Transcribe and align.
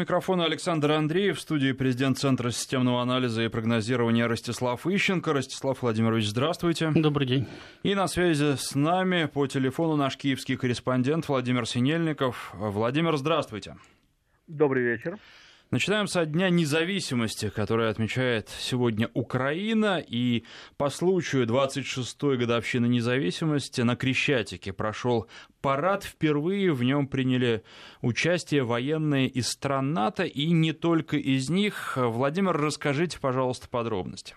микрофона 0.00 0.46
Александр 0.46 0.92
Андреев, 0.92 1.36
в 1.36 1.40
студии 1.40 1.72
президент 1.72 2.18
Центра 2.18 2.50
системного 2.50 3.02
анализа 3.02 3.42
и 3.42 3.48
прогнозирования 3.48 4.26
Ростислав 4.26 4.86
Ищенко. 4.86 5.32
Ростислав 5.32 5.82
Владимирович, 5.82 6.28
здравствуйте. 6.28 6.90
Добрый 6.94 7.26
день. 7.26 7.46
И 7.82 7.94
на 7.94 8.08
связи 8.08 8.56
с 8.56 8.74
нами 8.74 9.26
по 9.26 9.46
телефону 9.46 9.96
наш 9.96 10.16
киевский 10.16 10.56
корреспондент 10.56 11.28
Владимир 11.28 11.66
Синельников. 11.66 12.50
Владимир, 12.54 13.16
здравствуйте. 13.18 13.76
Добрый 14.46 14.84
вечер. 14.84 15.18
Начинаем 15.70 16.08
со 16.08 16.26
Дня 16.26 16.50
независимости, 16.50 17.48
который 17.48 17.90
отмечает 17.90 18.48
сегодня 18.48 19.08
Украина. 19.14 20.04
И 20.04 20.42
по 20.76 20.90
случаю 20.90 21.46
26-й 21.46 22.36
годовщины 22.38 22.86
независимости 22.86 23.82
на 23.82 23.94
Крещатике 23.94 24.72
прошел 24.72 25.28
парад. 25.60 26.02
Впервые 26.02 26.72
в 26.72 26.82
нем 26.82 27.06
приняли 27.06 27.62
участие 28.00 28.64
военные 28.64 29.28
из 29.28 29.46
стран 29.46 29.92
НАТО 29.92 30.24
и 30.24 30.50
не 30.50 30.72
только 30.72 31.16
из 31.16 31.50
них. 31.50 31.96
Владимир, 31.96 32.56
расскажите, 32.56 33.20
пожалуйста, 33.20 33.68
подробности. 33.68 34.34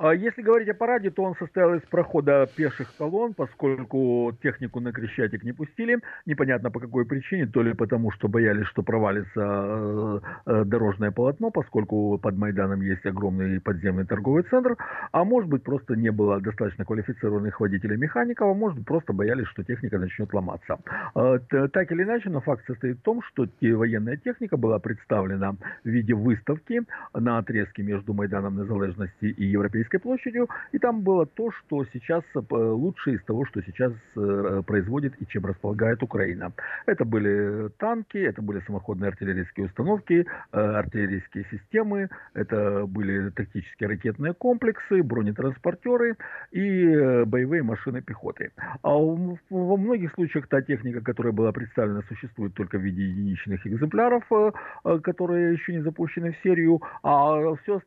А 0.00 0.14
если 0.14 0.40
говорить 0.40 0.68
о 0.70 0.74
параде, 0.74 1.10
то 1.10 1.22
он 1.22 1.34
состоял 1.36 1.74
из 1.74 1.82
прохода 1.82 2.48
пеших 2.56 2.90
колонн, 2.96 3.34
поскольку 3.34 4.32
технику 4.42 4.80
на 4.80 4.92
Крещатик 4.92 5.44
не 5.44 5.52
пустили. 5.52 5.98
Непонятно 6.24 6.70
по 6.70 6.80
какой 6.80 7.04
причине, 7.04 7.44
то 7.44 7.62
ли 7.62 7.74
потому, 7.74 8.10
что 8.10 8.26
боялись, 8.26 8.66
что 8.68 8.82
провалится 8.82 9.30
э, 9.36 10.20
э, 10.46 10.64
дорожное 10.64 11.10
полотно, 11.10 11.50
поскольку 11.50 12.16
под 12.16 12.38
Майданом 12.38 12.80
есть 12.80 13.04
огромный 13.04 13.60
подземный 13.60 14.06
торговый 14.06 14.44
центр, 14.44 14.78
а 15.12 15.24
может 15.24 15.50
быть 15.50 15.64
просто 15.64 15.94
не 15.96 16.10
было 16.10 16.40
достаточно 16.40 16.86
квалифицированных 16.86 17.60
водителей 17.60 17.98
механиков, 17.98 18.48
а 18.48 18.54
может 18.54 18.82
просто 18.86 19.12
боялись, 19.12 19.48
что 19.48 19.64
техника 19.64 19.98
начнет 19.98 20.32
ломаться. 20.32 20.78
А, 21.14 21.38
так 21.40 21.92
или 21.92 22.04
иначе, 22.04 22.30
но 22.30 22.40
факт 22.40 22.64
состоит 22.66 22.96
в 23.00 23.02
том, 23.02 23.20
что 23.20 23.46
военная 23.60 24.16
техника 24.16 24.56
была 24.56 24.78
представлена 24.78 25.56
в 25.84 25.88
виде 25.88 26.14
выставки 26.14 26.80
на 27.12 27.36
отрезке 27.36 27.82
между 27.82 28.14
Майданом 28.14 28.56
Незалежности 28.56 29.26
и 29.26 29.44
Европейской 29.44 29.89
Киевской 29.90 29.98
площадью, 29.98 30.48
и 30.72 30.78
там 30.78 31.02
было 31.02 31.26
то, 31.26 31.50
что 31.50 31.84
сейчас 31.92 32.22
э, 32.34 32.40
лучшее 32.50 33.16
из 33.16 33.24
того, 33.24 33.44
что 33.46 33.62
сейчас 33.62 33.92
э, 34.16 34.62
производит 34.66 35.14
и 35.20 35.26
чем 35.26 35.46
располагает 35.46 36.02
Украина. 36.02 36.52
Это 36.86 37.04
были 37.04 37.68
танки, 37.78 38.18
это 38.18 38.42
были 38.42 38.60
самоходные 38.66 39.08
артиллерийские 39.08 39.66
установки, 39.66 40.26
э, 40.52 40.58
артиллерийские 40.58 41.44
системы, 41.50 42.08
это 42.34 42.86
были 42.86 43.30
тактические 43.30 43.88
ракетные 43.88 44.34
комплексы, 44.34 45.02
бронетранспортеры 45.02 46.16
и 46.52 47.24
боевые 47.26 47.62
машины 47.62 48.02
пехоты. 48.02 48.52
А 48.82 48.90
во 48.90 49.76
многих 49.76 50.12
случаях 50.14 50.46
та 50.48 50.62
техника, 50.62 51.00
которая 51.00 51.32
была 51.32 51.52
представлена, 51.52 52.02
существует 52.08 52.54
только 52.54 52.78
в 52.78 52.82
виде 52.82 53.02
единичных 53.02 53.66
экземпляров, 53.66 54.24
которые 55.02 55.54
еще 55.54 55.72
не 55.72 55.82
запущены 55.82 56.32
в 56.32 56.42
серию, 56.42 56.80
а 57.02 57.54
все 57.62 57.80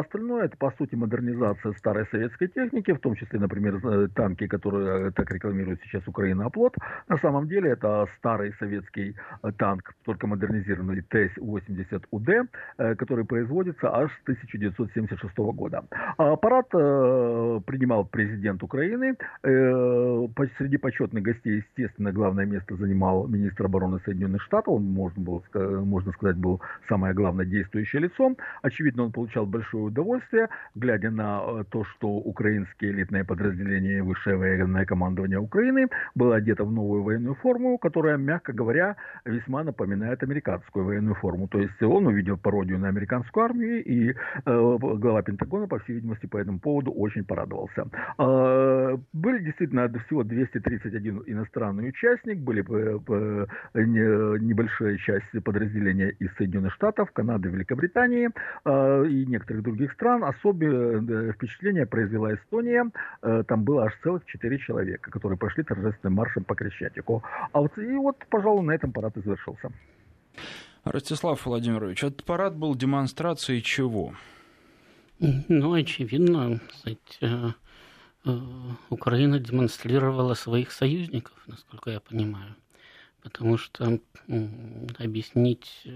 остальное 0.00 0.44
это 0.44 0.56
по 0.56 0.70
сути 0.78 0.94
модернизация 0.94 1.47
модернизация 1.48 1.72
старой 1.78 2.06
советской 2.10 2.48
техники, 2.48 2.92
в 2.92 3.00
том 3.00 3.14
числе, 3.14 3.38
например, 3.38 3.80
э, 3.84 4.08
танки, 4.14 4.46
которые 4.46 5.08
э, 5.08 5.10
так 5.12 5.30
рекламирует 5.30 5.80
сейчас 5.82 6.02
Украина 6.06 6.46
оплот. 6.46 6.74
На 7.08 7.18
самом 7.18 7.48
деле 7.48 7.70
это 7.70 8.06
старый 8.18 8.52
советский 8.58 9.14
э, 9.42 9.52
танк, 9.52 9.94
только 10.04 10.26
модернизированный 10.26 11.02
Т-80УД, 11.02 12.48
который 12.96 13.24
производится 13.24 13.94
аж 13.94 14.10
с 14.10 14.22
1976 14.22 15.38
года. 15.38 15.84
А 16.16 16.36
парад 16.36 16.68
принимал 16.70 18.04
президент 18.04 18.62
Украины. 18.62 19.16
Среди 20.58 20.76
почетных 20.76 21.22
гостей, 21.22 21.56
естественно, 21.56 22.12
главное 22.12 22.46
место 22.46 22.76
занимал 22.76 23.26
министр 23.28 23.66
обороны 23.66 24.00
Соединенных 24.04 24.42
Штатов. 24.42 24.74
Он, 24.74 24.84
можно, 24.84 25.22
было, 25.22 25.42
можно 25.84 26.12
сказать, 26.12 26.36
был 26.36 26.60
самое 26.88 27.14
главное 27.14 27.46
действующее 27.46 28.02
лицо. 28.02 28.34
Очевидно, 28.62 29.04
он 29.04 29.12
получал 29.12 29.46
большое 29.46 29.84
удовольствие, 29.84 30.48
глядя 30.74 31.10
на 31.10 31.37
Э, 31.40 31.64
то, 31.70 31.84
что 31.84 32.08
украинские 32.08 32.92
элитные 32.92 33.24
подразделения 33.24 34.02
высшее 34.02 34.36
военное 34.36 34.84
командование 34.84 35.38
Украины 35.38 35.88
было 36.14 36.36
одето 36.36 36.64
в 36.64 36.72
новую 36.72 37.02
военную 37.02 37.34
форму, 37.36 37.78
которая, 37.78 38.16
мягко 38.16 38.52
говоря, 38.52 38.96
весьма 39.24 39.64
напоминает 39.64 40.22
американскую 40.22 40.84
военную 40.84 41.14
форму. 41.14 41.48
То 41.48 41.58
есть 41.58 41.82
он 41.82 42.06
увидел 42.06 42.36
пародию 42.36 42.78
на 42.78 42.88
американскую 42.88 43.44
армию, 43.44 43.84
и 43.84 44.10
э, 44.10 44.14
глава 44.44 45.22
Пентагона, 45.22 45.66
по 45.66 45.78
всей 45.78 45.94
видимости, 45.94 46.26
по 46.26 46.38
этому 46.38 46.58
поводу 46.60 46.92
очень 46.92 47.24
порадовался. 47.24 47.86
Э, 48.18 48.96
были 49.12 49.44
действительно 49.44 49.88
всего 50.06 50.24
231 50.24 51.22
иностранный 51.26 51.88
участник, 51.88 52.38
были 52.38 52.62
э, 52.62 53.46
не, 53.74 54.38
небольшая 54.44 54.96
часть 54.98 55.44
подразделения 55.44 56.10
из 56.20 56.34
Соединенных 56.36 56.74
Штатов, 56.74 57.10
Канады, 57.12 57.48
Великобритании 57.48 58.30
э, 58.64 59.06
и 59.08 59.26
некоторых 59.26 59.62
других 59.62 59.92
стран. 59.92 60.24
Особенно 60.24 60.68
впечатление 61.34 61.86
произвела 61.86 62.34
Эстония. 62.34 62.90
Э, 63.22 63.42
там 63.46 63.64
было 63.64 63.84
аж 63.84 63.92
целых 64.02 64.24
четыре 64.26 64.58
человека, 64.58 65.10
которые 65.10 65.38
пошли 65.38 65.64
торжественным 65.64 66.14
маршем 66.14 66.44
по 66.44 66.54
Крещатику. 66.54 67.22
А 67.52 67.60
вот, 67.60 67.76
и 67.78 67.96
вот, 67.96 68.16
пожалуй, 68.30 68.64
на 68.64 68.72
этом 68.72 68.92
парад 68.92 69.16
и 69.16 69.20
завершился. 69.20 69.70
Ростислав 70.84 71.44
Владимирович, 71.44 72.04
этот 72.04 72.24
парад 72.24 72.56
был 72.56 72.74
демонстрацией 72.74 73.62
чего? 73.62 74.14
Ну, 75.18 75.72
очевидно, 75.72 76.60
кстати, 76.68 76.98
э, 77.20 77.50
э, 78.24 78.38
Украина 78.90 79.38
демонстрировала 79.38 80.34
своих 80.34 80.70
союзников, 80.70 81.34
насколько 81.46 81.90
я 81.90 82.00
понимаю. 82.00 82.54
Потому 83.22 83.58
что 83.58 83.98
объяснить 84.98 85.86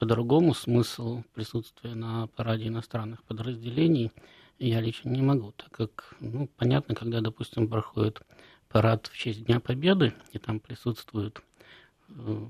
по-другому 0.00 0.54
смысл 0.54 1.22
присутствия 1.34 1.94
на 1.94 2.26
параде 2.28 2.68
иностранных 2.68 3.22
подразделений 3.22 4.10
я 4.58 4.80
лично 4.80 5.10
не 5.10 5.20
могу, 5.20 5.52
так 5.52 5.70
как, 5.72 6.14
ну, 6.20 6.48
понятно, 6.56 6.94
когда, 6.94 7.20
допустим, 7.20 7.68
проходит 7.68 8.22
парад 8.70 9.08
в 9.08 9.16
честь 9.16 9.44
Дня 9.44 9.60
Победы, 9.60 10.14
и 10.32 10.38
там 10.38 10.58
присутствуют 10.58 11.42
э, 12.08 12.46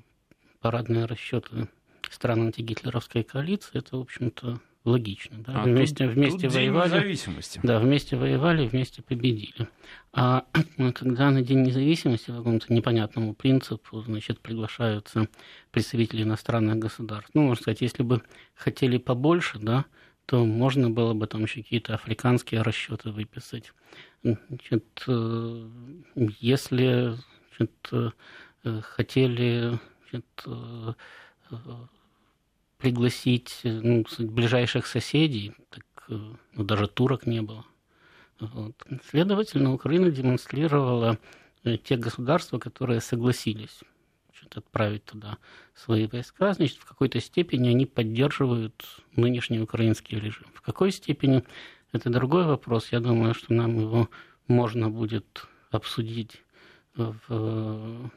парадные 0.60 1.06
расчеты 1.06 1.68
стран 2.08 2.42
антигитлеровской 2.42 3.24
коалиции, 3.24 3.78
это, 3.78 3.96
в 3.96 4.00
общем-то, 4.00 4.60
логично. 4.84 5.38
Да? 5.38 5.62
А 5.62 5.64
вместе 5.64 6.06
тут, 6.06 6.14
вместе 6.14 6.46
тут 6.48 6.54
воевали. 6.54 7.16
Да, 7.62 7.78
вместе 7.78 8.16
воевали, 8.16 8.66
вместе 8.66 9.02
победили. 9.02 9.68
А 10.12 10.44
когда 10.94 11.30
на 11.30 11.42
День 11.42 11.62
независимости 11.62 12.30
по 12.30 12.38
какому-то 12.38 12.72
непонятному 12.72 13.34
принципу, 13.34 14.00
значит, 14.00 14.40
приглашаются 14.40 15.28
представители 15.70 16.22
иностранных 16.22 16.78
государств. 16.78 17.30
Ну, 17.34 17.42
можно 17.42 17.62
сказать, 17.62 17.80
если 17.80 18.02
бы 18.02 18.22
хотели 18.54 18.98
побольше, 18.98 19.58
да, 19.58 19.84
то 20.26 20.44
можно 20.44 20.90
было 20.90 21.12
бы 21.12 21.26
там 21.26 21.42
еще 21.42 21.62
какие-то 21.62 21.94
африканские 21.94 22.62
расчеты 22.62 23.10
выписать. 23.10 23.72
Значит, 24.22 24.84
э, 25.08 25.68
если 26.14 27.16
значит, 27.56 27.88
э, 28.64 28.80
хотели 28.82 29.78
значит, 30.10 30.26
э, 30.46 30.92
пригласить 32.80 33.60
ну, 33.62 34.04
ближайших 34.18 34.86
соседей, 34.86 35.54
так 35.70 35.84
ну, 36.08 36.64
даже 36.64 36.88
турок 36.88 37.26
не 37.26 37.42
было. 37.42 37.64
Вот. 38.40 38.74
Следовательно, 39.08 39.72
Украина 39.72 40.10
демонстрировала 40.10 41.18
э, 41.64 41.76
те 41.76 41.96
государства, 41.96 42.58
которые 42.58 43.00
согласились 43.00 43.80
значит, 44.28 44.56
отправить 44.56 45.04
туда 45.04 45.38
свои 45.74 46.06
войска, 46.06 46.52
значит, 46.54 46.78
в 46.78 46.86
какой-то 46.86 47.20
степени 47.20 47.68
они 47.68 47.86
поддерживают 47.86 48.84
нынешний 49.14 49.60
украинский 49.60 50.18
режим. 50.18 50.46
В 50.54 50.62
какой 50.62 50.90
степени 50.90 51.44
это 51.92 52.08
другой 52.08 52.44
вопрос. 52.44 52.92
Я 52.92 53.00
думаю, 53.00 53.34
что 53.34 53.52
нам 53.52 53.78
его 53.78 54.08
можно 54.46 54.88
будет 54.88 55.46
обсудить 55.70 56.42
в 56.94 58.10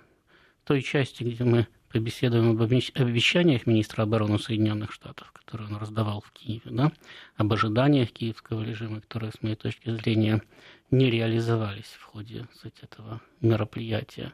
той 0.63 0.81
части, 0.81 1.23
где 1.23 1.43
мы 1.43 1.67
побеседуем 1.93 2.49
об 2.49 2.61
обещаниях 2.61 3.67
министра 3.67 4.01
обороны 4.01 4.39
Соединенных 4.39 4.91
Штатов, 4.91 5.31
которые 5.31 5.69
он 5.69 5.77
раздавал 5.77 6.21
в 6.21 6.31
Киеве, 6.31 6.71
да, 6.71 6.91
об 7.37 7.53
ожиданиях 7.53 8.11
киевского 8.11 8.63
режима, 8.63 8.99
которые, 8.99 9.31
с 9.31 9.43
моей 9.43 9.55
точки 9.55 9.91
зрения, 9.91 10.41
не 10.89 11.11
реализовались 11.11 11.95
в 11.99 12.03
ходе 12.03 12.47
кстати, 12.51 12.81
этого 12.81 13.21
мероприятия. 13.41 14.33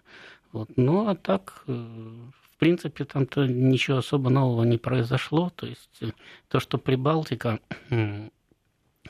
Вот. 0.53 0.69
Ну, 0.77 1.09
а 1.09 1.15
так, 1.15 1.63
э, 1.67 1.73
в 1.73 2.57
принципе, 2.57 3.03
там-то 3.03 3.45
ничего 3.45 3.97
особо 3.97 4.29
нового 4.29 4.63
не 4.63 4.77
произошло. 4.77 5.49
То 5.49 5.67
есть 5.67 5.97
э, 6.01 6.11
то, 6.47 6.61
что 6.61 6.77
Прибалтика 6.77 7.59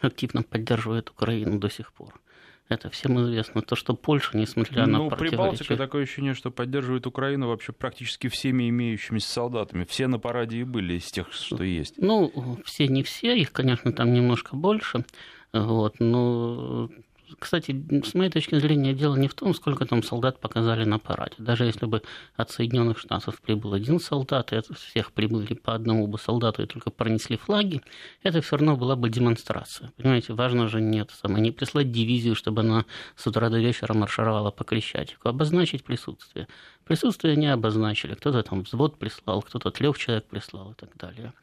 активно 0.01 0.41
поддерживает 0.41 1.11
Украину 1.11 1.59
до 1.59 1.69
сих 1.69 1.93
пор– 1.93 2.19
это 2.69 2.89
всем 2.89 3.19
известно. 3.21 3.61
То, 3.61 3.75
что 3.75 3.95
Польша, 3.95 4.37
несмотря 4.37 4.85
ну, 4.85 5.05
на 5.05 5.09
противоречия... 5.09 5.37
Прибалтика 5.37 5.75
такое 5.75 6.03
ощущение, 6.03 6.35
что 6.35 6.51
поддерживает 6.51 7.07
Украину 7.07 7.47
вообще 7.47 7.73
практически 7.73 8.29
всеми 8.29 8.69
имеющимися 8.69 9.29
солдатами. 9.29 9.85
Все 9.85 10.07
на 10.07 10.19
параде 10.19 10.59
и 10.59 10.63
были 10.63 10.93
из 10.93 11.05
тех, 11.05 11.33
что 11.33 11.63
есть. 11.63 11.95
Ну, 11.97 12.59
все 12.63 12.87
не 12.87 13.03
все, 13.03 13.35
их, 13.35 13.51
конечно, 13.51 13.91
там 13.91 14.13
немножко 14.13 14.55
больше. 14.55 15.03
Вот, 15.51 15.95
но 15.99 16.89
кстати, 17.37 17.75
с 18.03 18.13
моей 18.13 18.29
точки 18.29 18.55
зрения, 18.59 18.93
дело 18.93 19.15
не 19.15 19.27
в 19.27 19.33
том, 19.33 19.53
сколько 19.53 19.85
там 19.85 20.03
солдат 20.03 20.39
показали 20.39 20.85
на 20.85 20.99
параде. 20.99 21.35
Даже 21.37 21.65
если 21.65 21.85
бы 21.85 22.01
от 22.35 22.51
Соединенных 22.51 22.97
Штатов 22.99 23.41
прибыл 23.41 23.73
один 23.73 23.99
солдат, 23.99 24.51
и 24.51 24.55
от 24.55 24.67
всех 24.67 25.11
прибыли 25.11 25.53
по 25.53 25.73
одному 25.73 26.07
бы 26.07 26.17
солдату 26.17 26.63
и 26.63 26.65
только 26.65 26.89
пронесли 26.89 27.37
флаги, 27.37 27.81
это 28.23 28.41
все 28.41 28.57
равно 28.57 28.75
была 28.75 28.95
бы 28.95 29.09
демонстрация. 29.09 29.91
Понимаете, 29.97 30.33
важно 30.33 30.67
же 30.67 30.81
нет, 30.81 31.11
самое, 31.11 31.41
не 31.41 31.51
прислать 31.51 31.91
дивизию, 31.91 32.35
чтобы 32.35 32.61
она 32.61 32.85
с 33.15 33.27
утра 33.27 33.49
до 33.49 33.59
вечера 33.59 33.93
маршировала 33.93 34.51
по 34.51 34.63
Крещатику, 34.63 35.29
обозначить 35.29 35.83
присутствие. 35.83 36.47
Присутствие 36.85 37.35
не 37.35 37.47
обозначили. 37.47 38.15
Кто-то 38.15 38.41
там 38.41 38.63
взвод 38.63 38.97
прислал, 38.97 39.41
кто-то 39.41 39.69
трех 39.69 39.97
человек 39.97 40.25
прислал 40.25 40.71
и 40.71 40.75
так 40.75 40.89
далее. 40.97 41.33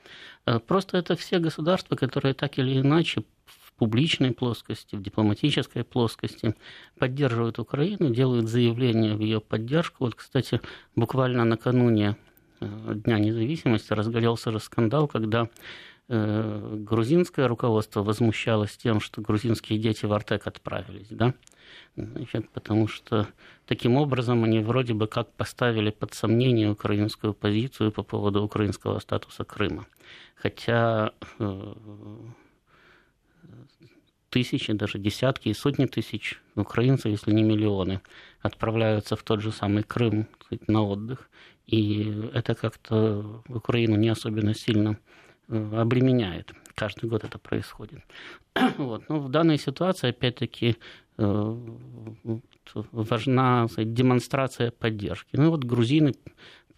Э, 0.45 0.59
просто 0.59 0.99
это 0.99 1.15
все 1.15 1.39
государства, 1.39 1.95
которые 1.95 2.35
так 2.35 2.59
или 2.59 2.81
иначе 2.81 3.23
публичной 3.77 4.33
плоскости, 4.33 4.97
в 4.97 5.03
дипломатической 5.03 5.85
плоскости 5.85 6.55
поддерживают 6.99 7.59
Украину, 7.59 8.11
делают 8.11 8.49
заявления 8.49 9.15
в 9.15 9.21
ее 9.21 9.41
поддержку. 9.41 10.05
Вот, 10.05 10.15
кстати, 10.15 10.61
буквально 10.95 11.45
накануне 11.45 12.17
э, 12.61 12.95
Дня 12.95 13.19
независимости 13.19 13.93
разгорелся 13.93 14.51
же 14.53 14.61
скандал, 14.61 15.09
когда 15.09 15.49
э, 16.09 16.77
грузинское 16.79 17.49
руководство 17.49 18.03
возмущалось 18.03 18.77
тем, 18.77 19.01
что 19.01 19.21
грузинские 19.21 19.79
дети 19.79 20.07
в 20.07 20.13
Артек 20.13 20.47
отправились, 20.47 21.09
да, 21.11 21.35
Значит, 21.97 22.51
потому 22.51 22.89
что 22.89 23.27
таким 23.67 23.97
образом 23.97 24.45
они 24.45 24.61
вроде 24.61 24.93
бы 24.93 25.07
как 25.07 25.33
поставили 25.33 25.91
под 25.91 26.13
сомнение 26.13 26.71
украинскую 26.71 27.33
позицию 27.33 27.91
по 27.91 28.03
поводу 28.03 28.43
украинского 28.43 28.99
статуса 28.99 29.45
Крыма. 29.45 29.87
Хотя 30.35 31.13
э, 31.39 31.75
тысячи, 34.31 34.73
даже 34.73 34.99
десятки 34.99 35.49
и 35.49 35.55
сотни 35.55 35.87
тысяч 35.87 36.41
украинцев, 36.55 37.07
если 37.07 37.33
не 37.33 37.43
миллионы, 37.43 38.01
отправляются 38.41 39.17
в 39.17 39.23
тот 39.23 39.41
же 39.41 39.53
самый 39.53 39.83
Крым 39.83 40.29
на 40.67 40.83
отдых. 40.83 41.31
И 41.67 42.31
это 42.35 42.55
как-то 42.55 43.43
Украину 43.49 43.97
не 43.97 44.09
особенно 44.09 44.55
сильно 44.55 44.99
э, 45.49 45.81
обременяет. 45.81 46.53
Каждый 46.75 47.09
год 47.09 47.25
это 47.25 47.39
происходит. 47.39 48.03
Вот. 48.79 49.09
Но 49.09 49.21
в 49.21 49.31
данной 49.31 49.59
ситуации, 49.59 50.11
опять-таки, 50.11 50.77
э, 51.19 51.57
важна 52.93 53.69
сказать, 53.69 53.95
демонстрация 53.95 54.71
поддержки. 54.71 55.31
Ну 55.37 55.51
вот 55.51 55.65
грузины 55.65 56.15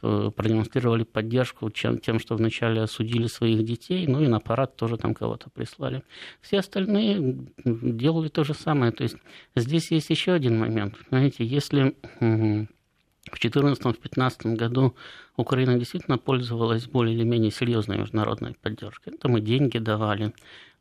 продемонстрировали 0.01 1.05
поддержку 1.05 1.71
чем, 1.71 1.99
тем, 1.99 2.19
что 2.19 2.37
вначале 2.37 2.83
осудили 2.83 3.27
своих 3.27 3.65
детей, 3.65 4.07
ну 4.07 4.23
и 4.23 4.29
на 4.29 4.41
парад 4.41 4.77
тоже 4.77 4.97
там 4.97 5.15
кого-то 5.15 5.51
прислали. 5.51 6.03
Все 6.41 6.59
остальные 6.61 7.47
делали 7.65 8.29
то 8.29 8.45
же 8.45 8.55
самое. 8.55 8.93
То 8.93 9.03
есть 9.05 9.17
здесь 9.57 9.91
есть 9.91 10.11
еще 10.11 10.33
один 10.33 10.59
момент. 10.59 10.95
Знаете, 11.09 11.45
если 11.45 11.95
в 12.21 13.35
2014-2015 13.35 14.55
году 14.55 14.95
Украина 15.37 15.79
действительно 15.79 16.19
пользовалась 16.19 16.87
более 16.87 17.15
или 17.15 17.25
менее 17.25 17.51
серьезной 17.51 17.99
международной 17.99 18.55
поддержкой. 18.55 19.13
Там 19.19 19.37
и 19.37 19.41
деньги 19.41 19.79
давали, 19.79 20.33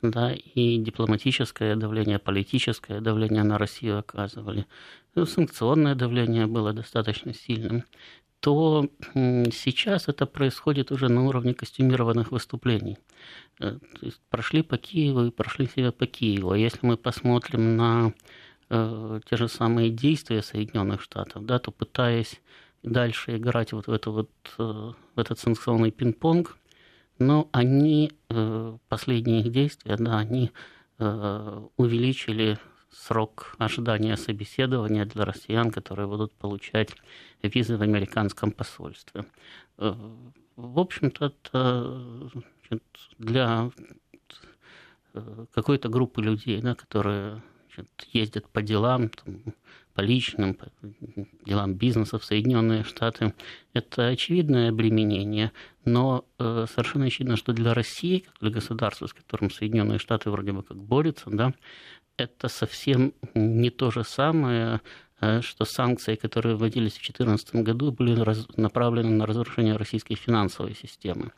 да, 0.02 0.34
и 0.34 0.78
дипломатическое 0.78 1.76
давление, 1.76 2.20
политическое 2.20 3.02
давление 3.02 3.44
на 3.44 3.58
Россию 3.58 4.00
оказывали. 4.00 4.66
И 5.16 5.26
санкционное 5.26 5.96
давление 5.96 6.48
было 6.48 6.74
достаточно 6.74 7.34
сильным 7.34 7.84
то 8.40 8.88
сейчас 9.04 10.08
это 10.08 10.26
происходит 10.26 10.92
уже 10.92 11.10
на 11.10 11.26
уровне 11.26 11.54
костюмированных 11.54 12.32
выступлений. 12.32 12.98
Э, 13.60 13.78
то 14.00 14.06
есть 14.06 14.22
прошли 14.30 14.62
по 14.62 14.78
Киеву 14.78 15.26
и 15.26 15.32
прошли 15.32 15.68
себя 15.68 15.92
по 15.92 16.06
Киеву. 16.06 16.52
А 16.52 16.58
если 16.58 16.80
мы 16.86 16.98
посмотрим 16.98 17.76
на 17.76 18.14
э, 18.70 19.20
те 19.30 19.38
же 19.38 19.48
самые 19.48 19.90
действия 19.90 20.42
Соединенных 20.42 21.02
Штатов, 21.02 21.46
да, 21.46 21.60
то 21.60 21.72
пытаясь 21.72 22.40
дальше 22.84 23.38
играть 23.38 23.74
вот 23.74 23.88
в, 23.88 23.92
это 23.92 24.12
вот, 24.12 24.30
э, 24.60 24.64
в 24.64 25.20
этот 25.20 25.40
санкционный 25.40 25.92
пинг-понг, 25.92 26.58
но 27.20 27.50
они, 27.52 28.12
э, 28.30 28.78
последние 28.88 29.42
их 29.42 29.52
действия, 29.52 29.96
да, 29.98 30.20
они 30.20 30.52
э, 31.00 31.62
увеличили 31.78 32.60
срок 32.92 33.56
ожидания 33.58 34.18
собеседования 34.18 35.06
для 35.06 35.26
россиян, 35.26 35.72
которые 35.72 36.08
будут 36.08 36.34
получать 36.34 36.90
визы 37.42 37.78
в 37.78 37.82
американском 37.82 38.52
посольстве. 38.52 39.26
Э, 39.78 39.94
в 40.56 40.80
общем-то, 40.80 41.26
это 41.26 42.30
для 43.18 43.72
э, 45.14 45.46
какой-то 45.52 45.90
группы 45.90 46.22
людей, 46.22 46.62
да, 46.62 46.76
которые 46.76 47.42
значит, 47.76 48.08
ездят 48.14 48.50
по 48.50 48.62
делам, 48.62 49.10
там, 49.10 49.54
по 49.94 50.02
личным, 50.02 50.54
по 50.54 50.68
делам 51.46 51.74
бизнеса 51.74 52.20
в 52.20 52.26
Соединенные 52.26 52.84
Штаты, 52.84 53.34
это 53.74 54.08
очевидное 54.08 54.70
обременение, 54.70 55.52
но 55.86 56.26
э, 56.38 56.66
совершенно 56.70 57.06
очевидно, 57.06 57.36
что 57.36 57.54
для 57.54 57.74
России, 57.74 58.20
как 58.20 58.36
для 58.40 58.52
государства, 58.52 59.08
с 59.08 59.14
которым 59.14 59.50
Соединенные 59.50 59.98
Штаты 59.98 60.30
вроде 60.30 60.52
бы 60.52 60.62
как 60.64 60.78
борются, 60.78 61.30
да, 61.30 61.54
это 62.18 62.50
совсем 62.50 63.14
не 63.36 63.70
то 63.70 63.92
же 63.92 64.04
самое, 64.04 64.82
э, 65.22 65.42
что 65.42 65.66
санкции, 65.66 66.16
которые 66.16 66.56
вводились 66.56 66.94
в 66.94 67.02
2014 67.02 67.56
году, 67.64 67.92
были 67.92 68.22
направлены 68.60 69.12
на 69.12 69.26
разрушение 69.26 69.76
российской 69.78 70.16
финансовой 70.16 70.76
системы. 70.76 71.32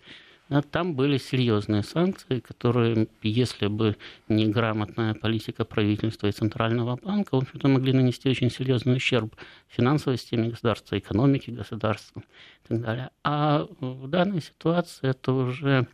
Там 0.71 0.95
были 0.95 1.17
серьезные 1.17 1.83
санкции, 1.83 2.39
которые, 2.39 3.07
если 3.21 3.67
бы 3.67 3.97
не 4.27 4.47
грамотная 4.47 5.13
политика 5.13 5.63
правительства 5.63 6.25
и 6.25 6.31
Центрального 6.31 6.97
банка, 6.99 7.35
в 7.35 7.43
общем-то, 7.43 7.67
могли 7.67 7.93
нанести 7.93 8.27
очень 8.29 8.49
серьезный 8.49 8.95
ущерб 8.95 9.35
финансовой 9.67 10.17
системе 10.17 10.49
государства, 10.49 10.97
экономике 10.97 11.51
государства 11.51 12.23
и 12.65 12.67
так 12.67 12.81
далее. 12.81 13.09
А 13.23 13.67
в 13.79 14.07
данной 14.07 14.41
ситуации 14.41 15.09
это 15.09 15.33
уже 15.33 15.87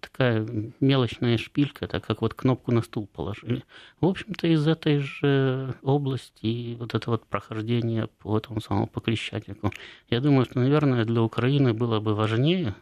такая 0.00 0.46
мелочная 0.80 1.38
шпилька, 1.38 1.86
так 1.86 2.04
как 2.06 2.22
вот 2.22 2.34
кнопку 2.34 2.72
на 2.72 2.82
стул 2.82 3.06
положили. 3.06 3.64
В 4.00 4.06
общем-то, 4.06 4.46
из 4.46 4.66
этой 4.66 4.98
же 4.98 5.74
области 5.82 6.46
и 6.46 6.74
вот 6.74 6.94
это 6.94 7.10
вот 7.10 7.26
прохождение 7.26 8.06
по 8.06 8.36
этому 8.36 8.60
самому 8.60 8.86
по 8.86 9.00
Крещатику, 9.00 9.72
я 10.10 10.20
думаю, 10.20 10.44
что, 10.44 10.60
наверное, 10.60 11.04
для 11.04 11.22
Украины 11.22 11.72
было 11.72 12.00
бы 12.00 12.14
важнее, 12.14 12.74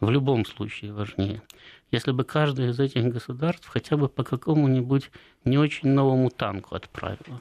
в 0.00 0.10
любом 0.10 0.44
случае 0.44 0.92
важнее, 0.92 1.42
если 1.90 2.12
бы 2.12 2.24
каждое 2.24 2.70
из 2.70 2.78
этих 2.78 3.04
государств 3.04 3.68
хотя 3.68 3.96
бы 3.96 4.08
по 4.08 4.22
какому-нибудь 4.22 5.10
не 5.44 5.58
очень 5.58 5.88
новому 5.88 6.30
танку 6.30 6.74
отправило. 6.74 7.40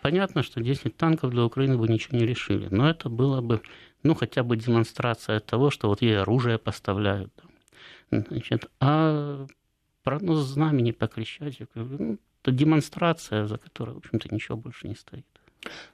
Понятно, 0.00 0.42
что 0.42 0.62
10 0.62 0.96
танков 0.96 1.32
для 1.32 1.44
Украины 1.44 1.76
бы 1.76 1.88
ничего 1.88 2.16
не 2.16 2.24
решили, 2.24 2.68
но 2.70 2.88
это 2.88 3.08
было 3.08 3.40
бы, 3.40 3.60
ну, 4.02 4.14
хотя 4.14 4.42
бы 4.42 4.56
демонстрация 4.56 5.40
того, 5.40 5.70
что 5.70 5.88
вот 5.88 6.02
ей 6.02 6.20
оружие 6.20 6.58
поставляют, 6.58 7.32
Значит, 8.10 8.70
а 8.80 9.46
прогноз 10.02 10.38
знамени 10.38 10.92
по 10.92 11.06
Крещатику 11.08 11.70
ну, 11.80 12.18
это 12.42 12.52
демонстрация, 12.52 13.46
за 13.46 13.58
которой, 13.58 13.94
в 13.94 13.98
общем-то, 13.98 14.32
ничего 14.34 14.56
больше 14.56 14.88
не 14.88 14.94
стоит. 14.94 15.26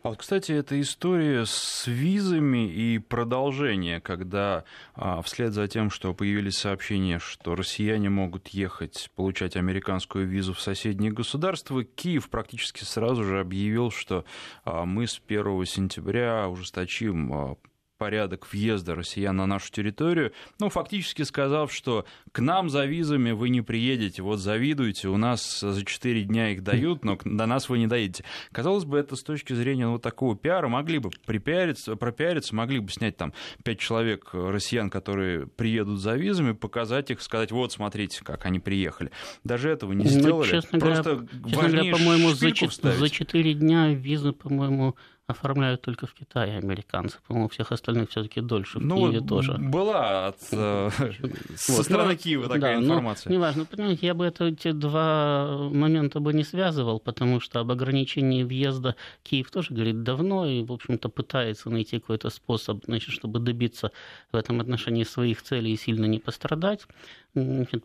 А 0.02 0.10
вот, 0.10 0.18
кстати, 0.18 0.52
эта 0.52 0.80
история 0.80 1.46
с 1.46 1.86
визами 1.86 2.70
и 2.70 2.98
продолжение, 2.98 4.00
когда 4.00 4.64
а, 4.94 5.22
вслед 5.22 5.52
за 5.52 5.66
тем, 5.68 5.90
что 5.90 6.12
появились 6.12 6.58
сообщения, 6.58 7.18
что 7.18 7.54
россияне 7.54 8.10
могут 8.10 8.48
ехать 8.48 9.10
получать 9.16 9.56
американскую 9.56 10.28
визу 10.28 10.52
в 10.52 10.60
соседние 10.60 11.12
государства, 11.12 11.82
Киев 11.82 12.28
практически 12.28 12.84
сразу 12.84 13.24
же 13.24 13.40
объявил, 13.40 13.90
что 13.90 14.24
а, 14.64 14.84
мы 14.84 15.06
с 15.06 15.20
1 15.26 15.64
сентября 15.64 16.48
ужесточим 16.48 17.32
а, 17.32 17.56
порядок 18.04 18.46
въезда 18.52 18.94
россиян 18.94 19.34
на 19.34 19.46
нашу 19.46 19.72
территорию, 19.72 20.32
ну, 20.60 20.68
фактически 20.68 21.22
сказав, 21.22 21.72
что 21.72 22.04
к 22.32 22.40
нам 22.40 22.68
за 22.68 22.84
визами 22.84 23.30
вы 23.30 23.48
не 23.48 23.62
приедете, 23.62 24.20
вот 24.20 24.40
завидуйте, 24.40 25.08
у 25.08 25.16
нас 25.16 25.60
за 25.60 25.82
4 25.82 26.24
дня 26.24 26.50
их 26.50 26.62
дают, 26.62 27.02
но 27.02 27.18
до 27.24 27.46
нас 27.46 27.70
вы 27.70 27.78
не 27.78 27.86
доедете. 27.86 28.22
Казалось 28.52 28.84
бы, 28.84 28.98
это 28.98 29.16
с 29.16 29.22
точки 29.22 29.54
зрения 29.54 29.86
ну, 29.86 29.98
такого 29.98 30.36
пиара 30.36 30.68
могли 30.68 30.98
бы 30.98 31.08
припиариться, 31.24 31.96
пропиариться, 31.96 32.54
могли 32.54 32.78
бы 32.78 32.92
снять 32.92 33.16
там 33.16 33.32
5 33.62 33.78
человек 33.78 34.28
россиян, 34.34 34.90
которые 34.90 35.46
приедут 35.46 35.98
за 35.98 36.14
визами, 36.14 36.52
показать 36.52 37.10
их, 37.10 37.22
сказать, 37.22 37.52
вот, 37.52 37.72
смотрите, 37.72 38.22
как 38.22 38.44
они 38.44 38.60
приехали. 38.60 39.12
Даже 39.44 39.70
этого 39.70 39.94
не 39.94 40.04
ну, 40.04 40.10
сделали. 40.10 40.52
Ну, 40.52 40.60
честно 40.60 40.78
Просто 40.78 41.10
говоря, 41.14 41.28
честно 41.48 41.68
говоря 41.68 41.90
по-моему, 41.90 42.28
за, 42.32 42.50
за 42.98 43.08
4 43.08 43.54
дня 43.54 43.94
визы, 43.94 44.32
по-моему, 44.32 44.94
оформляют 45.26 45.80
только 45.80 46.06
в 46.06 46.12
Китае 46.12 46.58
американцы. 46.58 47.18
По-моему, 47.26 47.48
всех 47.48 47.72
остальных 47.72 48.10
все-таки 48.10 48.40
дольше. 48.40 48.78
В 48.78 48.84
ну, 48.84 48.96
Киеве 48.96 49.26
тоже. 49.26 49.54
Была 49.54 50.28
от, 50.28 50.36
э, 50.52 50.90
со 51.56 51.82
стороны 51.82 52.12
ну, 52.12 52.16
Киева 52.18 52.48
такая 52.48 52.78
да, 52.78 52.84
информация. 52.84 53.30
Ну, 53.30 53.36
неважно, 53.36 53.64
понимаете, 53.64 54.06
я 54.06 54.14
бы 54.14 54.26
это, 54.26 54.44
эти 54.44 54.72
два 54.72 55.68
момента 55.70 56.20
бы 56.20 56.34
не 56.34 56.44
связывал, 56.44 57.00
потому 57.00 57.40
что 57.40 57.60
об 57.60 57.70
ограничении 57.70 58.42
въезда 58.42 58.96
Киев 59.22 59.50
тоже 59.50 59.72
говорит 59.72 60.02
давно 60.02 60.46
и, 60.46 60.62
в 60.62 60.72
общем-то, 60.72 61.08
пытается 61.08 61.70
найти 61.70 61.98
какой-то 62.00 62.28
способ, 62.28 62.84
значит, 62.84 63.10
чтобы 63.10 63.38
добиться 63.38 63.92
в 64.30 64.36
этом 64.36 64.60
отношении 64.60 65.04
своих 65.04 65.42
целей 65.42 65.72
и 65.72 65.76
сильно 65.76 66.04
не 66.04 66.18
пострадать. 66.18 66.86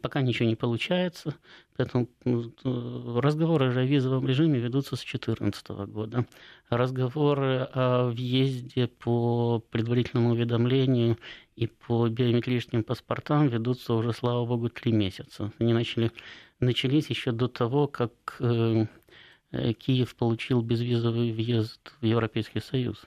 Пока 0.01 0.21
ничего 0.21 0.47
не 0.47 0.55
получается. 0.55 1.35
Поэтому 1.75 2.07
разговоры 2.63 3.71
же 3.71 3.79
о 3.79 3.85
визовом 3.85 4.27
режиме 4.27 4.59
ведутся 4.59 4.95
с 4.95 4.99
2014 4.99 5.69
года. 5.87 6.25
Разговоры 6.69 7.67
о 7.73 8.09
въезде 8.09 8.87
по 8.87 9.63
предварительному 9.71 10.31
уведомлению 10.31 11.17
и 11.55 11.65
по 11.65 12.07
биометрическим 12.07 12.83
паспортам 12.83 13.47
ведутся 13.47 13.93
уже, 13.93 14.13
слава 14.13 14.45
богу, 14.45 14.69
три 14.69 14.91
месяца. 14.91 15.51
Они 15.57 15.73
начали, 15.73 16.11
начались 16.59 17.09
еще 17.09 17.31
до 17.31 17.47
того, 17.47 17.87
как 17.87 18.37
э, 18.39 18.85
Киев 19.51 20.15
получил 20.15 20.61
безвизовый 20.61 21.31
въезд 21.31 21.93
в 22.01 22.05
Европейский 22.05 22.59
Союз. 22.59 23.05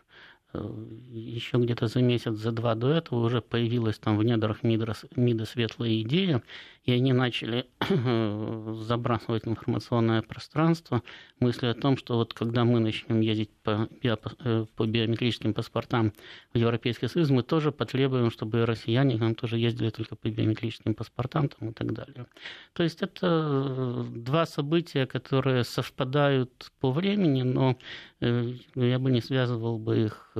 Э, 0.54 0.68
еще 1.12 1.58
где-то 1.58 1.86
за 1.86 2.00
месяц, 2.02 2.34
за 2.34 2.52
два 2.52 2.74
до 2.74 2.90
этого 2.90 3.24
уже 3.24 3.40
появилась 3.40 3.98
там 3.98 4.18
в 4.18 4.24
недрах 4.24 4.62
МИДа, 4.62 4.94
МИДа 5.16 5.46
светлая 5.46 6.00
идея, 6.02 6.42
и 6.84 6.92
они 6.92 7.12
начали 7.12 7.66
забрасывать 8.82 9.46
информационное 9.46 10.22
пространство 10.22 11.02
мысли 11.38 11.66
о 11.66 11.74
том, 11.74 11.96
что 11.96 12.16
вот 12.16 12.34
когда 12.34 12.64
мы 12.64 12.80
начнем 12.80 13.20
ездить 13.20 13.50
по, 13.62 13.88
био, 14.02 14.18
э, 14.44 14.66
по 14.74 14.86
биометрическим 14.86 15.54
паспортам 15.54 16.12
в 16.52 16.58
Европейский 16.58 17.08
Союз, 17.08 17.30
мы 17.30 17.42
тоже 17.42 17.70
потребуем, 17.70 18.30
чтобы 18.30 18.66
россияне 18.66 19.16
нам 19.16 19.34
тоже 19.34 19.58
ездили 19.58 19.90
только 19.90 20.16
по 20.16 20.28
биометрическим 20.28 20.94
паспортам 20.94 21.48
там, 21.48 21.70
и 21.70 21.72
так 21.72 21.92
далее. 21.92 22.26
То 22.72 22.82
есть 22.82 23.02
это 23.02 23.18
э, 23.22 24.04
два 24.16 24.46
события, 24.46 25.06
которые 25.06 25.64
совпадают 25.64 26.72
по 26.80 26.90
времени, 26.90 27.42
но 27.42 27.78
э, 28.20 28.54
я 28.74 28.98
бы 28.98 29.10
не 29.10 29.20
связывал 29.20 29.78
бы 29.78 30.06
их 30.06 30.32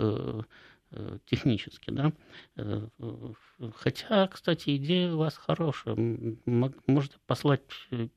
технически, 1.26 1.90
да. 1.90 2.12
Хотя, 3.76 4.28
кстати, 4.28 4.76
идея 4.76 5.12
у 5.12 5.18
вас 5.18 5.37
хорошая. 5.37 5.96
Можете 6.87 7.16
послать 7.26 7.62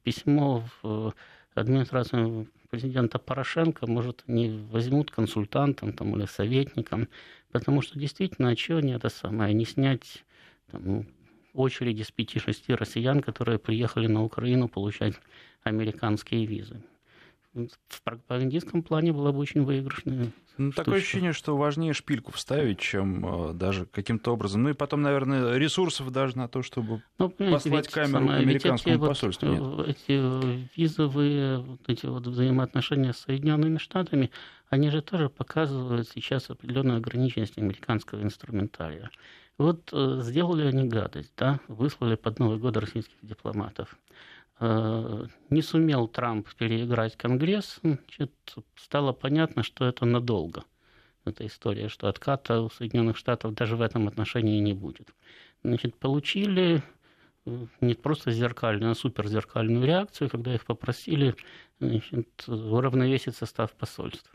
письмо 0.03 0.63
в 0.81 1.13
администрацию 1.53 2.47
президента 2.69 3.19
Порошенко, 3.19 3.87
может, 3.87 4.23
они 4.27 4.49
возьмут 4.71 5.11
консультантом 5.11 5.93
там, 5.93 6.15
или 6.17 6.25
советником, 6.25 7.07
потому 7.51 7.81
что 7.81 7.97
действительно, 7.97 8.49
а 8.49 8.55
чего 8.55 8.81
не 8.81 8.93
это 8.93 9.09
самое, 9.09 9.53
не 9.53 9.65
снять 9.65 10.25
там, 10.69 11.05
очереди 11.53 12.03
с 12.03 12.11
5-6 12.11 12.75
россиян, 12.75 13.21
которые 13.21 13.59
приехали 13.59 14.07
на 14.07 14.23
Украину 14.23 14.67
получать 14.67 15.13
американские 15.63 16.45
визы 16.45 16.83
в 17.87 18.01
пропагандистском 18.03 18.83
плане 18.83 19.13
была 19.13 19.31
бы 19.31 19.39
очень 19.39 19.63
выигрышная. 19.63 20.31
Ну, 20.57 20.71
такое 20.71 20.97
ощущение, 20.97 21.33
что 21.33 21.57
важнее 21.57 21.93
шпильку 21.93 22.31
вставить, 22.31 22.79
чем 22.79 23.49
э, 23.49 23.53
даже 23.53 23.85
каким-то 23.85 24.31
образом. 24.31 24.63
Ну 24.63 24.69
и 24.69 24.73
потом, 24.73 25.01
наверное, 25.01 25.57
ресурсов 25.57 26.11
даже 26.11 26.37
на 26.37 26.47
то, 26.47 26.61
чтобы 26.61 27.01
ну, 27.17 27.29
послать 27.29 27.87
камеру 27.87 28.19
самое, 28.19 28.39
к 28.39 28.41
американскому 28.43 28.95
эти 28.95 29.01
посольству. 29.01 29.47
Вот, 29.47 29.87
нет. 29.87 29.97
Эти 29.97 30.69
визовые 30.79 31.59
вот 31.59 31.81
эти 31.87 32.05
вот 32.05 32.27
взаимоотношения 32.27 33.13
с 33.13 33.19
Соединенными 33.19 33.77
Штатами, 33.77 34.31
они 34.69 34.89
же 34.89 35.01
тоже 35.01 35.29
показывают 35.29 36.09
сейчас 36.09 36.49
определенную 36.49 36.97
ограниченность 36.97 37.57
американского 37.57 38.21
инструментария. 38.21 39.09
Вот 39.57 39.89
э, 39.93 40.19
сделали 40.21 40.67
они 40.67 40.85
гадость, 40.87 41.33
да, 41.37 41.59
выслали 41.67 42.15
под 42.15 42.39
Новый 42.39 42.57
год 42.57 42.77
российских 42.77 43.17
дипломатов. 43.21 43.95
Э, 44.59 45.25
не 45.49 45.61
сумел 45.61 46.07
Трамп 46.07 46.47
переиграть 46.55 47.17
Конгресс, 47.17 47.79
значит, 47.83 48.31
стало 48.75 49.11
понятно, 49.11 49.63
что 49.63 49.85
это 49.85 50.05
надолго. 50.05 50.63
Эта 51.25 51.45
история, 51.45 51.89
что 51.89 52.07
отката 52.07 52.61
у 52.61 52.69
Соединенных 52.69 53.17
Штатов 53.17 53.53
даже 53.53 53.75
в 53.75 53.81
этом 53.81 54.07
отношении 54.07 54.59
не 54.59 54.73
будет. 54.73 55.13
Значит, 55.63 55.95
получили 55.95 56.83
э, 57.45 57.65
не 57.81 57.95
просто 57.95 58.31
зеркальную, 58.31 58.91
а 58.91 58.95
суперзеркальную 58.95 59.85
реакцию, 59.85 60.29
когда 60.29 60.53
их 60.55 60.65
попросили 60.65 61.35
значит, 61.81 62.47
уравновесить 62.47 63.35
состав 63.35 63.73
посольств. 63.73 64.31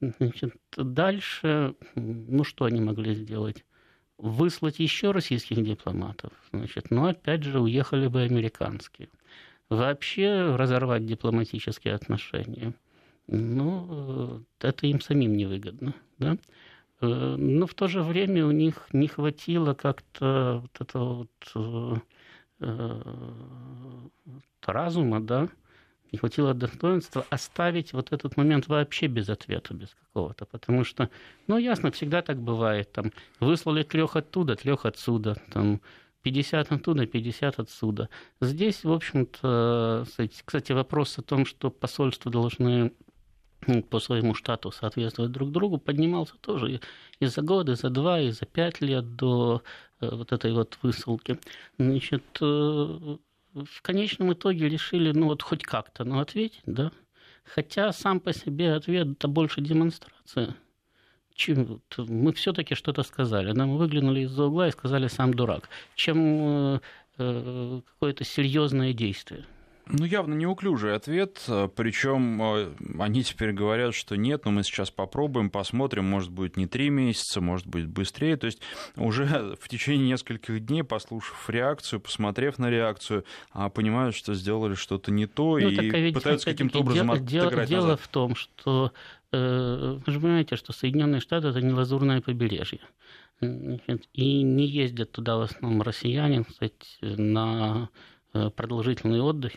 Значит, 0.00 0.56
дальше, 0.76 1.74
ну 1.94 2.44
что 2.44 2.66
они 2.66 2.80
могли 2.80 3.14
сделать? 3.14 3.64
Выслать 4.18 4.78
еще 4.78 5.12
российских 5.12 5.62
дипломатов. 5.64 6.32
Значит, 6.52 6.90
но 6.90 7.06
опять 7.06 7.44
же 7.44 7.60
уехали 7.60 8.08
бы 8.08 8.22
американские 8.22 9.08
вообще 9.68 10.54
разорвать 10.56 11.06
дипломатические 11.06 11.94
отношения. 11.94 12.74
Ну, 13.26 14.44
это 14.60 14.86
им 14.86 15.00
самим 15.00 15.36
невыгодно. 15.36 15.94
Да? 16.18 16.36
Э, 17.00 17.36
но 17.38 17.66
в 17.66 17.74
то 17.74 17.88
же 17.88 18.02
время 18.02 18.46
у 18.46 18.50
них 18.50 18.86
не 18.92 19.08
хватило 19.08 19.74
как-то 19.74 20.60
вот 20.62 20.80
этого 20.80 21.28
вот, 21.54 22.00
э, 22.60 23.04
разума, 24.66 25.20
да, 25.20 25.48
не 26.12 26.18
хватило 26.18 26.54
достоинства 26.54 27.26
оставить 27.28 27.92
вот 27.92 28.12
этот 28.12 28.36
момент 28.36 28.68
вообще 28.68 29.08
без 29.08 29.28
ответа, 29.28 29.74
без 29.74 29.88
какого-то. 29.94 30.46
Потому 30.46 30.84
что, 30.84 31.10
ну, 31.48 31.58
ясно, 31.58 31.90
всегда 31.90 32.22
так 32.22 32.38
бывает. 32.38 32.92
Там, 32.92 33.10
выслали 33.40 33.82
трех 33.82 34.14
оттуда, 34.14 34.54
трех 34.54 34.86
отсюда. 34.86 35.36
Там, 35.52 35.80
50 36.24 36.72
оттуда, 36.72 37.06
50 37.06 37.58
отсюда. 37.60 38.08
Здесь, 38.40 38.82
в 38.82 38.90
общем-то, 38.90 40.06
кстати, 40.44 40.72
вопрос 40.72 41.18
о 41.18 41.22
том, 41.22 41.44
что 41.44 41.70
посольства 41.70 42.32
должны 42.32 42.92
ну, 43.66 43.82
по 43.82 44.00
своему 44.00 44.34
штату 44.34 44.70
соответствовать 44.72 45.32
друг 45.32 45.52
другу, 45.52 45.78
поднимался 45.78 46.34
тоже 46.40 46.80
и 47.20 47.26
за 47.26 47.42
год, 47.42 47.68
и 47.68 47.74
за 47.74 47.90
два, 47.90 48.20
и 48.20 48.30
за 48.30 48.46
пять 48.46 48.80
лет 48.80 49.16
до 49.16 49.62
э, 50.00 50.08
вот 50.10 50.32
этой 50.32 50.52
вот 50.52 50.78
высылки. 50.82 51.38
Значит, 51.78 52.24
э, 52.40 52.44
в 52.44 53.82
конечном 53.82 54.32
итоге 54.32 54.68
решили, 54.68 55.12
ну 55.12 55.26
вот 55.26 55.42
хоть 55.42 55.62
как-то, 55.62 56.04
ну 56.04 56.20
ответить, 56.20 56.62
да. 56.64 56.90
Хотя 57.44 57.92
сам 57.92 58.20
по 58.20 58.32
себе 58.32 58.72
ответ 58.72 59.08
это 59.08 59.28
больше 59.28 59.60
демонстрация 59.60 60.56
чем, 61.34 61.82
мы 61.98 62.32
все-таки 62.32 62.74
что-то 62.74 63.02
сказали. 63.02 63.52
Нам 63.52 63.76
выглянули 63.76 64.20
из-за 64.20 64.44
угла 64.44 64.68
и 64.68 64.72
сказали 64.72 65.08
сам 65.08 65.34
дурак, 65.34 65.68
чем 65.94 66.76
э, 66.76 66.80
э, 67.18 67.80
какое-то 67.92 68.24
серьезное 68.24 68.92
действие. 68.92 69.44
Ну, 69.86 70.06
явно 70.06 70.34
неуклюжий 70.34 70.94
ответ, 70.94 71.44
причем 71.76 72.42
э, 72.42 72.70
они 72.98 73.22
теперь 73.22 73.52
говорят, 73.52 73.94
что 73.94 74.16
нет, 74.16 74.46
но 74.46 74.50
мы 74.50 74.62
сейчас 74.62 74.90
попробуем, 74.90 75.50
посмотрим, 75.50 76.06
может 76.06 76.30
быть 76.30 76.56
не 76.56 76.66
три 76.66 76.88
месяца, 76.88 77.42
может 77.42 77.66
быть 77.66 77.86
быстрее. 77.86 78.38
То 78.38 78.46
есть 78.46 78.60
уже 78.96 79.26
в 79.60 79.68
течение 79.68 80.08
нескольких 80.08 80.64
дней, 80.64 80.84
послушав 80.84 81.50
реакцию, 81.50 82.00
посмотрев 82.00 82.58
на 82.58 82.70
реакцию, 82.70 83.24
а, 83.52 83.68
понимают, 83.68 84.14
что 84.14 84.32
сделали 84.34 84.74
что-то 84.74 85.10
не 85.10 85.26
то 85.26 85.58
ну, 85.58 85.68
и 85.68 85.90
ведь, 85.90 86.14
пытаются 86.14 86.46
каким-то 86.50 86.78
образом 86.78 87.26
дело, 87.26 87.48
отыграть 87.48 87.68
Дело 87.68 87.82
назад. 87.82 88.00
в 88.00 88.08
том, 88.08 88.34
что 88.36 88.92
э, 89.32 89.98
вы 90.06 90.12
же 90.12 90.18
понимаете, 90.18 90.56
что 90.56 90.72
Соединенные 90.72 91.20
Штаты 91.20 91.48
это 91.48 91.60
не 91.60 91.72
лазурное 91.72 92.22
побережье. 92.22 92.80
И 93.40 94.42
не 94.42 94.66
ездят 94.66 95.12
туда 95.12 95.36
в 95.36 95.42
основном 95.42 95.82
россияне, 95.82 96.44
кстати, 96.44 96.72
на 97.02 97.74
Э, 97.84 97.88
продолжительный 98.56 99.20
отдых, 99.20 99.52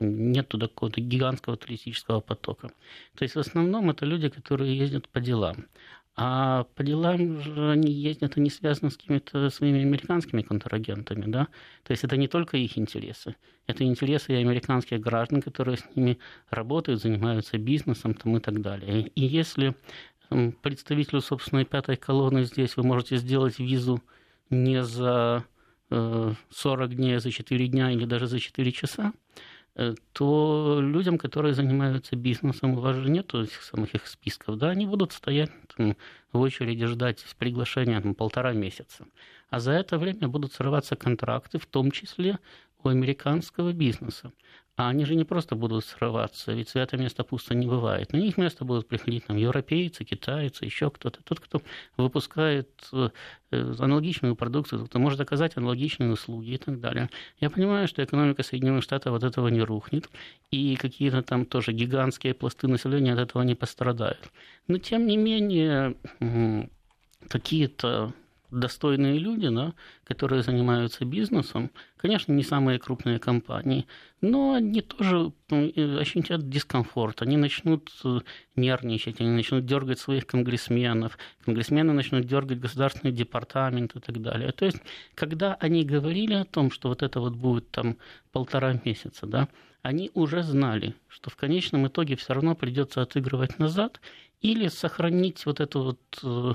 нет 0.00 0.48
туда 0.48 0.68
какого-то 0.68 1.00
гигантского 1.00 1.56
туристического 1.56 2.20
потока. 2.20 2.70
То 3.16 3.22
есть 3.22 3.34
в 3.36 3.38
основном 3.38 3.90
это 3.90 4.04
люди, 4.04 4.28
которые 4.28 4.76
ездят 4.76 5.08
по 5.08 5.20
делам. 5.20 5.66
А 6.18 6.64
по 6.74 6.82
делам 6.82 7.40
же 7.42 7.72
они 7.72 7.92
ездят, 7.92 8.38
они 8.38 8.48
связаны 8.48 8.90
с 8.90 8.96
какими-то 8.96 9.50
своими 9.50 9.82
американскими 9.82 10.40
контрагентами, 10.40 11.30
да? 11.30 11.48
То 11.82 11.90
есть 11.90 12.04
это 12.04 12.16
не 12.16 12.26
только 12.26 12.56
их 12.56 12.78
интересы, 12.78 13.36
это 13.66 13.84
интересы 13.84 14.32
и 14.32 14.36
американских 14.36 14.98
граждан, 14.98 15.42
которые 15.42 15.76
с 15.76 15.84
ними 15.94 16.18
работают, 16.48 17.02
занимаются 17.02 17.58
бизнесом 17.58 18.14
там, 18.14 18.38
и 18.38 18.40
так 18.40 18.62
далее. 18.62 19.08
И 19.08 19.26
если 19.26 19.74
представителю 20.62 21.20
собственной 21.20 21.66
пятой 21.66 21.96
колонны 21.96 22.44
здесь 22.44 22.78
вы 22.78 22.82
можете 22.82 23.18
сделать 23.18 23.58
визу 23.58 24.02
не 24.48 24.82
за 24.82 25.44
40 25.90 26.94
дней 26.94 27.18
за 27.18 27.30
4 27.30 27.68
дня 27.68 27.90
или 27.90 28.04
даже 28.04 28.26
за 28.26 28.40
4 28.40 28.72
часа, 28.72 29.12
э, 29.74 29.94
то 30.12 30.80
людям, 30.80 31.18
которые 31.18 31.54
занимаются 31.54 32.16
бизнесом, 32.16 32.72
у 32.74 32.80
вас 32.80 32.96
же 32.96 33.10
нет 33.10 33.34
этих 33.34 33.62
самых 33.62 33.94
их 33.94 34.06
списков, 34.06 34.58
да, 34.58 34.70
они 34.70 34.86
будут 34.86 35.12
стоять 35.12 35.50
там, 35.76 35.96
в 36.32 36.40
очереди 36.40 36.86
ждать 36.86 37.24
приглашения 37.38 38.00
там, 38.00 38.14
полтора 38.14 38.52
месяца. 38.52 39.06
А 39.50 39.60
за 39.60 39.72
это 39.72 39.98
время 39.98 40.28
будут 40.28 40.52
срываться 40.52 40.96
контракты, 40.96 41.58
в 41.58 41.66
том 41.66 41.90
числе 41.90 42.38
у 42.82 42.88
американского 42.88 43.72
бизнеса. 43.72 44.32
А 44.76 44.90
они 44.90 45.06
же 45.06 45.14
не 45.14 45.24
просто 45.24 45.56
будут 45.56 45.86
срываться, 45.86 46.52
ведь 46.52 46.68
святое 46.68 47.00
место 47.00 47.24
пусто 47.24 47.54
не 47.54 47.66
бывает. 47.66 48.12
На 48.12 48.18
них 48.18 48.36
место 48.36 48.66
будут 48.66 48.86
приходить 48.86 49.24
там 49.26 49.38
европейцы, 49.38 50.04
китайцы, 50.04 50.66
еще 50.66 50.90
кто-то. 50.90 51.22
Тот, 51.22 51.40
кто 51.40 51.62
выпускает 51.96 52.68
э, 52.92 53.08
аналогичную 53.50 54.36
продукцию, 54.36 54.84
кто 54.84 54.98
может 54.98 55.18
оказать 55.20 55.56
аналогичные 55.56 56.12
услуги 56.12 56.50
и 56.50 56.58
так 56.58 56.78
далее. 56.78 57.08
Я 57.40 57.48
понимаю, 57.48 57.88
что 57.88 58.04
экономика 58.04 58.42
Соединенных 58.42 58.84
Штатов 58.84 59.14
от 59.14 59.24
этого 59.24 59.48
не 59.48 59.62
рухнет, 59.62 60.10
и 60.50 60.76
какие-то 60.76 61.22
там 61.22 61.46
тоже 61.46 61.72
гигантские 61.72 62.34
пласты 62.34 62.68
населения 62.68 63.14
от 63.14 63.18
этого 63.18 63.42
не 63.44 63.54
пострадают. 63.54 64.30
Но, 64.68 64.76
тем 64.76 65.06
не 65.06 65.16
менее, 65.16 65.96
какие-то 67.28 68.12
достойные 68.50 69.18
люди, 69.18 69.48
да, 69.48 69.74
которые 70.04 70.42
занимаются 70.42 71.04
бизнесом, 71.04 71.70
конечно, 71.96 72.32
не 72.32 72.42
самые 72.42 72.78
крупные 72.78 73.18
компании, 73.18 73.86
но 74.20 74.54
они 74.54 74.80
тоже 74.80 75.32
ну, 75.50 75.98
ощутят 75.98 76.48
дискомфорт, 76.48 77.22
они 77.22 77.36
начнут 77.36 77.90
э, 78.04 78.20
нервничать, 78.54 79.20
они 79.20 79.30
начнут 79.30 79.66
дергать 79.66 79.98
своих 79.98 80.26
конгрессменов, 80.26 81.18
конгрессмены 81.44 81.92
начнут 81.92 82.26
дергать 82.26 82.60
государственный 82.60 83.12
департамент 83.12 83.96
и 83.96 84.00
так 84.00 84.20
далее. 84.20 84.52
То 84.52 84.66
есть, 84.66 84.78
когда 85.14 85.54
они 85.54 85.84
говорили 85.84 86.34
о 86.34 86.44
том, 86.44 86.70
что 86.70 86.88
вот 86.88 87.02
это 87.02 87.20
вот 87.20 87.34
будет 87.34 87.70
там 87.70 87.96
полтора 88.32 88.80
месяца, 88.84 89.26
да, 89.26 89.48
они 89.82 90.10
уже 90.14 90.42
знали, 90.42 90.94
что 91.08 91.30
в 91.30 91.36
конечном 91.36 91.86
итоге 91.86 92.16
все 92.16 92.34
равно 92.34 92.54
придется 92.56 93.02
отыгрывать 93.02 93.58
назад 93.58 94.00
или 94.40 94.66
сохранить 94.68 95.46
вот 95.46 95.60
эту 95.60 95.82
вот 95.82 96.00
э, 96.24 96.54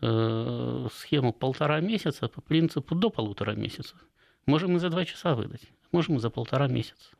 схему 0.00 1.32
полтора 1.32 1.80
месяца 1.80 2.28
по 2.28 2.40
принципу 2.40 2.94
до 2.94 3.10
полутора 3.10 3.52
месяцев. 3.52 3.96
Можем 4.46 4.76
и 4.76 4.78
за 4.78 4.90
два 4.90 5.04
часа 5.04 5.34
выдать, 5.34 5.62
можем 5.92 6.16
и 6.16 6.20
за 6.20 6.30
полтора 6.30 6.68
месяца. 6.68 7.10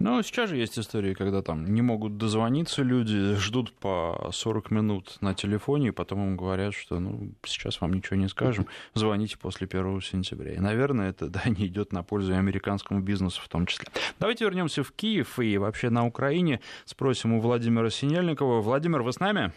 Ну, 0.00 0.22
сейчас 0.22 0.50
же 0.50 0.56
есть 0.56 0.78
истории, 0.78 1.12
когда 1.12 1.42
там 1.42 1.74
не 1.74 1.82
могут 1.82 2.18
дозвониться 2.18 2.82
люди, 2.82 3.34
ждут 3.34 3.72
по 3.72 4.30
40 4.32 4.70
минут 4.70 5.16
на 5.20 5.34
телефоне, 5.34 5.88
и 5.88 5.90
потом 5.90 6.24
им 6.24 6.36
говорят, 6.36 6.72
что 6.72 7.00
ну, 7.00 7.32
сейчас 7.44 7.80
вам 7.80 7.94
ничего 7.94 8.16
не 8.16 8.28
скажем, 8.28 8.68
звоните 8.94 9.36
после 9.38 9.66
1 9.66 10.00
сентября. 10.02 10.54
И, 10.54 10.58
наверное, 10.58 11.10
это 11.10 11.26
да, 11.28 11.42
не 11.46 11.66
идет 11.66 11.92
на 11.92 12.04
пользу 12.04 12.32
и 12.32 12.36
американскому 12.36 13.00
бизнесу 13.00 13.42
в 13.42 13.48
том 13.48 13.66
числе. 13.66 13.88
Давайте 14.20 14.44
вернемся 14.44 14.84
в 14.84 14.92
Киев 14.92 15.40
и 15.40 15.58
вообще 15.58 15.90
на 15.90 16.06
Украине. 16.06 16.60
Спросим 16.84 17.32
у 17.34 17.40
Владимира 17.40 17.90
Синельникова. 17.90 18.60
Владимир, 18.60 19.02
вы 19.02 19.12
с 19.12 19.18
нами? 19.18 19.52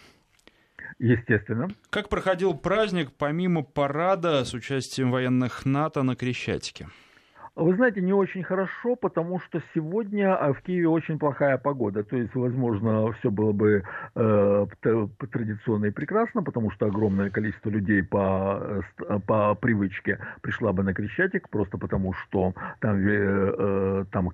Естественно. 0.99 1.69
Как 1.89 2.09
проходил 2.09 2.53
праздник 2.53 3.11
помимо 3.17 3.63
парада 3.63 4.43
с 4.45 4.53
участием 4.53 5.11
военных 5.11 5.65
НАТО 5.65 6.03
на 6.03 6.15
Крещатике? 6.15 6.89
Вы 7.57 7.75
знаете, 7.75 7.99
не 7.99 8.13
очень 8.13 8.43
хорошо, 8.43 8.95
потому 8.95 9.41
что 9.41 9.61
сегодня 9.75 10.33
а, 10.33 10.53
в 10.53 10.61
Киеве 10.61 10.87
очень 10.87 11.19
плохая 11.19 11.57
погода. 11.57 12.01
То 12.01 12.15
есть, 12.15 12.33
возможно, 12.33 13.11
все 13.19 13.29
было 13.29 13.51
бы 13.51 13.83
э, 14.15 14.65
традиционно 15.29 15.87
и 15.87 15.91
прекрасно, 15.91 16.43
потому 16.43 16.71
что 16.71 16.85
огромное 16.85 17.29
количество 17.29 17.69
людей 17.69 18.03
по, 18.03 18.81
э, 18.99 19.19
по 19.27 19.53
привычке 19.55 20.19
пришла 20.39 20.71
бы 20.71 20.83
на 20.83 20.93
Крещатик, 20.93 21.49
просто 21.49 21.77
потому 21.77 22.13
что 22.13 22.53
там, 22.79 22.95
э, 23.05 23.55
э 23.57 24.05
там 24.11 24.31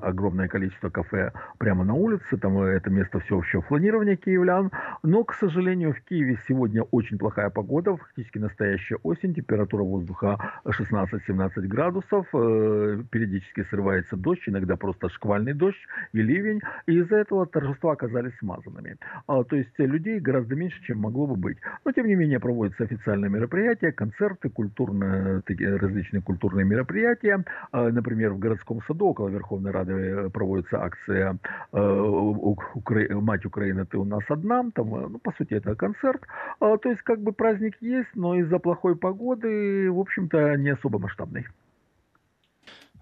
огромное 0.00 0.46
количество 0.46 0.88
кафе 0.88 1.32
прямо 1.58 1.82
на 1.82 1.94
улице, 1.94 2.36
там 2.36 2.58
это 2.62 2.90
место 2.90 3.18
все 3.18 3.40
еще 3.40 3.60
фланирование 3.62 4.14
киевлян. 4.14 4.70
Но, 5.02 5.24
к 5.24 5.34
сожалению, 5.34 5.94
в 5.94 6.00
Киеве 6.02 6.38
сегодня 6.46 6.84
очень 6.92 7.18
плохая 7.18 7.50
погода, 7.50 7.96
фактически 7.96 8.38
настоящая 8.38 8.98
осень, 9.02 9.34
температура 9.34 9.82
воздуха 9.82 10.38
16-17 10.64 11.66
градусов, 11.66 12.32
э, 12.52 12.82
Э, 12.82 13.02
периодически 13.10 13.64
срывается 13.70 14.16
дождь, 14.16 14.42
иногда 14.46 14.76
просто 14.76 15.08
шквальный 15.08 15.54
дождь 15.54 15.78
и 16.12 16.22
ливень, 16.22 16.60
и 16.86 16.98
из-за 16.98 17.16
этого 17.16 17.46
торжества 17.46 17.92
оказались 17.92 18.36
смазанными. 18.38 18.96
А, 19.26 19.44
то 19.44 19.56
есть 19.56 19.78
людей 19.78 20.20
гораздо 20.20 20.54
меньше, 20.54 20.82
чем 20.84 20.98
могло 20.98 21.26
бы 21.26 21.36
быть. 21.36 21.58
Но 21.84 21.92
тем 21.92 22.06
не 22.06 22.14
менее 22.14 22.40
проводятся 22.40 22.84
официальные 22.84 23.30
мероприятия, 23.30 23.92
концерты, 23.92 24.50
культурные, 24.50 25.42
различные 25.78 26.22
культурные 26.22 26.64
мероприятия. 26.64 27.44
А, 27.72 27.90
например, 27.90 28.32
в 28.32 28.38
городском 28.38 28.80
саду 28.86 29.06
около 29.06 29.28
Верховной 29.28 29.70
Рады 29.70 29.92
э, 29.92 30.30
проводится 30.30 30.82
акция 30.82 31.38
э, 31.72 33.14
«Мать 33.20 33.44
Украины, 33.44 33.86
ты 33.86 33.98
у 33.98 34.04
нас 34.04 34.24
одна». 34.28 34.64
Там, 34.74 34.90
ну, 34.90 35.18
по 35.18 35.32
сути, 35.32 35.54
это 35.54 35.74
концерт. 35.74 36.22
А, 36.60 36.76
то 36.76 36.88
есть 36.88 37.02
как 37.02 37.20
бы 37.20 37.32
праздник 37.32 37.76
есть, 37.80 38.10
но 38.14 38.34
из-за 38.34 38.58
плохой 38.58 38.96
погоды, 38.96 39.90
в 39.90 39.98
общем-то, 39.98 40.56
не 40.56 40.70
особо 40.70 40.98
масштабный. 40.98 41.46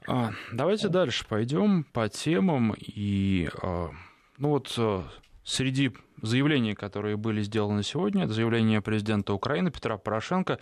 А, 0.06 0.32
давайте 0.52 0.88
дальше 0.88 1.24
пойдем 1.28 1.84
по 1.84 2.08
темам. 2.08 2.74
И, 2.78 3.48
а, 3.62 3.90
ну 4.38 4.48
вот, 4.50 4.72
э, 4.76 5.02
среди 5.44 5.92
заявлений, 6.22 6.74
которые 6.74 7.16
были 7.16 7.42
сделаны 7.42 7.82
сегодня, 7.82 8.24
это 8.24 8.32
заявление 8.32 8.80
президента 8.80 9.32
Украины 9.32 9.70
Петра 9.70 9.96
Порошенко 9.96 10.58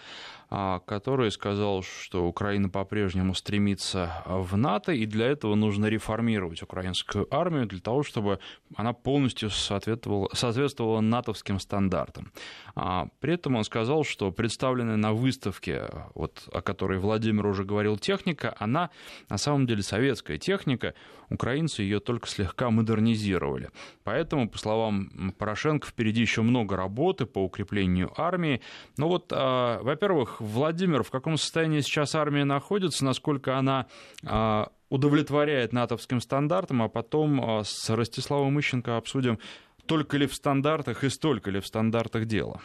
а, 0.50 0.80
который 0.80 1.30
сказал, 1.30 1.82
что 1.82 2.26
Украина 2.26 2.70
по-прежнему 2.70 3.34
стремится 3.34 4.22
в 4.24 4.56
НАТО, 4.56 4.92
и 4.92 5.04
для 5.04 5.26
этого 5.26 5.54
нужно 5.54 5.86
реформировать 5.86 6.62
украинскую 6.62 7.28
армию 7.30 7.66
для 7.66 7.80
того, 7.80 8.02
чтобы 8.02 8.38
она 8.74 8.94
полностью 8.94 9.50
соответствовала, 9.50 10.30
соответствовала 10.32 11.02
натовским 11.02 11.60
стандартам. 11.60 12.32
А, 12.74 13.08
при 13.20 13.34
этом 13.34 13.56
он 13.56 13.64
сказал, 13.64 14.04
что 14.04 14.32
представленная 14.32 14.96
на 14.96 15.12
выставке, 15.12 15.84
вот, 16.14 16.48
о 16.50 16.62
которой 16.62 16.98
Владимир 16.98 17.44
уже 17.44 17.64
говорил, 17.64 17.98
техника, 17.98 18.56
она 18.58 18.88
на 19.28 19.36
самом 19.36 19.66
деле 19.66 19.82
советская 19.82 20.38
техника, 20.38 20.94
украинцы 21.28 21.82
ее 21.82 22.00
только 22.00 22.26
слегка 22.26 22.70
модернизировали. 22.70 23.68
Поэтому, 24.02 24.48
по 24.48 24.56
словам 24.56 25.34
Порошенко, 25.36 25.47
впереди 25.84 26.20
еще 26.20 26.42
много 26.42 26.76
работы 26.76 27.26
по 27.26 27.44
укреплению 27.44 28.12
армии. 28.16 28.60
Но 28.96 29.08
вот, 29.08 29.32
а, 29.32 29.80
во-первых, 29.82 30.40
Владимир, 30.40 31.02
в 31.02 31.10
каком 31.10 31.36
состоянии 31.36 31.80
сейчас 31.80 32.14
армия 32.14 32.44
находится, 32.44 33.04
насколько 33.04 33.56
она 33.58 33.86
а, 34.24 34.70
удовлетворяет 34.88 35.72
натовским 35.72 36.20
стандартам, 36.20 36.82
а 36.82 36.88
потом 36.88 37.40
а, 37.40 37.64
с 37.64 37.90
Ростиславом 37.90 38.58
Ищенко 38.58 38.96
обсудим, 38.96 39.38
только 39.86 40.18
ли 40.18 40.26
в 40.26 40.34
стандартах 40.34 41.04
и 41.04 41.08
столько 41.08 41.50
ли 41.50 41.60
в 41.60 41.66
стандартах 41.66 42.26
дела. 42.26 42.60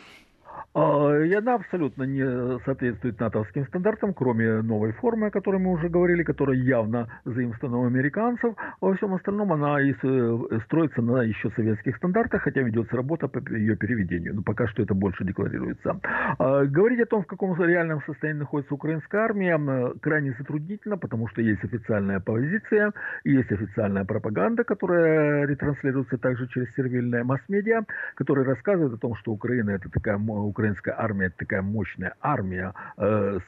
А, 0.76 1.20
и 1.20 1.34
она 1.34 1.56
абсолютно 1.56 2.04
не 2.04 2.60
соответствует 2.66 3.20
натовским 3.20 3.66
стандартам, 3.68 4.14
кроме 4.14 4.62
новой 4.62 4.92
формы, 4.94 5.28
о 5.28 5.32
которой 5.32 5.60
мы 5.60 5.72
уже 5.72 5.90
говорили, 5.90 6.24
которая 6.24 6.58
явно 6.58 7.08
заимствована 7.26 7.78
у 7.80 7.86
американцев. 7.86 8.56
Во 8.82 8.94
всем 8.96 9.14
остальном 9.14 9.54
она 9.54 9.82
и 9.82 9.94
строится 9.94 11.02
на 11.02 11.24
еще 11.24 11.52
советских 11.52 11.98
стандартах, 11.98 12.42
хотя 12.42 12.62
ведется 12.62 12.96
работа 12.96 13.28
по 13.28 13.40
ее 13.54 13.76
переведению. 13.76 14.36
Но 14.36 14.42
пока 14.42 14.68
что 14.68 14.82
это 14.82 14.94
больше 14.94 15.24
декларируется. 15.24 16.00
А, 16.40 16.66
говорить 16.66 17.02
о 17.02 17.06
том, 17.06 17.24
в 17.24 17.28
каком 17.28 17.54
реальном 17.62 18.02
состоянии 18.06 18.40
находится 18.40 18.74
украинская 18.74 19.22
армия, 19.22 19.94
крайне 20.02 20.34
затруднительно, 20.38 20.98
потому 20.98 21.28
что 21.28 21.42
есть 21.42 21.64
официальная 21.64 22.20
позиция, 22.20 22.94
есть 23.24 23.52
официальная 23.52 24.06
пропаганда, 24.06 24.64
которая 24.64 25.46
ретранслируется 25.46 26.18
также 26.18 26.48
через 26.48 26.74
сервильное 26.76 27.24
масс-медиа, 27.24 27.84
которая 28.16 28.46
рассказывает 28.46 28.94
о 28.94 28.98
том, 28.98 29.16
что 29.16 29.32
Украина 29.32 29.72
это 29.72 29.90
такая 29.90 30.18
украинская 30.48 30.96
армия 30.98 31.30
такая 31.30 31.62
мощная 31.62 32.14
армия, 32.22 32.74
э, 32.98 33.40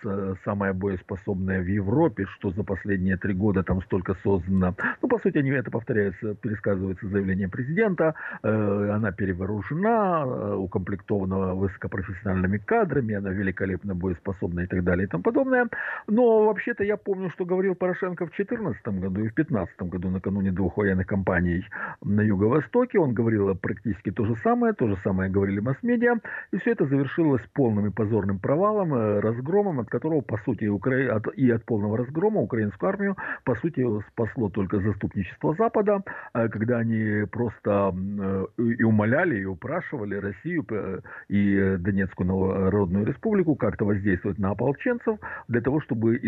самая 0.43 0.73
боеспособная 0.73 1.61
в 1.61 1.67
Европе, 1.67 2.25
что 2.35 2.51
за 2.51 2.63
последние 2.63 3.17
три 3.17 3.33
года 3.33 3.63
там 3.63 3.81
столько 3.81 4.15
создано. 4.23 4.75
Ну, 5.01 5.07
по 5.07 5.19
сути, 5.19 5.37
они 5.37 5.51
это 5.51 5.71
повторяется, 5.71 6.35
пересказывается 6.35 7.07
заявление 7.07 7.49
президента. 7.49 8.15
Э, 8.43 8.89
она 8.93 9.11
перевооружена, 9.11 10.23
э, 10.25 10.55
укомплектована 10.55 11.53
высокопрофессиональными 11.55 12.57
кадрами, 12.57 13.15
она 13.15 13.29
великолепно 13.29 13.95
боеспособна 13.95 14.61
и 14.61 14.67
так 14.67 14.83
далее 14.83 15.05
и 15.05 15.09
тому 15.09 15.23
подобное. 15.23 15.67
Но 16.07 16.45
вообще-то 16.45 16.83
я 16.83 16.97
помню, 16.97 17.29
что 17.31 17.45
говорил 17.45 17.75
Порошенко 17.75 18.25
в 18.25 18.35
2014 18.35 18.87
году 18.99 19.21
и 19.21 19.29
в 19.29 19.35
2015 19.35 19.81
году, 19.89 20.09
накануне 20.09 20.51
двух 20.51 20.77
военных 20.77 21.07
кампаний 21.07 21.65
на 22.03 22.21
Юго-Востоке. 22.21 22.99
Он 22.99 23.13
говорил 23.13 23.55
практически 23.55 24.11
то 24.11 24.25
же 24.25 24.35
самое, 24.43 24.73
то 24.73 24.87
же 24.87 24.97
самое 25.03 25.29
говорили 25.29 25.59
масс-медиа. 25.59 26.15
И 26.51 26.57
все 26.57 26.71
это 26.71 26.84
завершилось 26.87 27.15
завершилось 27.15 27.41
полным 27.53 27.87
и 27.87 27.91
позорным 27.91 28.39
провалом, 28.39 28.93
э, 28.93 29.19
разгромом, 29.19 29.79
от 29.79 29.89
которого, 29.89 30.21
по 30.21 30.37
сути, 30.45 30.67
Укра... 30.67 30.95
и 31.37 31.51
от 31.51 31.65
полного 31.65 31.97
разгрома 31.97 32.41
украинскую 32.41 32.89
армию, 32.89 33.15
по 33.43 33.55
сути, 33.55 33.85
спасло 34.09 34.49
только 34.49 34.79
заступничество 34.79 35.55
Запада, 35.57 36.03
э, 36.33 36.49
когда 36.49 36.79
они 36.79 37.25
просто 37.31 37.93
э, 37.93 38.45
и 38.57 38.83
умоляли, 38.83 39.41
и 39.41 39.45
упрашивали 39.45 40.15
Россию 40.15 40.65
и 41.29 41.77
Донецкую 41.79 42.27
Народную 42.27 43.05
Республику 43.05 43.55
как-то 43.55 43.85
воздействовать 43.85 44.39
на 44.39 44.51
ополченцев 44.51 45.19
для 45.47 45.61
того, 45.61 45.81
чтобы 45.81 46.19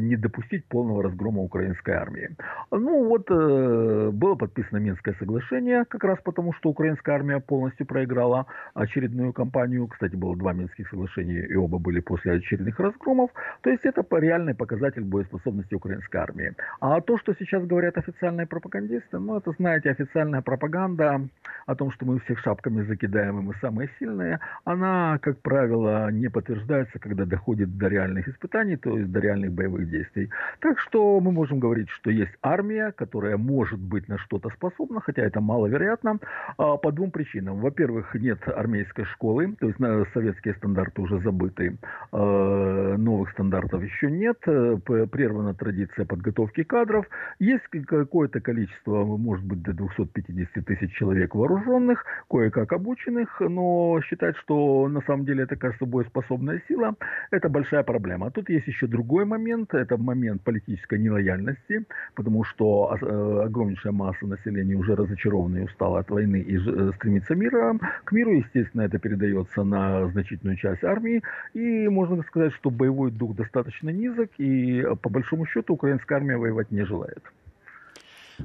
не 0.00 0.16
допустить 0.16 0.64
полного 0.68 1.02
разгрома 1.02 1.42
украинской 1.42 1.94
армии. 1.94 2.28
Ну 2.70 3.08
вот, 3.08 3.30
было 3.30 4.34
подписано 4.34 4.78
Минское 4.78 5.14
соглашение, 5.18 5.84
как 5.88 6.04
раз 6.04 6.18
потому, 6.24 6.52
что 6.54 6.70
украинская 6.70 7.16
армия 7.16 7.40
полностью 7.40 7.86
проиграла 7.86 8.46
очередную 8.74 9.32
кампанию, 9.32 9.86
кстати, 9.88 10.03
кстати, 10.04 10.20
было 10.20 10.36
два 10.36 10.52
Минских 10.52 10.88
соглашения, 10.90 11.46
и 11.46 11.56
оба 11.56 11.78
были 11.78 12.00
после 12.00 12.32
очередных 12.32 12.78
разгромов. 12.78 13.30
То 13.62 13.70
есть 13.70 13.84
это 13.84 14.04
реальный 14.18 14.54
показатель 14.54 15.02
боеспособности 15.02 15.74
украинской 15.74 16.18
армии. 16.18 16.52
А 16.80 17.00
то, 17.00 17.16
что 17.18 17.34
сейчас 17.38 17.64
говорят 17.64 17.96
официальные 17.96 18.46
пропагандисты, 18.46 19.18
ну, 19.18 19.38
это, 19.38 19.52
знаете, 19.52 19.90
официальная 19.90 20.42
пропаганда 20.42 21.22
о 21.66 21.74
том, 21.74 21.90
что 21.90 22.04
мы 22.04 22.20
всех 22.20 22.38
шапками 22.40 22.82
закидаем, 22.82 23.38
и 23.38 23.42
мы 23.42 23.54
самые 23.60 23.88
сильные, 23.98 24.40
она, 24.64 25.18
как 25.22 25.38
правило, 25.38 26.10
не 26.10 26.28
подтверждается, 26.28 26.98
когда 26.98 27.24
доходит 27.24 27.78
до 27.78 27.88
реальных 27.88 28.28
испытаний, 28.28 28.76
то 28.76 28.98
есть 28.98 29.10
до 29.10 29.20
реальных 29.20 29.52
боевых 29.52 29.88
действий. 29.88 30.30
Так 30.60 30.78
что 30.78 31.18
мы 31.20 31.32
можем 31.32 31.60
говорить, 31.60 31.88
что 31.88 32.10
есть 32.10 32.34
армия, 32.42 32.92
которая 32.92 33.38
может 33.38 33.80
быть 33.80 34.08
на 34.08 34.18
что-то 34.18 34.50
способна, 34.50 35.00
хотя 35.00 35.22
это 35.22 35.40
маловероятно, 35.40 36.18
а, 36.58 36.76
по 36.76 36.92
двум 36.92 37.10
причинам. 37.10 37.60
Во-первых, 37.60 38.14
нет 38.14 38.46
армейской 38.46 39.06
школы, 39.06 39.54
то 39.58 39.66
есть 39.66 39.78
советские 40.12 40.54
стандарты 40.54 41.02
уже 41.02 41.20
забыты, 41.20 41.76
а, 42.12 42.96
новых 42.96 43.30
стандартов 43.32 43.82
еще 43.82 44.10
нет, 44.10 44.38
э, 44.46 44.76
прервана 45.10 45.54
традиция 45.54 46.04
подготовки 46.04 46.62
кадров, 46.62 47.06
есть 47.38 47.64
какое-то 47.86 48.40
количество, 48.40 49.04
может 49.04 49.44
быть, 49.44 49.62
до 49.62 49.72
250 49.72 50.64
тысяч 50.64 50.94
человек 50.94 51.34
вооруженных, 51.34 52.04
кое-как 52.30 52.72
обученных, 52.72 53.40
но 53.40 54.00
считать, 54.02 54.36
что 54.38 54.88
на 54.88 55.00
самом 55.02 55.24
деле 55.24 55.44
это, 55.44 55.56
кажется, 55.56 55.86
боеспособная 55.86 56.62
сила, 56.68 56.94
это 57.30 57.48
большая 57.48 57.82
проблема. 57.82 58.26
А 58.26 58.30
тут 58.30 58.48
есть 58.48 58.66
еще 58.66 58.86
другой 58.86 59.24
момент, 59.24 59.74
это 59.74 59.96
момент 59.96 60.42
политической 60.42 60.98
нелояльности, 60.98 61.86
потому 62.14 62.44
что 62.44 62.96
э, 63.00 63.44
огромнейшая 63.46 63.92
масса 63.92 64.26
населения 64.26 64.74
уже 64.74 64.94
разочарована 64.94 65.58
и 65.58 65.64
устала 65.64 66.00
от 66.00 66.10
войны 66.10 66.40
и 66.40 66.56
э, 66.56 66.92
стремится 66.96 67.34
мира, 67.34 67.78
к 68.04 68.12
миру, 68.12 68.32
естественно, 68.32 68.82
это 68.82 68.98
передается 68.98 69.64
на 69.64 69.83
значительную 70.12 70.56
часть 70.56 70.84
армии, 70.84 71.22
и 71.52 71.88
можно 71.88 72.22
сказать, 72.22 72.52
что 72.54 72.70
боевой 72.70 73.10
дух 73.10 73.34
достаточно 73.34 73.90
низок, 73.90 74.30
и 74.38 74.84
по 75.02 75.08
большому 75.08 75.46
счету 75.46 75.74
украинская 75.74 76.18
армия 76.18 76.36
воевать 76.36 76.70
не 76.70 76.84
желает. 76.84 77.22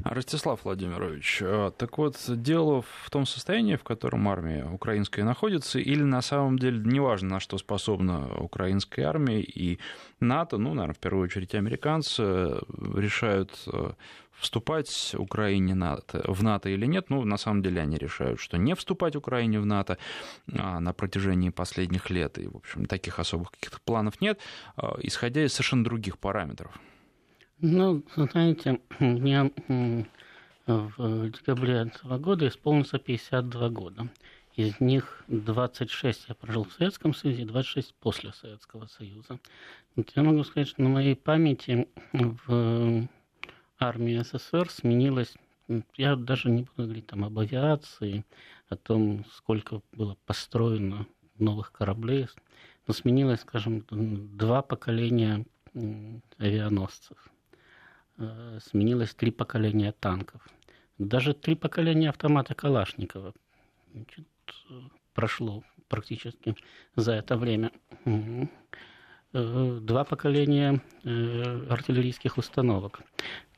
Ростислав 0.03 0.63
Владимирович, 0.63 1.39
э, 1.41 1.71
так 1.77 1.97
вот, 1.97 2.15
дело 2.27 2.81
в 2.81 3.09
том 3.09 3.25
состоянии, 3.25 3.75
в 3.75 3.83
котором 3.83 4.27
армия 4.27 4.65
украинская 4.65 5.25
находится, 5.25 5.79
или 5.79 6.03
на 6.03 6.21
самом 6.21 6.57
деле 6.57 6.81
неважно, 6.83 7.29
на 7.29 7.39
что 7.39 7.57
способна 7.57 8.37
украинская 8.39 9.07
армия 9.07 9.41
и 9.41 9.79
НАТО, 10.19 10.57
ну, 10.57 10.73
наверное, 10.73 10.93
в 10.93 10.99
первую 10.99 11.25
очередь 11.25 11.55
американцы, 11.55 12.23
решают 12.95 13.51
э, 13.67 13.91
вступать 14.31 15.15
Украине 15.17 15.73
в 15.73 16.43
НАТО 16.43 16.69
или 16.69 16.85
нет. 16.85 17.09
Ну, 17.09 17.25
на 17.25 17.37
самом 17.37 17.61
деле 17.61 17.81
они 17.81 17.97
решают, 17.97 18.39
что 18.39 18.57
не 18.57 18.75
вступать 18.75 19.15
Украине 19.15 19.59
в 19.59 19.65
НАТО 19.65 19.97
а 20.57 20.79
на 20.79 20.93
протяжении 20.93 21.49
последних 21.49 22.09
лет. 22.09 22.37
И, 22.37 22.47
в 22.47 22.55
общем, 22.55 22.85
таких 22.85 23.19
особых 23.19 23.51
каких-то 23.51 23.79
планов 23.83 24.21
нет, 24.21 24.39
исходя 24.99 25.43
из 25.43 25.53
совершенно 25.53 25.83
других 25.83 26.17
параметров. 26.17 26.71
Ну, 27.61 28.03
знаете, 28.15 28.79
мне 28.99 29.51
в 30.65 31.29
декабре 31.29 31.73
этого 31.73 32.17
года 32.17 32.47
исполнится 32.47 32.99
52 32.99 33.69
года. 33.69 34.07
Из 34.55 34.79
них 34.79 35.23
26 35.27 36.29
я 36.29 36.35
прожил 36.35 36.63
в 36.63 36.71
Советском 36.71 37.13
Союзе, 37.13 37.45
26 37.45 37.93
после 37.95 38.31
Советского 38.31 38.87
Союза. 38.87 39.39
Вот 39.97 40.09
я 40.15 40.23
могу 40.23 40.43
сказать, 40.45 40.69
что 40.69 40.81
на 40.81 40.89
моей 40.89 41.15
памяти 41.17 41.89
в 42.13 43.07
армии 43.77 44.21
СССР 44.23 44.69
сменилась, 44.69 45.33
я 45.97 46.15
даже 46.15 46.49
не 46.49 46.63
буду 46.63 46.83
говорить 46.83 47.07
там 47.07 47.25
об 47.25 47.39
авиации, 47.39 48.23
о 48.69 48.77
том, 48.77 49.25
сколько 49.33 49.81
было 49.91 50.15
построено 50.25 51.07
новых 51.37 51.73
кораблей, 51.73 52.27
но 52.87 52.93
сменилось, 52.93 53.41
скажем, 53.41 53.83
два 53.89 54.61
поколения 54.61 55.45
авианосцев, 56.37 57.17
э, 57.17 57.29
сменилось 58.59 59.13
три 59.13 59.31
поколения 59.31 59.93
танков, 59.99 60.41
даже 60.97 61.33
три 61.33 61.55
поколения 61.55 62.09
автомата 62.09 62.53
Калашникова 62.53 63.33
Значит, 63.93 64.27
прошло 65.13 65.63
практически 65.87 66.55
за 66.95 67.13
это 67.13 67.37
время. 67.37 67.71
Э, 69.31 69.79
два 69.81 70.03
поколения 70.05 70.81
э, 71.03 71.67
артиллерийских 71.69 72.37
установок. 72.37 73.01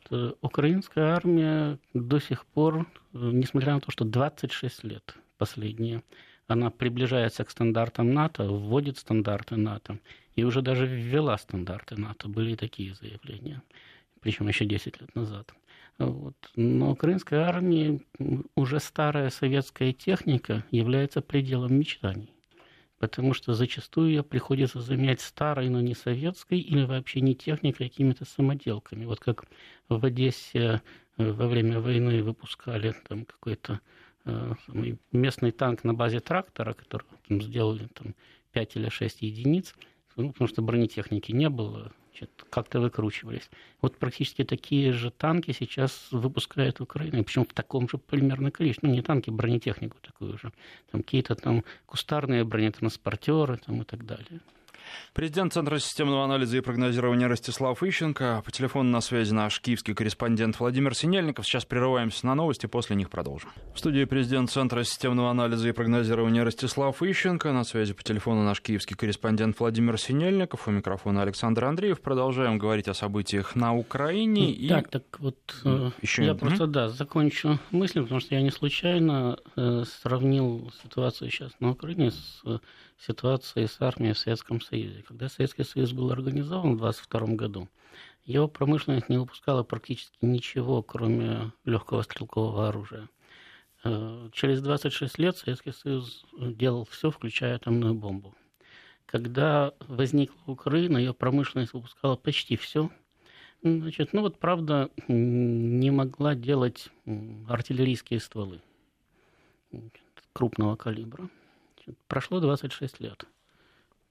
Э, 0.09 0.33
украинская 0.41 1.13
армия 1.15 1.79
до 1.93 2.19
сих 2.19 2.45
пор, 2.45 2.87
несмотря 3.13 3.73
на 3.73 3.79
то, 3.79 3.91
что 3.91 4.05
26 4.05 4.83
лет 4.83 5.15
последние, 5.37 6.03
она 6.47 6.69
приближается 6.71 7.45
к 7.45 7.49
стандартам 7.49 8.13
НАТО, 8.13 8.43
вводит 8.43 8.97
стандарты 8.97 9.55
НАТО, 9.55 9.99
и 10.35 10.43
уже 10.43 10.61
даже 10.61 10.85
ввела 10.85 11.37
стандарты 11.37 11.95
НАТО. 11.95 12.27
Были 12.27 12.55
такие 12.55 12.93
заявления, 12.93 13.61
причем 14.21 14.47
еще 14.47 14.65
10 14.65 15.01
лет 15.01 15.15
назад. 15.15 15.53
Вот. 15.97 16.35
Но 16.55 16.91
украинская 16.91 17.41
армия, 17.41 17.99
уже 18.55 18.79
старая 18.79 19.29
советская 19.29 19.93
техника, 19.93 20.63
является 20.71 21.21
пределом 21.21 21.75
мечтаний 21.75 22.33
потому 23.01 23.33
что 23.33 23.55
зачастую 23.55 24.09
ее 24.09 24.23
приходится 24.23 24.79
заменять 24.79 25.21
старой, 25.21 25.69
но 25.69 25.81
не 25.81 25.95
советской, 25.95 26.59
или 26.59 26.85
вообще 26.85 27.19
не 27.21 27.33
техникой, 27.33 27.87
а 27.87 27.89
какими-то 27.89 28.25
самоделками. 28.25 29.05
Вот 29.05 29.19
как 29.19 29.45
в 29.89 30.05
Одессе 30.05 30.83
э, 31.17 31.31
во 31.31 31.47
время 31.47 31.79
войны 31.79 32.21
выпускали 32.21 32.93
там 33.09 33.25
какой-то 33.25 33.81
э, 34.25 34.53
местный 35.11 35.51
танк 35.51 35.83
на 35.83 35.95
базе 35.95 36.19
трактора, 36.19 36.73
который 36.73 37.07
там, 37.27 37.41
сделали 37.41 37.87
там, 37.87 38.13
5 38.51 38.75
или 38.75 38.89
6 38.89 39.23
единиц, 39.23 39.73
ну, 40.15 40.31
потому 40.31 40.47
что 40.47 40.61
бронетехники 40.61 41.31
не 41.31 41.49
было, 41.49 41.91
как-то 42.49 42.79
выкручивались. 42.79 43.49
Вот 43.81 43.97
практически 43.97 44.43
такие 44.43 44.93
же 44.93 45.11
танки 45.11 45.51
сейчас 45.51 46.07
выпускает 46.11 46.81
Украина, 46.81 47.23
причем 47.23 47.45
в 47.45 47.53
таком 47.53 47.89
же 47.89 47.97
примерно 47.97 48.51
количестве. 48.51 48.89
Ну, 48.89 48.95
не 48.95 49.01
танки, 49.01 49.29
бронетехнику 49.29 49.97
такую 50.01 50.37
же. 50.37 50.51
Там 50.91 51.01
какие-то 51.01 51.35
там 51.35 51.63
кустарные 51.85 52.43
бронетранспортеры 52.43 53.57
там, 53.57 53.81
и 53.81 53.85
так 53.85 54.05
далее. 54.05 54.41
Президент 55.13 55.53
Центра 55.53 55.77
системного 55.79 56.23
анализа 56.23 56.57
и 56.57 56.61
прогнозирования 56.61 57.27
Ростислав 57.27 57.81
Ищенко. 57.83 58.41
По 58.45 58.51
телефону 58.51 58.91
на 58.91 59.01
связи 59.01 59.33
наш 59.33 59.59
киевский 59.59 59.93
корреспондент 59.93 60.59
Владимир 60.59 60.95
Синельников. 60.95 61.45
Сейчас 61.45 61.65
прерываемся 61.65 62.25
на 62.25 62.35
новости, 62.35 62.65
после 62.65 62.95
них 62.95 63.09
продолжим. 63.09 63.49
В 63.73 63.79
студии 63.79 64.05
президент 64.05 64.49
Центра 64.51 64.83
системного 64.83 65.29
анализа 65.29 65.69
и 65.69 65.71
прогнозирования 65.71 66.43
Ростислав 66.43 67.01
Ищенко. 67.01 67.51
На 67.51 67.63
связи 67.63 67.93
по 67.93 68.03
телефону 68.03 68.43
наш 68.43 68.61
киевский 68.61 68.95
корреспондент 68.95 69.59
Владимир 69.59 69.97
Синельников. 69.97 70.67
У 70.67 70.71
микрофона 70.71 71.21
Александр 71.21 71.65
Андреев. 71.65 72.01
Продолжаем 72.01 72.57
говорить 72.57 72.87
о 72.87 72.93
событиях 72.93 73.55
на 73.55 73.75
Украине. 73.75 74.51
И... 74.51 74.67
Так, 74.69 74.89
так 74.89 75.03
вот, 75.19 75.37
э, 75.63 75.91
Еще... 76.01 76.25
я 76.25 76.35
просто, 76.35 76.67
да, 76.67 76.89
закончу 76.89 77.59
мысль, 77.71 78.01
потому 78.01 78.19
что 78.19 78.35
я 78.35 78.41
не 78.41 78.51
случайно 78.51 79.37
э, 79.55 79.83
сравнил 80.01 80.71
ситуацию 80.83 81.29
сейчас 81.29 81.51
на 81.59 81.71
Украине 81.71 82.11
с 82.11 82.41
ситуации 83.01 83.65
с 83.65 83.81
армией 83.81 84.13
в 84.13 84.17
Советском 84.19 84.61
Союзе. 84.61 85.03
Когда 85.07 85.29
Советский 85.29 85.63
Союз 85.63 85.91
был 85.91 86.11
организован 86.11 86.77
в 86.77 86.83
1922 86.85 87.35
году, 87.35 87.69
его 88.25 88.47
промышленность 88.47 89.09
не 89.09 89.17
выпускала 89.17 89.63
практически 89.63 90.17
ничего, 90.21 90.83
кроме 90.83 91.51
легкого 91.65 92.03
стрелкового 92.03 92.69
оружия. 92.69 93.09
Э, 93.83 94.29
через 94.31 94.61
26 94.61 95.17
лет 95.17 95.37
Советский 95.37 95.71
Союз 95.71 96.25
делал 96.37 96.85
все, 96.85 97.09
включая 97.09 97.55
атомную 97.55 97.95
бомбу. 97.95 98.35
Когда 99.05 99.73
возникла 99.79 100.39
Украина, 100.45 100.97
ее 100.97 101.13
промышленность 101.13 101.73
выпускала 101.73 102.15
почти 102.15 102.55
все. 102.55 102.89
Значит, 103.63 104.13
ну 104.13 104.21
вот, 104.21 104.39
правда, 104.39 104.89
не 105.07 105.91
могла 105.91 106.35
делать 106.35 106.89
артиллерийские 107.47 108.19
стволы 108.19 108.61
крупного 110.33 110.75
калибра. 110.75 111.29
Прошло 112.07 112.39
26 112.39 112.99
лет. 112.99 113.25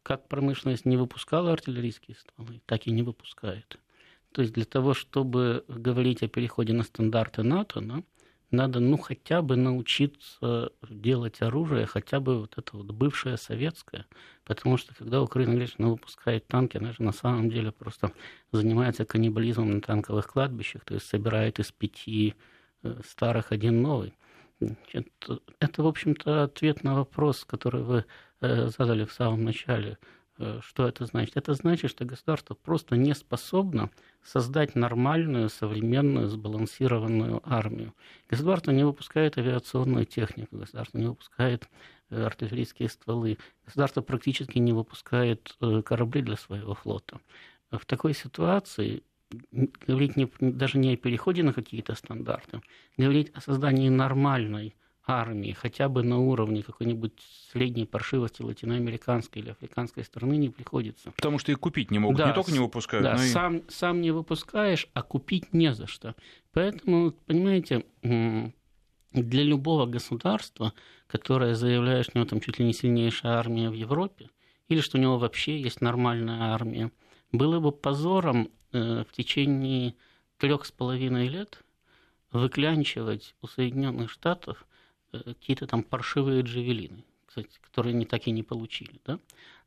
Как 0.02 0.28
промышленность 0.28 0.86
не 0.86 0.96
выпускала 0.96 1.52
артиллерийские 1.52 2.16
стволы, 2.16 2.60
так 2.66 2.86
и 2.86 2.90
не 2.90 3.02
выпускает. 3.02 3.78
То 4.32 4.42
есть 4.42 4.54
для 4.54 4.64
того, 4.64 4.94
чтобы 4.94 5.64
говорить 5.68 6.22
о 6.22 6.28
переходе 6.28 6.72
на 6.72 6.84
стандарты 6.84 7.42
НАТО, 7.42 7.80
да, 7.80 8.02
надо 8.50 8.80
ну 8.80 8.96
хотя 8.96 9.42
бы 9.42 9.56
научиться 9.56 10.72
делать 10.88 11.40
оружие, 11.40 11.86
хотя 11.86 12.20
бы 12.20 12.40
вот 12.40 12.54
это 12.56 12.76
вот 12.76 12.86
бывшее 12.86 13.36
советское, 13.36 14.06
потому 14.44 14.76
что 14.76 14.94
когда 14.94 15.22
Украина 15.22 15.66
она 15.78 15.88
выпускает 15.88 16.46
танки, 16.46 16.76
она 16.76 16.92
же 16.92 17.02
на 17.02 17.12
самом 17.12 17.48
деле 17.50 17.70
просто 17.70 18.12
занимается 18.50 19.04
каннибализмом 19.04 19.70
на 19.70 19.80
танковых 19.80 20.26
кладбищах, 20.26 20.84
то 20.84 20.94
есть 20.94 21.06
собирает 21.06 21.60
из 21.60 21.70
пяти 21.70 22.34
э, 22.82 23.00
старых 23.04 23.52
один 23.52 23.82
новый. 23.82 24.14
Это, 24.60 25.82
в 25.82 25.86
общем-то, 25.86 26.44
ответ 26.44 26.84
на 26.84 26.94
вопрос, 26.94 27.44
который 27.44 27.82
вы 27.82 28.04
э, 28.40 28.68
задали 28.68 29.04
в 29.04 29.12
самом 29.12 29.44
начале. 29.44 29.98
Э, 30.38 30.60
что 30.62 30.86
это 30.86 31.06
значит? 31.06 31.36
Это 31.36 31.54
значит, 31.54 31.90
что 31.90 32.04
государство 32.04 32.54
просто 32.54 32.96
не 32.96 33.14
способно 33.14 33.90
создать 34.22 34.74
нормальную, 34.74 35.48
современную, 35.48 36.28
сбалансированную 36.28 37.40
армию. 37.44 37.94
Государство 38.28 38.70
не 38.70 38.84
выпускает 38.84 39.38
авиационную 39.38 40.06
технику, 40.06 40.58
государство 40.58 40.98
не 40.98 41.06
выпускает 41.06 41.68
э, 42.10 42.22
артиллерийские 42.22 42.88
стволы, 42.88 43.38
государство 43.64 44.02
практически 44.02 44.58
не 44.58 44.72
выпускает 44.72 45.56
корабли 45.84 46.22
для 46.22 46.36
своего 46.36 46.74
флота. 46.74 47.20
В 47.70 47.86
такой 47.86 48.14
ситуации 48.14 49.04
говорить 49.86 50.16
не, 50.16 50.28
даже 50.40 50.78
не 50.78 50.94
о 50.94 50.96
переходе 50.96 51.42
на 51.42 51.52
какие-то 51.52 51.94
стандарты, 51.94 52.60
говорить 52.96 53.30
о 53.34 53.40
создании 53.40 53.88
нормальной 53.88 54.74
армии, 55.06 55.52
хотя 55.52 55.88
бы 55.88 56.02
на 56.02 56.18
уровне 56.18 56.62
какой-нибудь 56.62 57.12
средней 57.52 57.86
паршивости 57.86 58.42
латиноамериканской 58.42 59.42
или 59.42 59.50
африканской 59.50 60.04
страны 60.04 60.34
не 60.34 60.50
приходится. 60.50 61.10
Потому 61.12 61.38
что 61.38 61.52
их 61.52 61.58
купить 61.58 61.90
не 61.90 61.98
могут, 61.98 62.18
да, 62.18 62.28
не 62.28 62.34
только 62.34 62.52
не 62.52 62.58
выпускают, 62.58 63.04
да, 63.04 63.16
но 63.16 63.24
и... 63.24 63.28
сам, 63.28 63.62
сам 63.68 64.00
не 64.00 64.10
выпускаешь, 64.10 64.88
а 64.94 65.02
купить 65.02 65.52
не 65.52 65.74
за 65.74 65.86
что. 65.86 66.14
Поэтому, 66.52 67.12
понимаете, 67.26 67.84
для 68.02 69.42
любого 69.42 69.86
государства, 69.86 70.72
которое 71.06 71.54
заявляет, 71.54 72.06
что 72.06 72.12
у 72.16 72.18
него 72.20 72.28
там 72.28 72.40
чуть 72.40 72.58
ли 72.58 72.64
не 72.64 72.72
сильнейшая 72.72 73.32
армия 73.32 73.70
в 73.70 73.74
Европе, 73.74 74.30
или 74.68 74.80
что 74.80 74.98
у 74.98 75.00
него 75.00 75.18
вообще 75.18 75.60
есть 75.60 75.80
нормальная 75.80 76.52
армия, 76.54 76.92
было 77.32 77.58
бы 77.58 77.72
позором 77.72 78.48
в 78.72 79.06
течение 79.12 79.94
трех 80.38 80.64
с 80.64 80.70
половиной 80.70 81.28
лет 81.28 81.62
выклянчивать 82.32 83.34
у 83.42 83.46
Соединенных 83.46 84.10
Штатов 84.10 84.66
Э, 85.12 85.18
какие-то 85.24 85.66
там 85.66 85.82
паршивые 85.82 86.42
джавелины, 86.42 87.04
кстати, 87.26 87.58
которые 87.62 87.94
они 87.94 88.04
так 88.04 88.26
и 88.26 88.30
не 88.30 88.42
получили. 88.42 89.00
Да? 89.04 89.18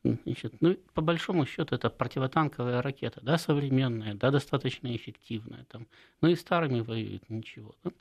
Значит, 0.03 0.53
ну, 0.61 0.77
по 0.93 1.01
большому 1.01 1.45
счету, 1.45 1.75
это 1.75 1.89
противотанковая 1.89 2.81
ракета, 2.81 3.19
да, 3.21 3.37
современная, 3.37 4.15
да, 4.15 4.31
достаточно 4.31 4.93
эффективная. 4.93 5.65
Там. 5.69 5.87
Ну 6.21 6.29
и 6.29 6.35
старыми 6.35 6.81
воюют, 6.81 7.29
ничего. 7.29 7.75
Да? 7.83 7.91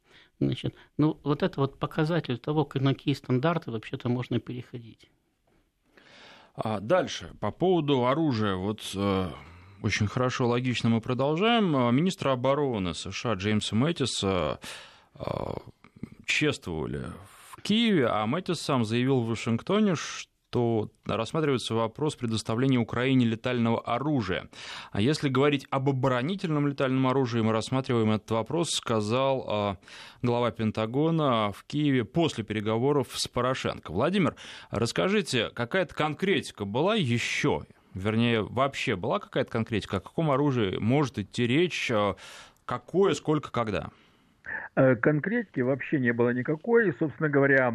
Значит, 0.40 0.74
ну, 0.98 1.18
вот 1.22 1.42
это 1.42 1.60
вот 1.60 1.78
показатель 1.78 2.38
того, 2.38 2.68
на 2.74 2.94
какие 2.94 3.14
стандарты 3.14 3.70
вообще-то 3.70 4.08
можно 4.08 4.40
переходить. 4.40 5.10
А 6.54 6.80
дальше, 6.80 7.32
по 7.40 7.50
поводу 7.50 8.06
оружия. 8.06 8.56
Вот 8.56 8.80
э, 8.94 9.30
очень 9.82 10.06
хорошо, 10.06 10.48
логично 10.48 10.88
мы 10.88 11.00
продолжаем. 11.00 11.76
Э, 11.76 11.92
министр 11.92 12.28
обороны 12.28 12.94
США 12.94 13.34
Джеймса 13.34 13.74
Мэттиса 13.74 14.60
э, 15.14 15.24
чествовали 16.24 17.06
в 17.50 17.60
Киеве, 17.62 18.06
а 18.06 18.26
Мэтис 18.26 18.60
сам 18.60 18.84
заявил 18.84 19.20
в 19.20 19.28
Вашингтоне, 19.28 19.94
что 19.94 20.90
рассматривается 21.04 21.74
вопрос 21.74 22.14
предоставления 22.14 22.78
Украине 22.78 23.26
летального 23.26 23.80
оружия. 23.80 24.48
А 24.92 25.00
если 25.00 25.28
говорить 25.28 25.66
об 25.70 25.88
оборонительном 25.88 26.68
летальном 26.68 27.06
оружии, 27.06 27.40
мы 27.40 27.52
рассматриваем 27.52 28.10
этот 28.10 28.30
вопрос, 28.30 28.70
сказал 28.70 29.44
а, 29.48 29.76
глава 30.22 30.50
Пентагона 30.50 31.52
в 31.52 31.64
Киеве 31.64 32.04
после 32.04 32.44
переговоров 32.44 33.08
с 33.14 33.28
Порошенко. 33.28 33.92
Владимир, 33.92 34.36
расскажите, 34.70 35.50
какая-то 35.50 35.94
конкретика 35.94 36.64
была 36.64 36.94
еще? 36.94 37.64
Вернее, 37.94 38.42
вообще 38.42 38.96
была 38.96 39.18
какая-то 39.18 39.50
конкретика? 39.50 39.98
О 39.98 40.00
каком 40.00 40.30
оружии 40.30 40.76
может 40.78 41.18
идти 41.18 41.46
речь? 41.46 41.90
А, 41.90 42.16
какое, 42.64 43.14
сколько, 43.14 43.50
когда? 43.50 43.90
Э, 44.74 44.96
конкретики 44.96 45.60
вообще 45.60 45.98
не 45.98 46.12
было 46.12 46.30
никакой. 46.30 46.88
И, 46.88 46.94
собственно 46.98 47.28
говоря, 47.28 47.74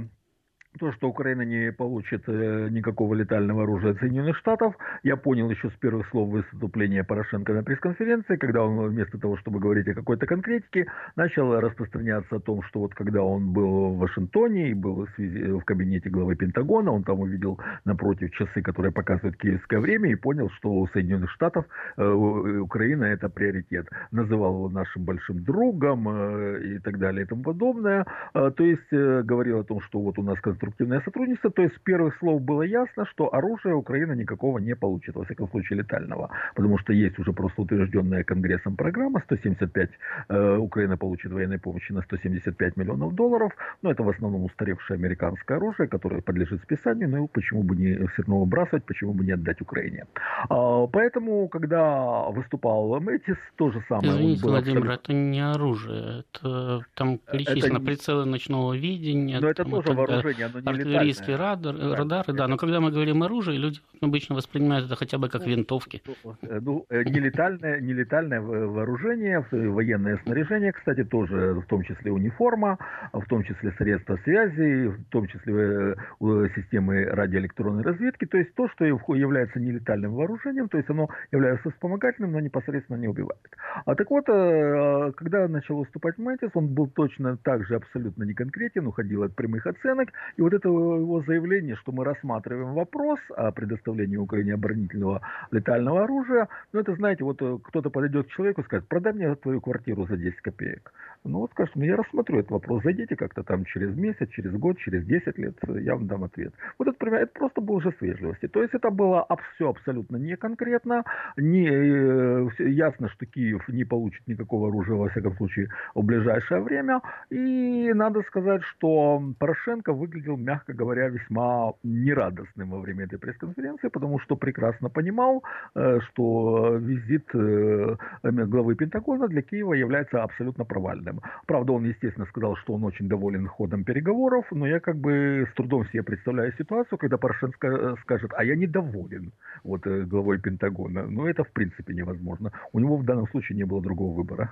то, 0.78 0.92
что 0.94 1.10
Украина 1.10 1.42
не 1.42 1.72
получит 1.72 2.24
э, 2.28 2.68
никакого 2.70 3.14
летального 3.14 3.64
оружия 3.64 3.92
от 3.92 4.00
Соединенных 4.00 4.38
Штатов, 4.38 4.76
я 5.04 5.16
понял 5.18 5.50
еще 5.50 5.70
с 5.70 5.74
первых 5.74 6.08
слов 6.10 6.30
выступления 6.30 7.04
Порошенко 7.04 7.54
на 7.54 7.64
пресс-конференции, 7.64 8.38
когда 8.38 8.64
он 8.64 8.88
вместо 8.88 9.18
того, 9.18 9.38
чтобы 9.38 9.60
говорить 9.60 9.88
о 9.88 9.94
какой-то 9.94 10.26
конкретике, 10.26 10.88
начал 11.16 11.60
распространяться 11.60 12.36
о 12.36 12.40
том, 12.40 12.62
что 12.64 12.80
вот 12.82 12.94
когда 12.96 13.24
он 13.24 13.52
был 13.52 13.94
в 13.94 13.98
Вашингтоне 14.00 14.70
и 14.70 14.74
был 14.74 15.06
в, 15.06 15.10
связи, 15.16 15.52
в 15.52 15.64
кабинете 15.66 16.10
главы 16.10 16.36
Пентагона, 16.36 16.92
он 16.92 17.04
там 17.04 17.20
увидел 17.20 17.60
напротив 17.86 18.32
часы, 18.32 18.62
которые 18.62 18.92
показывают 18.92 19.38
киевское 19.38 19.80
время, 19.80 20.12
и 20.12 20.16
понял, 20.16 20.50
что 20.58 20.72
у 20.72 20.88
Соединенных 20.88 21.32
Штатов 21.32 21.66
э, 21.98 22.08
Украина 22.08 23.06
это 23.06 23.30
приоритет. 23.30 23.88
Называл 24.12 24.54
его 24.56 24.70
нашим 24.70 25.04
большим 25.04 25.44
другом 25.44 26.08
э, 26.10 26.76
и 26.76 26.80
так 26.80 27.00
далее 27.00 27.26
и 27.26 27.28
тому 27.28 27.44
подобное. 27.44 28.06
Э, 28.34 28.52
то 28.56 28.64
есть 28.64 28.92
э, 28.92 29.24
говорил 29.24 29.60
о 29.60 29.64
том, 29.64 29.82
что 29.82 30.00
вот 30.00 30.18
у 30.20 30.24
нас 30.24 30.40
конструктивная 30.40 30.67
конструктивное 30.68 31.02
сотрудничество, 31.02 31.52
то 31.52 31.62
есть 31.62 31.76
с 31.76 31.80
первых 31.80 32.18
слов 32.20 32.42
было 32.42 32.64
ясно, 32.64 33.06
что 33.06 33.34
оружия 33.34 33.74
Украина 33.74 34.14
никакого 34.14 34.60
не 34.60 34.76
получит, 34.76 35.16
во 35.16 35.24
всяком 35.24 35.50
случае 35.50 35.80
летального, 35.80 36.30
потому 36.56 36.78
что 36.80 36.94
есть 36.94 37.20
уже 37.20 37.32
просто 37.32 37.62
утвержденная 37.62 38.24
Конгрессом 38.24 38.76
программа, 38.76 39.22
175, 39.26 39.90
э, 40.30 40.58
Украина 40.58 40.98
получит 40.98 41.32
военной 41.32 41.60
помощи 41.60 41.94
на 41.94 42.02
175 42.02 42.78
миллионов 42.78 43.16
долларов, 43.16 43.52
но 43.82 43.92
это 43.92 44.04
в 44.04 44.10
основном 44.10 44.44
устаревшее 44.44 44.98
американское 44.98 45.58
оружие, 45.58 45.88
которое 45.88 46.22
подлежит 46.22 46.62
списанию, 46.64 47.10
ну 47.10 47.28
почему 47.28 47.64
бы 47.64 47.76
не 47.76 47.94
все 48.08 48.24
равно 48.24 48.40
выбрасывать, 48.40 48.84
почему 48.86 49.14
бы 49.14 49.26
не 49.26 49.34
отдать 49.34 49.62
Украине. 49.62 50.06
А, 50.50 50.88
поэтому, 50.88 51.48
когда 51.48 52.30
выступал 52.30 53.00
Мэтис, 53.00 53.38
то 53.56 53.72
же 53.72 53.82
самое. 53.90 54.10
Извините, 54.10 54.42
Владимир, 54.44 54.78
абсолютно... 54.78 55.12
это 55.12 55.14
не 55.14 55.52
оружие, 55.56 56.20
это 56.20 56.82
там 56.94 57.20
перечислено 57.32 57.78
это... 57.78 57.86
прицелы 57.86 58.26
ночного 58.26 58.74
видения. 58.74 59.40
Но 59.40 59.48
это 59.50 59.64
тоже 59.64 59.94
вооружение, 59.94 60.48
не 60.62 60.70
артиллерийские 60.70 61.36
радар, 61.36 61.76
да, 61.76 61.96
радары, 61.96 62.34
да. 62.34 62.48
Но 62.48 62.58
когда 62.58 62.80
мы 62.80 62.92
говорим 62.92 63.24
оружие, 63.24 63.58
люди 63.58 63.80
обычно 64.02 64.36
воспринимают 64.36 64.86
это 64.86 64.96
хотя 64.96 65.18
бы 65.18 65.30
как 65.30 65.42
ну, 65.42 65.48
винтовки. 65.48 66.02
Ну, 66.42 66.86
э, 66.90 67.04
нелетальное, 67.04 67.80
нелетальное 67.82 68.42
вооружение, 68.42 69.46
военное 69.52 70.20
снаряжение, 70.24 70.72
кстати, 70.72 71.04
тоже, 71.04 71.54
в 71.54 71.66
том 71.66 71.84
числе 71.84 72.12
униформа, 72.12 72.78
в 73.14 73.26
том 73.26 73.44
числе 73.44 73.72
средства 73.78 74.18
связи, 74.24 74.88
в 74.88 75.06
том 75.10 75.28
числе 75.28 75.96
э, 76.22 76.50
системы 76.56 77.06
радиоэлектронной 77.06 77.84
разведки, 77.84 78.26
то 78.26 78.38
есть 78.38 78.54
то, 78.56 78.68
что 78.70 78.86
является 78.86 79.60
нелетальным 79.60 80.14
вооружением, 80.14 80.70
то 80.70 80.78
есть 80.78 80.90
оно 80.90 81.10
является 81.32 81.72
вспомогательным, 81.72 82.32
но 82.32 82.40
непосредственно 82.40 82.98
не 82.98 83.08
убивает. 83.08 83.42
А 83.86 83.96
так 83.96 84.10
вот, 84.10 84.26
э, 84.28 85.12
когда 85.16 85.48
начал 85.48 85.78
выступать 85.78 86.18
Мэтис, 86.18 86.50
он 86.54 86.68
был 86.68 86.88
точно 86.88 87.38
так 87.38 87.66
же 87.68 87.76
абсолютно 87.76 88.24
неконкретен, 88.24 88.88
уходил 88.88 89.24
от 89.24 89.36
прямых 89.36 89.66
оценок, 89.68 90.10
и 90.38 90.42
вот 90.42 90.54
это 90.54 90.70
его 90.70 91.22
заявление, 91.24 91.76
что 91.76 91.92
мы 91.92 92.06
рассматриваем 92.06 92.74
вопрос 92.74 93.20
о 93.36 93.52
предоставлении 93.52 94.18
Украине 94.18 94.54
оборонительного 94.54 95.22
летального 95.52 96.04
оружия, 96.04 96.48
ну 96.74 96.80
это, 96.80 96.94
знаете, 96.96 97.24
вот 97.24 97.42
э, 97.42 97.58
кто-то 97.64 97.90
подойдет 97.90 98.28
к 98.28 98.32
человеку 98.32 98.62
и 98.62 98.64
скажет, 98.64 98.88
продай 98.88 99.14
мне 99.14 99.34
твою 99.36 99.62
квартиру 99.62 100.06
за 100.06 100.16
10 100.16 100.40
копеек. 100.42 100.94
Ну 101.24 101.40
вот 101.40 101.52
скажет, 101.52 101.76
ну 101.76 101.84
я 101.84 101.96
рассмотрю 101.96 102.40
этот 102.40 102.52
вопрос, 102.52 102.84
зайдите 102.84 103.16
как-то 103.16 103.44
там 103.44 103.66
через 103.66 103.96
месяц, 103.98 104.30
через 104.30 104.52
год, 104.54 104.78
через 104.78 105.06
10 105.06 105.38
лет, 105.40 105.58
я 105.82 105.96
вам 105.96 106.08
дам 106.08 106.24
ответ. 106.24 106.54
Вот 106.78 106.88
это, 106.88 106.98
пример, 106.98 107.22
это 107.22 107.34
просто 107.34 107.62
был 107.62 107.82
жест 107.82 108.00
вежливости. 108.02 108.48
То 108.48 108.62
есть 108.62 108.76
это 108.76 108.92
было 108.92 109.28
все 109.56 109.70
абсолютно 109.70 110.18
не 110.18 110.38
конкретно, 110.38 111.04
не, 111.36 111.68
э, 111.68 112.48
ясно, 112.60 113.10
что 113.10 113.26
Киев 113.26 113.68
не 113.70 113.86
получит 113.86 114.28
никакого 114.28 114.70
оружия, 114.70 114.96
во 114.96 115.10
всяком 115.10 115.36
случае, 115.38 115.70
в 115.96 116.04
ближайшее 116.04 116.62
время. 116.62 117.02
И 117.32 117.92
надо 117.96 118.22
сказать, 118.22 118.62
что 118.64 119.22
Порошенко 119.40 119.94
выглядел 120.28 120.38
мягко 120.38 120.74
говоря, 120.74 121.10
весьма 121.10 121.74
нерадостным 121.84 122.70
во 122.72 122.80
время 122.80 123.06
этой 123.06 123.18
пресс-конференции, 123.20 123.90
потому 123.90 124.20
что 124.20 124.36
прекрасно 124.36 124.90
понимал, 124.90 125.44
э, 125.76 126.00
что 126.10 126.78
визит 126.78 127.30
э, 127.34 127.96
главы 128.24 128.76
Пентагона 128.76 129.28
для 129.28 129.42
Киева 129.42 129.74
является 129.74 130.24
абсолютно 130.24 130.66
провальным. 130.66 131.22
Правда, 131.46 131.74
он, 131.74 131.86
естественно, 131.86 132.26
сказал, 132.28 132.56
что 132.58 132.74
он 132.74 132.84
очень 132.84 133.08
доволен 133.08 133.48
ходом 133.48 133.84
переговоров, 133.84 134.46
но 134.52 134.68
я 134.68 134.80
как 134.80 134.98
бы 134.98 135.48
с 135.52 135.56
трудом 135.56 135.86
себе 135.88 136.04
представляю 136.04 136.54
ситуацию, 136.54 136.98
когда 136.98 137.18
Порошенко 137.18 137.96
скажет, 138.02 138.32
а 138.36 138.44
я 138.44 138.56
недоволен 138.56 139.32
вот, 139.64 139.88
э, 139.88 140.04
главой 140.04 140.40
Пентагона. 140.40 141.08
Но 141.08 141.28
это 141.30 141.44
в 141.44 141.52
принципе 141.52 141.94
невозможно. 141.94 142.52
У 142.74 142.80
него 142.80 142.98
в 142.98 143.04
данном 143.04 143.28
случае 143.28 143.58
не 143.58 143.66
было 143.66 143.82
другого 143.82 144.16
выбора. 144.16 144.50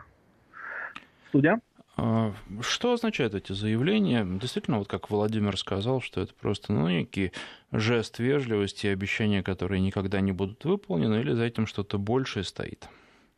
Студия? 1.30 1.60
А, 1.98 2.34
что 2.62 2.94
означают 2.94 3.36
эти 3.36 3.54
заявления? 3.54 4.26
Действительно, 4.26 4.80
вот 4.80 4.88
как 4.88 5.10
Владимир 5.10 5.58
сказал, 5.58 6.02
что 6.02 6.22
это 6.22 6.34
просто 6.34 6.74
ну, 6.74 6.90
некий 6.90 7.32
жест 7.72 8.20
вежливости 8.20 8.88
и 8.88 8.90
обещания, 8.90 9.42
которые 9.42 9.80
никогда 9.80 10.20
не 10.20 10.34
будут 10.34 10.66
выполнены, 10.66 11.22
или 11.22 11.34
за 11.34 11.44
этим 11.44 11.68
что-то 11.68 11.98
большее 11.98 12.44
стоит? 12.44 12.90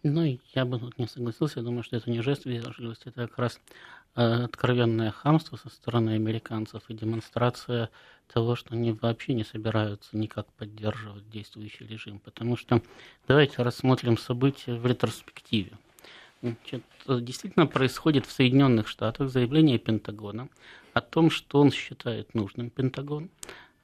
Ну, 0.03 0.39
я 0.55 0.65
бы 0.65 0.79
тут 0.79 0.97
не 0.97 1.07
согласился. 1.07 1.59
Я 1.59 1.65
думаю, 1.65 1.83
что 1.83 1.97
это 1.97 2.09
не 2.09 2.21
жест 2.21 2.45
вежливости, 2.45 3.09
это 3.09 3.27
как 3.27 3.37
раз 3.37 3.59
э, 4.15 4.21
откровенное 4.21 5.11
хамство 5.11 5.57
со 5.57 5.69
стороны 5.69 6.11
американцев 6.11 6.83
и 6.87 6.93
демонстрация 6.93 7.89
того, 8.31 8.55
что 8.55 8.73
они 8.73 8.91
вообще 8.91 9.33
не 9.33 9.43
собираются 9.43 10.17
никак 10.17 10.51
поддерживать 10.53 11.29
действующий 11.29 11.85
режим. 11.85 12.19
Потому 12.19 12.57
что 12.57 12.81
давайте 13.27 13.61
рассмотрим 13.61 14.17
события 14.17 14.75
в 14.75 14.85
ретроспективе. 14.85 15.73
Значит, 16.41 16.83
действительно 17.07 17.65
происходит 17.65 18.25
в 18.25 18.31
Соединенных 18.31 18.87
Штатах 18.87 19.29
заявление 19.29 19.79
Пентагона 19.79 20.49
о 20.93 21.01
том, 21.01 21.31
что 21.31 21.59
он 21.59 21.71
считает 21.71 22.33
нужным 22.35 22.69
Пентагон, 22.69 23.29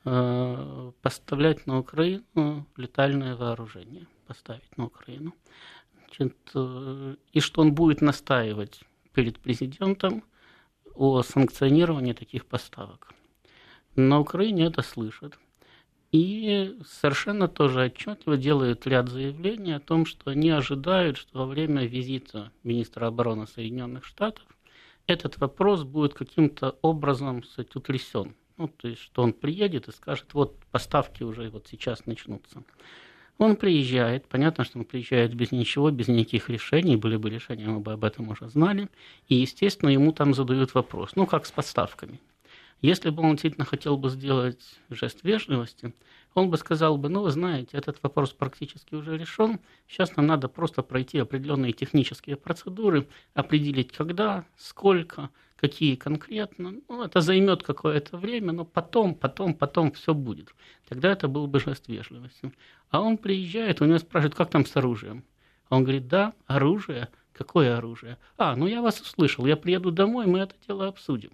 э, 0.05 0.91
поставлять 1.01 1.65
на 1.65 1.79
Украину 1.79 2.67
летальное 2.77 3.35
вооружение, 3.35 4.05
поставить 4.27 4.77
на 4.77 4.85
Украину. 4.85 5.33
Значит, 5.97 6.37
э, 6.53 7.15
и 7.31 7.39
что 7.39 7.61
он 7.61 7.73
будет 7.73 8.01
настаивать 8.01 8.81
перед 9.13 9.39
президентом 9.39 10.23
о 10.95 11.23
санкционировании 11.23 12.13
таких 12.13 12.45
поставок. 12.45 13.13
На 13.95 14.19
Украине 14.19 14.65
это 14.65 14.81
слышат. 14.81 15.37
И 16.13 16.78
совершенно 16.86 17.47
тоже 17.47 17.86
отчетливо 17.86 18.38
делают 18.38 18.86
ряд 18.86 19.10
заявлений 19.10 19.73
о 19.73 19.80
том, 19.80 20.06
что 20.06 20.30
они 20.30 20.52
ожидают, 20.52 21.17
что 21.17 21.39
во 21.39 21.47
время 21.47 21.88
визита 21.88 22.52
министра 22.63 23.08
обороны 23.08 23.47
Соединенных 23.47 24.06
Штатов 24.06 24.45
этот 25.08 25.39
вопрос 25.39 25.82
будет 25.82 26.13
каким-то 26.13 26.78
образом 26.84 27.41
кстати, 27.41 27.71
утрясен. 27.73 28.36
Ну, 28.58 28.67
то 28.67 28.89
есть, 28.89 29.02
что 29.02 29.23
он 29.23 29.34
приедет 29.34 29.88
и 29.88 29.91
скажет, 29.91 30.36
вот 30.36 30.56
поставки 30.69 31.23
уже 31.23 31.49
вот 31.49 31.65
сейчас 31.67 32.06
начнутся. 32.06 32.62
Он 33.39 33.56
приезжает, 33.56 34.28
понятно, 34.28 34.65
что 34.65 34.78
он 34.78 34.86
приезжает 34.86 35.34
без 35.34 35.52
ничего, 35.52 35.89
без 35.89 36.10
никаких 36.10 36.47
решений, 36.47 36.95
были 36.95 37.15
бы 37.15 37.32
решения, 37.32 37.65
мы 37.65 37.80
бы 37.80 37.91
об 37.91 38.04
этом 38.04 38.30
уже 38.30 38.47
знали, 38.49 38.88
и, 39.30 39.36
естественно, 39.36 39.89
ему 39.89 40.12
там 40.12 40.36
задают 40.36 40.76
вопрос, 40.76 41.15
ну, 41.15 41.26
как 41.26 41.47
с 41.47 41.52
подставками. 41.52 42.19
Если 42.84 43.12
бы 43.12 43.24
он 43.24 43.32
действительно 43.32 43.63
хотел 43.63 43.96
бы 43.96 44.10
сделать 44.10 44.62
жест 44.89 45.24
вежливости, 45.24 45.93
он 46.34 46.50
бы 46.50 46.58
сказал 46.58 46.98
бы, 46.98 47.08
ну, 47.08 47.22
вы 47.22 47.32
знаете, 47.32 47.78
этот 47.78 48.04
вопрос 48.04 48.34
практически 48.34 48.93
уже 48.93 49.17
решен, 49.17 49.62
сейчас 49.88 50.17
нам 50.17 50.28
надо 50.28 50.50
просто 50.50 50.84
пройти 50.84 51.17
определенные 51.17 51.72
технические 51.72 52.36
процедуры, 52.36 53.08
определить, 53.36 53.93
когда, 53.93 54.43
сколько, 54.58 55.30
какие 55.56 55.96
конкретно. 55.96 56.74
Ну, 56.89 57.04
это 57.04 57.22
займет 57.22 57.63
какое-то 57.63 58.17
время, 58.17 58.52
но 58.52 58.65
потом, 58.65 59.15
потом, 59.15 59.54
потом 59.54 59.93
все 59.93 60.13
будет. 60.13 60.54
Тогда 60.89 61.13
это 61.13 61.30
был 61.30 61.48
бы 61.48 61.62
жест 61.62 61.88
вежливости. 61.88 62.52
А 62.89 63.00
он 63.00 63.17
приезжает, 63.17 63.80
у 63.80 63.86
него 63.86 64.00
спрашивают, 64.00 64.36
как 64.36 64.50
там 64.50 64.65
с 64.65 64.76
оружием. 64.76 65.24
Он 65.69 65.84
говорит, 65.84 66.10
да, 66.10 66.34
оружие. 66.48 67.08
Какое 67.32 67.78
оружие? 67.78 68.17
А, 68.38 68.58
ну 68.58 68.67
я 68.67 68.82
вас 68.82 69.00
услышал, 69.00 69.46
я 69.46 69.56
приеду 69.56 69.89
домой, 69.89 70.28
мы 70.28 70.39
это 70.39 70.56
дело 70.67 70.88
обсудим. 70.88 71.32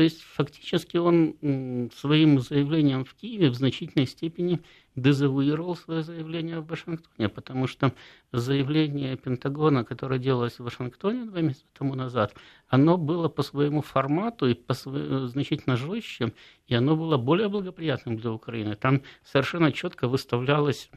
То 0.00 0.04
есть 0.04 0.22
фактически 0.22 0.96
он 0.96 1.90
своим 1.94 2.40
заявлением 2.40 3.04
в 3.04 3.12
Киеве 3.12 3.50
в 3.50 3.54
значительной 3.54 4.06
степени 4.06 4.62
дезавуировал 4.96 5.76
свое 5.76 6.02
заявление 6.02 6.60
в 6.60 6.66
Вашингтоне, 6.68 7.28
потому 7.28 7.66
что 7.66 7.92
заявление 8.32 9.18
Пентагона, 9.18 9.84
которое 9.84 10.18
делалось 10.18 10.58
в 10.58 10.64
Вашингтоне 10.64 11.26
два 11.26 11.42
месяца 11.42 11.66
тому 11.74 11.96
назад, 11.96 12.34
оно 12.66 12.96
было 12.96 13.28
по 13.28 13.42
своему 13.42 13.82
формату 13.82 14.48
и 14.48 14.54
по 14.54 14.72
своему, 14.72 15.26
значительно 15.26 15.76
жестче, 15.76 16.32
и 16.66 16.74
оно 16.74 16.96
было 16.96 17.18
более 17.18 17.50
благоприятным 17.50 18.16
для 18.16 18.32
Украины. 18.32 18.76
Там 18.76 19.02
совершенно 19.22 19.70
четко 19.70 20.08
выставлялась 20.08 20.90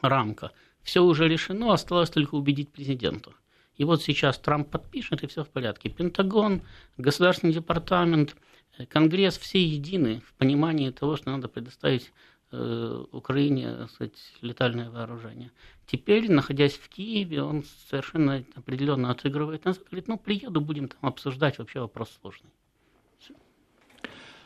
рамка. 0.00 0.50
Все 0.82 1.04
уже 1.04 1.28
решено, 1.28 1.72
осталось 1.72 2.10
только 2.10 2.34
убедить 2.34 2.72
президента. 2.72 3.30
И 3.82 3.84
вот 3.84 4.00
сейчас 4.00 4.38
Трамп 4.38 4.70
подпишет, 4.70 5.24
и 5.24 5.26
все 5.26 5.42
в 5.42 5.48
порядке. 5.48 5.88
Пентагон, 5.88 6.62
Государственный 6.98 7.52
департамент, 7.52 8.36
э, 8.78 8.86
Конгресс 8.86 9.36
все 9.38 9.60
едины 9.60 10.22
в 10.24 10.34
понимании 10.34 10.90
того, 10.90 11.16
что 11.16 11.32
надо 11.32 11.48
предоставить 11.48 12.12
э, 12.52 13.04
Украине 13.10 13.88
сказать, 13.88 14.12
летальное 14.40 14.88
вооружение. 14.88 15.50
Теперь, 15.84 16.30
находясь 16.30 16.74
в 16.74 16.88
Киеве, 16.88 17.42
он 17.42 17.64
совершенно 17.88 18.44
определенно 18.54 19.10
отыгрывает 19.10 19.64
назад, 19.64 19.82
говорит, 19.90 20.06
ну, 20.06 20.16
приеду, 20.16 20.60
будем 20.60 20.86
там 20.86 21.00
обсуждать, 21.02 21.58
вообще 21.58 21.80
вопрос 21.80 22.16
сложный. 22.20 22.50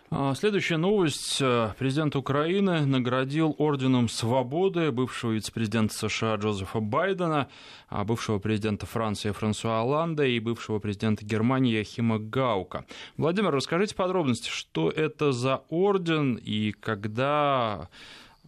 А, 0.09 0.35
следующая 0.35 0.77
новость. 0.77 1.43
Президент 1.79 2.15
Украины 2.15 2.87
наградил 2.87 3.57
Орденом 3.59 4.09
Свободы 4.09 4.93
бывшего 4.93 5.33
вице-президента 5.33 5.95
США 5.95 6.37
Джозефа 6.37 6.79
Байдена, 6.79 7.49
а, 7.89 8.05
бывшего 8.05 8.39
президента 8.39 8.87
Франции 8.87 9.33
Франсуа 9.33 9.81
Оланда 9.81 10.25
и 10.25 10.39
бывшего 10.39 10.79
президента 10.79 11.25
Германии 11.25 11.77
Яхима 11.77 12.21
Гаука. 12.21 12.85
Владимир, 13.17 13.51
расскажите 13.51 13.97
подробности, 13.97 14.49
что 14.49 14.91
это 14.91 15.33
за 15.33 15.63
орден 15.71 16.37
и 16.37 16.71
когда 16.71 17.89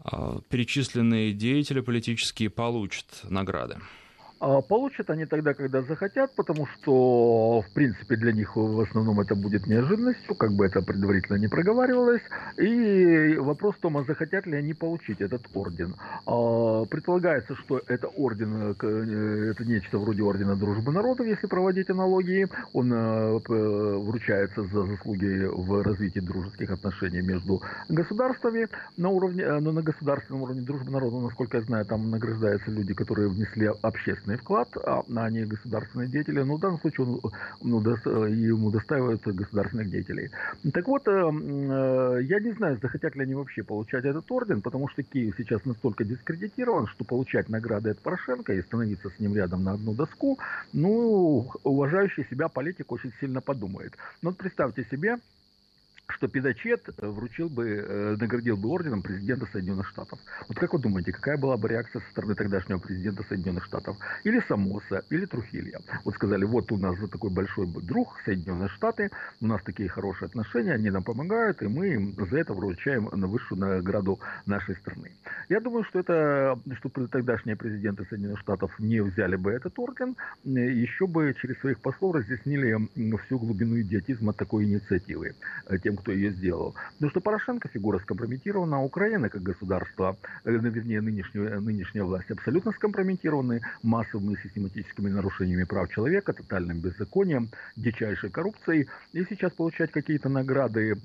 а, 0.05 0.41
перечисленные 0.49 1.33
деятели 1.33 1.81
политические 1.81 2.51
получат 2.51 3.07
награды? 3.25 3.79
А 4.41 4.61
получат 4.61 5.11
они 5.11 5.27
тогда, 5.27 5.53
когда 5.53 5.83
захотят, 5.83 6.33
потому 6.37 6.67
что, 6.67 7.63
в 7.63 7.71
принципе, 7.75 8.17
для 8.17 8.33
них 8.33 8.55
в 8.55 8.81
основном 8.81 9.21
это 9.21 9.35
будет 9.35 9.67
неожиданностью, 9.67 10.35
как 10.37 10.53
бы 10.53 10.67
это 10.67 10.81
предварительно 10.81 11.37
не 11.37 11.49
проговаривалось. 11.49 12.23
И 12.57 13.37
вопрос 13.39 13.75
в 13.77 13.81
том, 13.81 13.97
а 13.97 14.05
захотят 14.05 14.47
ли 14.47 14.57
они 14.57 14.75
получить 14.75 15.21
этот 15.21 15.43
орден. 15.55 15.97
А, 16.25 16.85
предполагается, 16.85 17.57
что 17.57 17.81
это 17.89 18.07
орден, 18.07 18.77
э, 18.81 19.51
это 19.51 19.65
нечто 19.65 19.99
вроде 19.99 20.23
ордена 20.23 20.55
дружбы 20.55 20.93
народов, 20.93 21.27
если 21.27 21.49
проводить 21.49 21.91
аналогии. 21.91 22.47
Он 22.73 22.93
э, 22.93 23.39
вручается 23.39 24.63
за 24.63 24.87
заслуги 24.87 25.49
в 25.51 25.83
развитии 25.83 26.21
дружеских 26.21 26.71
отношений 26.71 27.23
между 27.23 27.61
государствами 27.89 28.69
на 28.97 29.09
уровне, 29.09 29.43
э, 29.43 29.59
но 29.59 29.73
на 29.73 29.83
государственном 29.83 30.43
уровне 30.43 30.63
дружбы 30.63 30.93
народов, 30.93 31.25
насколько 31.25 31.57
я 31.57 31.65
знаю, 31.65 31.85
там 31.87 32.09
награждаются 32.11 32.71
люди, 32.71 32.95
которые 32.95 33.29
внесли 33.29 33.69
общественный 33.83 34.28
частный 34.29 34.37
вклад, 34.37 34.69
а 34.85 35.05
они 35.25 35.45
государственные 35.45 36.09
деятели, 36.09 36.41
но 36.43 36.57
в 36.57 36.61
данном 36.61 36.81
случае 36.81 37.07
он, 37.07 37.33
ну, 37.63 37.81
до, 37.81 38.27
ему 38.27 38.71
достаивают 38.71 39.23
государственных 39.27 39.91
деятелей. 39.91 40.31
Так 40.73 40.87
вот, 40.87 41.09
э, 41.09 41.11
э, 41.11 42.21
я 42.23 42.41
не 42.41 42.53
знаю, 42.53 42.79
захотят 42.83 43.17
ли 43.17 43.23
они 43.23 43.35
вообще 43.35 43.63
получать 43.63 44.05
этот 44.05 44.31
орден, 44.31 44.61
потому 44.61 44.89
что 44.89 45.03
Киев 45.03 45.35
сейчас 45.39 45.65
настолько 45.65 46.05
дискредитирован, 46.05 46.87
что 46.87 47.05
получать 47.05 47.49
награды 47.49 47.91
от 47.91 47.99
Порошенко 47.99 48.53
и 48.53 48.63
становиться 48.63 49.11
с 49.11 49.21
ним 49.21 49.35
рядом 49.35 49.65
на 49.65 49.73
одну 49.73 49.95
доску, 49.95 50.39
ну, 50.73 51.47
уважающий 51.65 52.27
себя 52.31 52.49
политик 52.49 52.93
очень 52.93 53.13
сильно 53.21 53.41
подумает. 53.41 53.93
Но 54.23 54.31
вот 54.31 54.39
представьте 54.39 54.85
себе, 54.91 55.17
что 56.09 56.29
Пиночет 56.29 56.89
э, 56.89 57.07
вручил 57.07 57.49
бы, 57.49 57.69
э, 57.69 58.17
наградил 58.19 58.57
бы 58.57 58.69
орденом 58.71 59.03
президента 59.03 59.47
Соединенных 59.53 59.89
Штатов. 59.89 60.19
Вот 60.49 60.59
как 60.59 60.73
вы 60.73 60.79
думаете, 60.79 61.13
какая 61.13 61.37
была 61.37 61.57
бы 61.57 61.69
реакция 61.69 62.01
со 62.01 62.11
стороны 62.11 62.35
тогдашнего 62.35 62.79
президента 62.79 63.23
Соединенных 63.29 63.65
Штатов? 63.65 63.97
Или 64.25 64.41
Самоса, 64.49 65.05
или 65.11 65.27
Трухилья? 65.27 65.81
Вот 66.05 66.15
сказали, 66.15 66.45
вот 66.45 66.73
у 66.73 66.79
нас 66.79 66.97
такой 67.11 67.31
большой 67.31 67.67
друг, 67.67 68.17
Соединенные 68.25 68.69
Штаты, 68.71 69.11
у 69.41 69.47
нас 69.47 69.63
такие 69.63 69.89
хорошие 69.89 70.27
отношения, 70.27 70.73
они 70.73 70.91
нам 70.91 71.03
помогают, 71.03 71.63
и 71.63 71.69
мы 71.69 71.89
им 71.89 72.15
за 72.31 72.39
это 72.39 72.55
вручаем 72.55 73.09
на 73.13 73.27
высшую 73.27 73.61
награду 73.61 74.19
нашей 74.47 74.77
страны. 74.77 75.13
Я 75.49 75.61
думаю, 75.61 75.85
что 75.85 75.99
это, 75.99 76.59
что 76.79 76.89
тогдашние 76.89 77.57
президенты 77.57 78.07
Соединенных 78.07 78.41
Штатов 78.41 78.73
не 78.79 79.01
взяли 79.01 79.37
бы 79.37 79.51
этот 79.51 79.79
орден, 79.79 80.17
еще 80.45 81.07
бы 81.07 81.35
через 81.41 81.59
своих 81.61 81.81
послов 81.81 82.17
разъяснили 82.17 82.77
всю 83.19 83.39
глубину 83.39 83.81
идиотизма 83.81 84.33
такой 84.33 84.65
инициативы 84.65 85.35
э, 85.67 85.79
тем, 85.79 85.98
кто 85.99 86.13
ее 86.13 86.31
сделал. 86.31 86.75
Потому 86.95 87.11
что 87.11 87.21
Порошенко 87.21 87.69
фигура 87.69 87.99
скомпрометирована, 87.99 88.79
а 88.79 88.81
Украина 88.81 89.29
как 89.29 89.43
государство, 89.43 90.17
э, 90.45 90.51
вернее, 90.51 91.01
нынешняя, 91.01 91.61
нынешняя 91.61 92.05
власть 92.05 92.31
абсолютно 92.31 92.73
скомпрометированы 92.73 93.61
массовыми 93.83 94.37
систематическими 94.43 95.11
нарушениями 95.11 95.65
прав 95.65 95.91
человека, 95.91 96.33
тотальным 96.33 96.81
беззаконием, 96.81 97.51
дичайшей 97.77 98.31
коррупцией. 98.31 98.89
И 99.13 99.25
сейчас 99.25 99.53
получать 99.53 99.91
какие-то 99.91 100.29
награды 100.29 100.97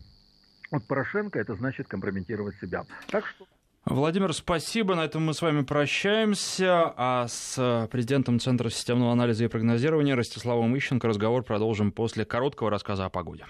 от 0.72 0.86
Порошенко, 0.86 1.40
это 1.40 1.56
значит 1.56 1.88
компрометировать 1.88 2.56
себя. 2.60 2.86
Так 3.08 3.26
что... 3.28 3.46
Владимир, 3.86 4.34
спасибо. 4.34 4.96
На 4.96 5.06
этом 5.06 5.26
мы 5.26 5.34
с 5.34 5.42
вами 5.42 5.64
прощаемся. 5.64 6.94
А 6.96 7.28
с 7.28 7.88
президентом 7.92 8.40
Центра 8.40 8.70
системного 8.70 9.12
анализа 9.12 9.44
и 9.44 9.48
прогнозирования 9.48 10.16
Ростиславом 10.16 10.76
Ищенко 10.78 11.08
разговор 11.08 11.44
продолжим 11.44 11.92
после 11.92 12.24
короткого 12.24 12.70
рассказа 12.70 13.06
о 13.06 13.10
погоде. 13.10 13.46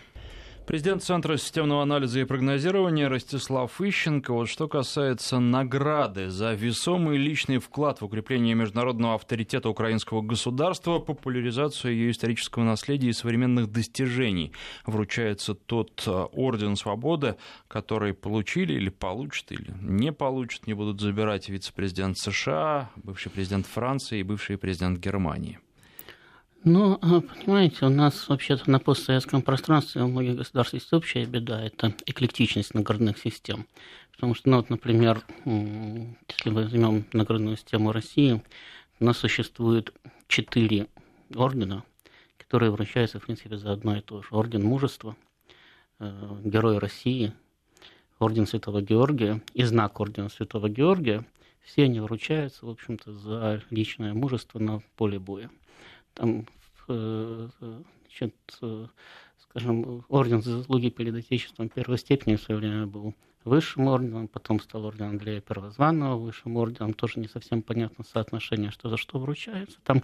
Президент 0.66 1.04
Центра 1.04 1.36
системного 1.36 1.82
анализа 1.82 2.22
и 2.22 2.24
прогнозирования 2.24 3.10
Ростислав 3.10 3.82
Ищенко. 3.82 4.32
Вот 4.32 4.48
что 4.48 4.70
касается 4.70 5.40
награды 5.40 6.30
за 6.30 6.54
весомый 6.54 7.18
личный 7.18 7.58
вклад 7.58 8.00
в 8.00 8.06
укрепление 8.06 8.56
международного 8.56 9.16
авторитета 9.16 9.68
украинского 9.68 10.22
государства, 10.22 11.00
популяризацию 11.00 11.94
ее 11.94 12.12
исторического 12.12 12.64
наследия 12.64 13.10
и 13.10 13.14
современных 13.14 13.74
достижений, 13.74 14.54
вручается 14.86 15.54
тот 15.54 16.02
э, 16.08 16.12
орден 16.12 16.78
свободы, 16.78 17.36
который 17.68 18.14
получили 18.14 18.74
или 18.74 18.90
получат, 18.90 19.52
или 19.52 19.74
не 19.82 20.14
получат, 20.14 20.66
не 20.66 20.74
будут 20.74 21.02
забирать 21.02 21.50
вице-президент 21.50 22.18
США, 22.18 22.90
бывший 22.96 23.32
президент 23.32 23.66
Франции 23.66 24.20
и 24.20 24.24
бывший 24.24 24.58
президент 24.58 25.00
Германии. 25.00 25.60
Ну, 26.66 26.98
а, 27.02 27.20
понимаете, 27.20 27.86
у 27.86 27.90
нас 27.90 28.30
вообще-то 28.30 28.72
на 28.72 28.80
постсоветском 28.80 29.42
пространстве 29.42 30.02
у 30.02 30.08
многих 30.08 30.38
государств 30.38 30.74
есть 30.74 30.94
общая 30.94 31.26
беда, 31.26 31.62
это 31.62 31.94
эклектичность 32.06 32.74
наградных 32.74 33.18
систем. 33.18 33.68
Потому 34.14 34.34
что, 34.34 34.50
ну, 34.50 34.58
вот, 34.58 34.70
например, 34.70 35.26
если 35.44 36.50
мы 36.50 36.64
возьмем 36.64 37.06
наградную 37.12 37.58
систему 37.58 37.92
России, 37.92 38.42
у 39.02 39.04
нас 39.04 39.18
существует 39.18 39.94
четыре 40.30 40.88
ордена, 41.36 41.84
которые 42.38 42.72
вручаются, 42.72 43.20
в 43.20 43.26
принципе, 43.26 43.58
за 43.58 43.74
одно 43.74 43.98
и 43.98 44.02
то 44.02 44.22
же. 44.22 44.30
Орден 44.32 44.64
мужества, 44.64 45.18
э, 46.00 46.38
Герой 46.46 46.78
России, 46.78 47.34
орден 48.20 48.48
Святого 48.48 48.82
Георгия 48.82 49.42
и 49.54 49.66
знак 49.66 50.00
ордена 50.00 50.30
Святого 50.30 50.70
Георгия, 50.70 51.26
все 51.62 51.84
они 51.84 52.00
вручаются, 52.00 52.66
в 52.66 52.70
общем-то, 52.70 53.12
за 53.12 53.62
личное 53.70 54.14
мужество 54.14 54.60
на 54.60 54.82
поле 54.96 55.20
боя. 55.20 55.50
Там, 56.14 56.48
э, 56.88 57.50
значит, 58.06 58.36
э, 58.62 58.88
скажем, 59.40 60.04
орден 60.10 60.42
за 60.42 60.58
заслуги 60.58 60.90
перед 60.90 61.16
Отечеством 61.16 61.70
первой 61.70 61.98
степени 61.98 62.36
в 62.36 62.42
свое 62.42 62.60
время 62.60 62.86
был 62.88 63.14
высшим 63.46 63.88
орденом, 63.88 64.28
потом 64.28 64.60
стал 64.60 64.86
орден 64.86 65.06
Андрея 65.06 65.42
Первозванного 65.42 66.18
высшим 66.18 66.56
орденом, 66.58 66.94
тоже 66.94 67.20
не 67.20 67.28
совсем 67.28 67.62
понятно 67.62 68.04
соотношение, 68.04 68.72
что 68.72 68.90
за 68.90 68.98
что 68.98 69.20
вручается 69.20 69.80
там 69.84 70.04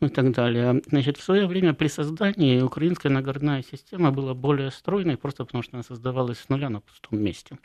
и 0.00 0.08
так 0.08 0.32
далее. 0.32 0.82
Значит, 0.86 1.16
в 1.16 1.22
свое 1.22 1.46
время 1.46 1.74
при 1.74 1.88
создании 1.88 2.60
украинская 2.60 3.12
наградная 3.12 3.62
система 3.62 4.10
была 4.10 4.34
более 4.34 4.70
стройной, 4.70 5.16
просто 5.16 5.44
потому 5.44 5.62
что 5.62 5.76
она 5.76 5.82
создавалась 5.82 6.38
с 6.38 6.48
нуля 6.48 6.70
на 6.70 6.80
пустом 6.80 7.20
месте. 7.20 7.58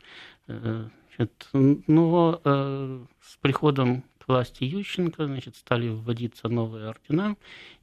Э, 0.46 0.88
значит, 1.16 1.48
но 1.52 2.40
э, 2.44 3.04
с 3.22 3.36
приходом 3.38 4.04
власти 4.28 4.64
Ющенко 4.64 5.26
значит, 5.26 5.56
стали 5.56 5.88
вводиться 5.88 6.48
новые 6.48 6.88
ордена, 6.88 7.36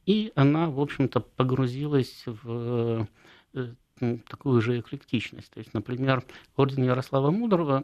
и 0.05 0.31
она, 0.35 0.69
в 0.69 0.79
общем-то, 0.79 1.19
погрузилась 1.19 2.23
в 2.25 3.07
э, 3.53 3.67
такую 4.27 4.61
же 4.61 4.79
эклектичность. 4.79 5.51
То 5.51 5.59
есть, 5.59 5.73
например, 5.73 6.23
орден 6.55 6.83
Ярослава 6.83 7.31
Мудрого 7.31 7.83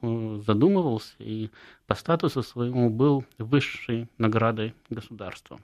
задумывался 0.00 1.14
и 1.18 1.50
по 1.86 1.94
статусу 1.94 2.42
своему 2.42 2.88
был 2.90 3.24
высшей 3.38 4.08
наградой 4.16 4.74
государства. 4.90 5.58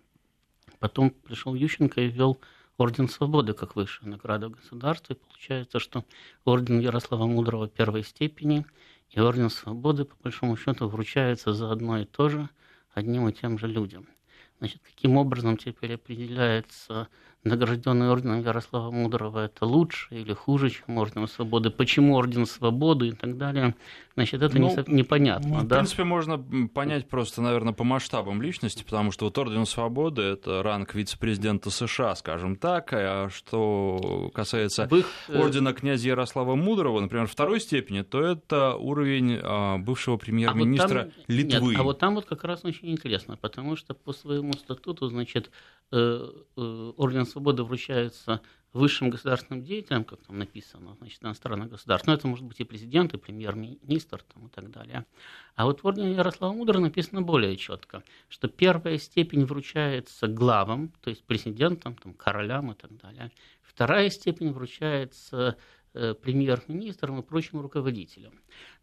Потом 0.80 1.10
пришел 1.10 1.54
Ющенко 1.54 2.00
и 2.00 2.08
ввел 2.08 2.38
Орден 2.76 3.08
Свободы 3.08 3.52
как 3.52 3.76
высшая 3.76 4.06
награда 4.06 4.48
государства. 4.48 5.12
И 5.12 5.16
получается, 5.16 5.78
что 5.78 6.04
Орден 6.44 6.80
Ярослава 6.80 7.26
Мудрого 7.26 7.68
первой 7.68 8.02
степени 8.02 8.66
и 9.14 9.20
Орден 9.20 9.48
Свободы, 9.48 10.04
по 10.04 10.16
большому 10.22 10.56
счету, 10.56 10.88
вручаются 10.88 11.52
за 11.52 11.70
одно 11.70 11.98
и 11.98 12.04
то 12.04 12.28
же 12.28 12.48
одним 12.92 13.28
и 13.28 13.32
тем 13.32 13.58
же 13.58 13.68
людям. 13.68 14.08
Значит, 14.58 14.82
каким 14.84 15.16
образом 15.16 15.56
теперь 15.56 15.94
определяется 15.94 17.08
награжденный 17.44 18.08
орденом 18.08 18.40
Ярослава 18.40 18.90
Мудрого 18.90 19.44
это 19.44 19.66
лучше 19.66 20.14
или 20.14 20.32
хуже, 20.32 20.70
чем 20.70 20.98
орден 20.98 21.28
свободы, 21.28 21.70
почему 21.70 22.16
орден 22.16 22.46
свободы 22.46 23.08
и 23.08 23.12
так 23.12 23.36
далее, 23.36 23.74
значит, 24.14 24.42
это 24.42 24.58
ну, 24.58 24.68
не, 24.68 24.94
непонятно. 24.94 25.60
В 25.60 25.66
да? 25.66 25.76
принципе, 25.76 26.04
можно 26.04 26.38
понять 26.72 27.08
просто, 27.08 27.42
наверное, 27.42 27.74
по 27.74 27.84
масштабам 27.84 28.40
личности, 28.40 28.82
потому 28.82 29.10
что 29.10 29.26
вот 29.26 29.36
орден 29.36 29.66
свободы– 29.66 30.22
это 30.22 30.62
ранг 30.62 30.94
вице-президента 30.94 31.70
США, 31.70 32.14
скажем 32.14 32.56
так, 32.56 32.88
а 32.92 33.28
что 33.30 34.30
касается 34.34 34.84
их... 34.84 35.06
Э, 35.28 35.38
ордена 35.38 35.74
князя 35.74 36.08
Ярослава 36.08 36.54
Мудрого, 36.54 37.00
например, 37.00 37.26
второй 37.26 37.60
степени, 37.60 38.02
то 38.02 38.22
это 38.22 38.74
уровень 38.74 39.38
а, 39.42 39.78
бывшего 39.78 40.16
премьер-министра 40.16 41.00
а 41.00 41.04
вот 41.04 41.14
там... 41.14 41.24
Литвы. 41.28 41.70
Нет, 41.72 41.80
а 41.80 41.82
вот 41.82 41.98
там 41.98 42.14
вот 42.14 42.24
как 42.24 42.44
раз 42.44 42.64
очень 42.64 42.90
интересно, 42.90 43.36
потому 43.36 43.76
что 43.76 43.94
по 43.94 44.12
своему 44.12 44.52
статуту, 44.54 45.08
значит, 45.08 45.50
э, 45.92 46.26
э, 46.56 46.92
орден 46.96 47.26
свободы 47.34 47.64
вручаются 47.64 48.40
высшим 48.72 49.10
государственным 49.10 49.62
деятелям, 49.62 50.04
как 50.04 50.20
там 50.22 50.38
написано, 50.38 50.94
значит, 50.98 51.22
иностранных 51.22 51.70
государств. 51.70 52.06
Но 52.06 52.14
это 52.14 52.26
может 52.26 52.44
быть 52.44 52.60
и 52.60 52.64
президент, 52.64 53.14
и 53.14 53.18
премьер-министр 53.18 54.22
там, 54.32 54.46
и 54.46 54.50
так 54.50 54.70
далее. 54.70 55.04
А 55.54 55.64
вот 55.64 55.82
в 55.82 55.86
ордене 55.86 56.14
Ярослава 56.14 56.52
Мудра 56.52 56.78
написано 56.78 57.22
более 57.22 57.56
четко, 57.56 58.02
что 58.28 58.48
первая 58.48 58.98
степень 58.98 59.44
вручается 59.44 60.26
главам, 60.26 60.92
то 61.02 61.10
есть 61.10 61.24
президентам, 61.24 61.94
там, 61.96 62.14
королям 62.14 62.72
и 62.72 62.74
так 62.74 62.96
далее. 62.96 63.30
Вторая 63.62 64.10
степень 64.10 64.52
вручается 64.52 65.56
Э, 65.96 66.12
премьер-министром 66.12 67.20
и 67.20 67.22
прочим 67.22 67.60
руководителям. 67.60 68.32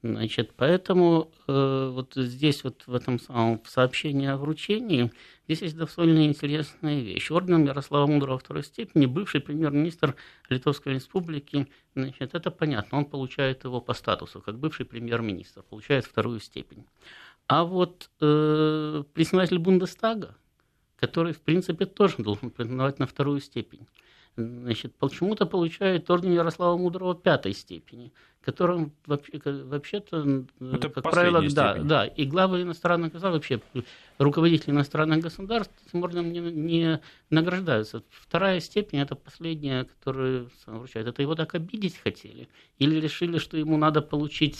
Значит, 0.01 0.53
поэтому 0.55 1.29
э, 1.45 1.91
вот 1.93 2.13
здесь 2.15 2.63
вот 2.63 2.83
в 2.87 2.95
этом 2.95 3.19
самом 3.19 3.61
сообщении 3.65 4.29
о 4.29 4.37
вручении 4.37 5.11
здесь 5.45 5.61
есть 5.61 5.75
довольно 5.75 6.25
интересная 6.25 7.01
вещь. 7.01 7.29
Орденом 7.29 7.65
Ярослава 7.65 8.07
Мудрого 8.07 8.39
второй 8.39 8.63
степени 8.63 9.07
бывший 9.07 9.41
премьер-министр 9.41 10.15
Литовской 10.47 10.93
республики, 10.93 11.67
значит, 11.95 12.33
это 12.33 12.49
понятно, 12.49 12.99
он 12.99 13.05
получает 13.05 13.65
его 13.65 13.81
по 13.81 13.93
статусу, 13.93 14.39
как 14.39 14.57
бывший 14.57 14.85
премьер-министр, 14.85 15.63
получает 15.63 16.05
вторую 16.05 16.39
степень. 16.39 16.85
А 17.47 17.65
вот 17.65 18.09
э, 18.21 19.03
председатель 19.13 19.59
Бундестага, 19.59 20.37
который, 20.95 21.33
в 21.33 21.41
принципе, 21.41 21.85
тоже 21.85 22.15
должен 22.19 22.51
претендовать 22.51 22.99
на 22.99 23.05
вторую 23.05 23.41
степень, 23.41 23.85
значит, 24.35 24.95
почему-то 24.95 25.45
получает 25.45 26.09
орден 26.09 26.33
Ярослава 26.33 26.77
Мудрого 26.77 27.15
пятой 27.15 27.53
степени 27.53 28.11
которым 28.41 28.91
вообще-то, 29.05 30.45
Это 30.59 30.89
как 30.89 31.03
правило, 31.03 31.43
да, 31.51 31.75
да, 31.75 32.05
и 32.05 32.25
главы 32.25 32.63
иностранных 32.63 33.13
государств, 33.13 33.49
вообще 33.51 33.85
руководители 34.17 34.71
иностранных 34.71 35.19
государств 35.19 35.73
этим 35.87 36.03
орденом 36.03 36.31
не, 36.31 36.39
не 36.39 37.01
награждаются. 37.29 38.03
Вторая 38.09 38.59
степень– 38.59 38.99
это 39.01 39.15
последняя, 39.15 39.83
которую 39.85 40.49
вручают. 40.65 41.07
Это 41.07 41.21
его 41.21 41.35
так 41.35 41.53
обидеть 41.53 41.97
хотели? 41.97 42.49
Или 42.79 42.99
решили, 42.99 43.37
что 43.37 43.57
ему 43.57 43.77
надо 43.77 44.01
получить 44.01 44.55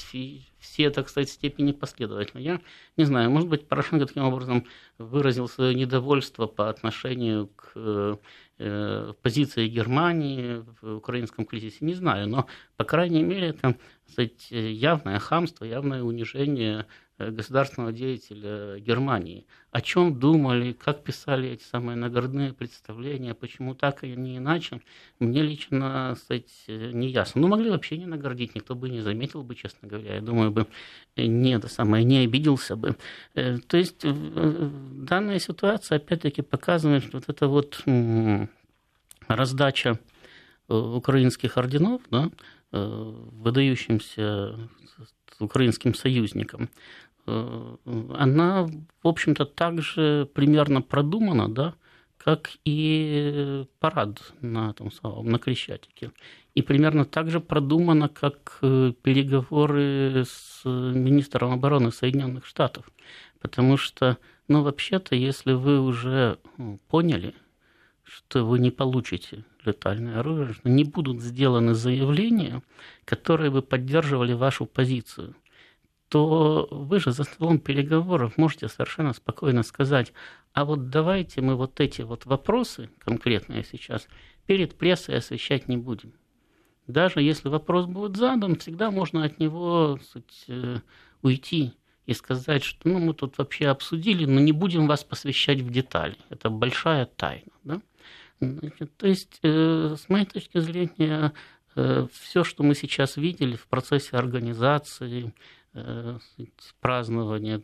все, 0.60 0.90
так 0.92 1.10
сказать, 1.10 1.30
степени 1.30 1.72
последовательно? 1.72 2.40
Я 2.40 2.62
не 2.98 3.06
знаю, 3.06 3.32
может 3.32 3.50
быть, 3.50 3.68
Порошенко 3.68 4.06
таким 4.06 4.26
образом 4.26 4.68
выразил 5.02 5.48
свое 5.48 5.76
недовольство 5.76 6.48
по 6.48 6.70
отношению 6.70 7.48
к 7.48 8.20
э, 8.58 9.14
позиции 9.22 9.68
Германии 9.68 10.64
в 10.82 10.98
украинском 10.98 11.46
кризисе, 11.46 11.78
не 11.82 11.94
знаю, 11.94 12.30
но, 12.30 12.48
по 12.78 12.84
крайней 12.84 13.24
мере, 13.24 13.50
это 13.50 13.78
сказать, 14.08 14.52
явное 14.52 15.20
хамство, 15.20 15.66
явное 15.66 16.04
унижение 16.04 16.80
э, 16.82 16.86
государственного 17.30 17.92
деятеля 17.92 18.80
Германии. 18.80 19.46
О 19.72 19.82
чем 19.82 20.20
думали, 20.20 20.74
как 20.74 21.04
писали 21.04 21.50
эти 21.50 21.64
самые 21.64 21.96
наградные 21.96 22.54
представления, 22.54 23.34
почему 23.34 23.76
так 23.76 24.04
и 24.04 24.16
не 24.16 24.38
иначе, 24.38 24.82
мне 25.20 25.44
лично 25.44 26.16
сказать, 26.18 26.50
не 26.68 27.10
ясно. 27.10 27.42
Ну, 27.42 27.48
могли 27.48 27.70
вообще 27.70 27.98
не 27.98 28.06
наградить, 28.06 28.56
никто 28.56 28.76
бы 28.76 28.90
не 28.90 29.02
заметил 29.02 29.44
бы, 29.44 29.56
честно 29.56 29.88
говоря. 29.88 30.16
Я 30.16 30.22
думаю, 30.22 30.52
бы 30.52 30.68
не 31.16 31.54
это 31.54 31.68
самое, 31.68 32.04
не 32.04 32.20
обиделся 32.20 32.76
бы. 32.76 32.96
Э, 33.36 33.60
то 33.60 33.78
есть 33.78 34.04
данная 34.04 35.40
ситуация 35.40 35.98
опять-таки 35.98 36.42
показывает, 36.42 37.04
что 37.04 37.18
вот 37.18 37.30
эта 37.30 37.48
вот 37.48 37.84
раздача 39.28 40.00
э, 40.68 40.74
украинских 40.74 41.58
орденов, 41.58 42.02
да, 42.10 42.32
Э, 42.74 43.14
выдающимся 43.34 44.56
украинским 45.40 45.94
союзникам, 45.94 46.64
э, 46.64 46.68
она, 47.26 48.68
в 49.04 49.08
общем-то, 49.08 49.46
также 49.46 50.30
примерно 50.34 50.82
продумана, 50.82 51.48
да, 51.48 51.76
как 52.18 52.52
и 52.66 53.66
парад 53.80 54.34
на 54.42 54.74
том 54.74 54.92
самом, 54.92 55.28
на 55.28 55.40
Крещатике. 55.40 56.12
И 56.54 56.62
примерно 56.62 57.06
так 57.06 57.30
же 57.30 57.40
продумано, 57.40 58.10
как 58.10 58.60
э, 58.62 58.94
переговоры 59.02 60.26
с 60.28 60.62
министром 60.66 61.54
обороны 61.54 61.92
Соединенных 61.92 62.46
Штатов. 62.46 62.92
Потому 63.40 63.78
что, 63.78 64.18
ну, 64.48 64.62
вообще-то, 64.62 65.16
если 65.16 65.54
вы 65.54 65.80
уже 65.80 66.38
поняли, 66.90 67.34
что 68.04 68.46
вы 68.46 68.60
не 68.60 68.70
получите 68.70 69.46
летальное 69.64 70.20
оружие, 70.20 70.56
не 70.64 70.84
будут 70.84 71.22
сделаны 71.22 71.74
заявления, 71.74 72.62
которые 73.06 73.50
бы 73.50 73.62
поддерживали 73.62 74.34
вашу 74.34 74.66
позицию, 74.66 75.36
то 76.12 76.68
вы 76.70 77.00
же 77.00 77.14
за 77.14 77.24
столом 77.24 77.58
переговоров 77.58 78.38
можете 78.38 78.68
совершенно 78.68 79.14
спокойно 79.14 79.64
сказать, 79.64 80.12
а 80.52 80.66
вот 80.66 80.90
давайте 80.90 81.40
мы 81.40 81.56
вот 81.56 81.80
эти 81.80 82.02
вот 82.02 82.26
вопросы 82.26 82.90
конкретные 83.00 83.64
сейчас 83.64 84.10
перед 84.46 84.78
прессой 84.78 85.20
освещать 85.20 85.70
не 85.70 85.78
будем. 85.78 86.12
Даже 86.86 87.22
если 87.22 87.48
вопрос 87.48 87.86
будет 87.86 88.18
задан, 88.18 88.58
всегда 88.58 88.92
можно 88.92 89.24
от 89.24 89.40
него 89.40 90.00
сказать, 90.04 90.44
э, 90.50 90.80
уйти 91.22 91.76
и 92.06 92.14
сказать, 92.14 92.66
что 92.66 92.90
ну, 92.90 93.00
мы 93.00 93.14
тут 93.14 93.38
вообще 93.38 93.68
обсудили, 93.68 94.26
но 94.26 94.42
не 94.42 94.52
будем 94.52 94.88
вас 94.88 95.06
посвящать 95.06 95.62
в 95.62 95.72
детали. 95.72 96.18
Это 96.30 96.50
большая 96.50 97.06
тайна. 97.06 97.54
Да? 97.64 97.82
Значит, 98.42 98.98
то 98.98 99.08
есть, 99.08 99.40
э, 99.44 99.96
с 99.98 100.10
моей 100.10 100.26
точки 100.26 100.60
зрения, 100.60 101.32
э, 101.78 102.08
все, 102.12 102.44
что 102.44 102.64
мы 102.64 102.76
сейчас 102.76 103.16
видели 103.16 103.56
в 103.56 103.68
процессе 103.68 104.18
организации, 104.18 105.34
празднования 106.82 107.62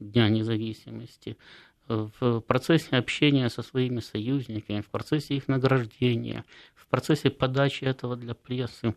Дня 0.00 0.28
независимости, 0.28 1.36
в 1.88 2.40
процессе 2.40 2.96
общения 2.96 3.48
со 3.48 3.62
своими 3.62 4.00
союзниками, 4.00 4.80
в 4.80 4.88
процессе 4.88 5.34
их 5.34 5.48
награждения, 5.48 6.44
в 6.74 6.86
процессе 6.86 7.30
подачи 7.30 7.84
этого 7.84 8.16
для 8.16 8.34
прессы, 8.34 8.94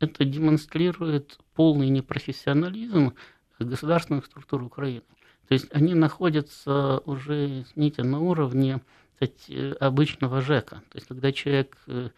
это 0.00 0.24
демонстрирует 0.24 1.38
полный 1.54 1.88
непрофессионализм 1.88 3.14
государственных 3.58 4.26
структур 4.26 4.62
Украины. 4.62 5.02
То 5.46 5.54
есть 5.54 5.66
они 5.72 5.94
находятся 5.94 6.98
уже, 7.04 7.60
извините, 7.60 8.02
на 8.02 8.20
уровне 8.20 8.80
э, 9.20 9.72
обычного 9.80 10.40
ЖЭКа. 10.40 10.82
То 10.90 10.96
есть, 10.96 11.08
когда 11.08 11.32
человек 11.32 11.76
э, 11.86 12.08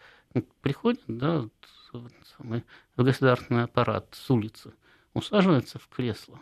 приходит, 0.61 1.01
да, 1.07 1.49
в 1.91 3.03
государственный 3.03 3.63
аппарат 3.63 4.07
с 4.11 4.29
улицы, 4.31 4.73
усаживается 5.13 5.79
в 5.79 5.87
кресло, 5.87 6.39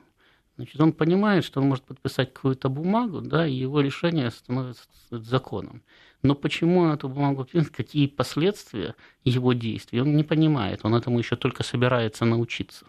значит, 0.58 0.80
он 0.80 0.94
понимает, 0.94 1.44
что 1.44 1.62
он 1.62 1.68
может 1.68 1.84
подписать 1.84 2.34
какую-то 2.34 2.70
бумагу, 2.70 3.22
да, 3.22 3.48
и 3.48 3.54
его 3.54 3.82
решение 3.82 4.32
становится 4.32 4.84
законом. 5.10 5.84
Но 6.22 6.36
почему 6.36 6.82
он 6.82 6.92
эту 6.92 7.10
бумагу 7.10 7.46
пишет, 7.46 7.70
какие 7.70 8.08
последствия 8.08 8.96
его 9.24 9.54
действий, 9.54 10.02
он 10.02 10.16
не 10.16 10.24
понимает, 10.24 10.82
он 10.84 10.96
этому 10.96 11.20
еще 11.20 11.36
только 11.36 11.64
собирается 11.64 12.26
научиться. 12.26 12.86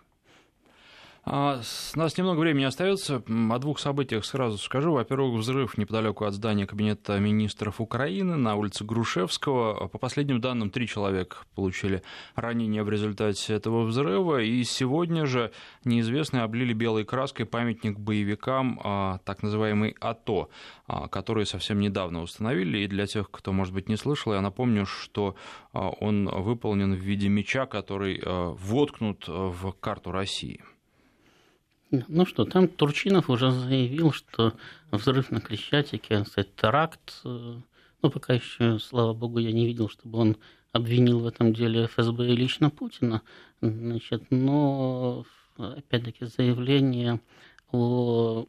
А, 1.25 1.61
у 1.95 1.99
нас 1.99 2.19
немного 2.19 2.41
времени 2.41 2.65
остается. 2.65 3.23
О 3.29 3.59
двух 3.59 3.79
событиях 3.79 4.25
сразу 4.25 4.59
скажу. 4.59 4.93
Во-первых, 4.93 5.39
взрыв 5.39 5.79
неподалеку 5.79 6.25
от 6.25 6.35
здания 6.35 6.67
Кабинета 6.67 7.17
министров 7.21 7.81
Украины 7.81 8.37
на 8.37 8.57
улице 8.57 8.85
Грушевского. 8.85 9.87
По 9.87 9.99
последним 9.99 10.41
данным, 10.41 10.71
три 10.71 10.89
человека 10.89 11.37
получили 11.55 12.03
ранения 12.35 12.83
в 12.83 12.91
результате 12.91 13.55
этого 13.55 13.85
взрыва. 13.85 14.43
И 14.43 14.65
сегодня 14.65 15.25
же 15.25 15.53
неизвестные 15.85 16.43
облили 16.43 16.73
белой 16.73 17.05
краской 17.05 17.47
памятник 17.47 18.01
боевикам, 18.01 18.81
а, 18.83 19.19
так 19.25 19.45
называемый 19.45 19.95
АТО, 20.01 20.51
а, 20.89 21.07
которые 21.07 21.47
совсем 21.47 21.79
недавно 21.79 22.23
установили. 22.23 22.79
И 22.79 22.89
для 22.89 23.07
тех, 23.07 23.31
кто, 23.31 23.53
может 23.53 23.73
быть, 23.73 23.89
не 23.89 23.97
слышал, 23.97 24.33
я 24.33 24.41
напомню, 24.41 24.87
что 24.87 25.37
он 25.73 26.27
выполнен 26.27 26.95
в 26.95 26.99
виде 26.99 27.29
меча, 27.29 27.67
который 27.67 28.21
воткнут 28.25 29.25
в 29.29 29.73
карту 29.81 30.11
России. 30.11 30.61
Ну 31.93 32.25
что, 32.25 32.47
там 32.47 32.69
Турчинов 32.69 33.29
уже 33.29 33.51
заявил, 33.51 34.13
что 34.13 34.55
взрыв 34.91 35.31
на 35.31 35.43
Крещатике, 35.43 36.25
кстати, 36.25 36.49
теракт. 36.57 37.21
Э, 37.25 37.61
ну, 38.01 38.11
пока 38.11 38.33
еще, 38.33 38.79
слава 38.79 39.13
богу, 39.13 39.39
я 39.39 39.53
не 39.53 39.67
видел, 39.67 39.91
чтобы 39.91 40.19
он 40.19 40.37
обвинил 40.73 41.21
в 41.21 41.27
этом 41.27 41.53
деле 41.53 41.87
ФСБ 41.87 42.29
и 42.29 42.37
лично 42.37 42.71
Путина. 42.71 43.21
Значит, 43.61 44.25
но, 44.31 45.27
опять-таки, 45.59 46.25
заявление 46.25 47.21
о 47.71 48.47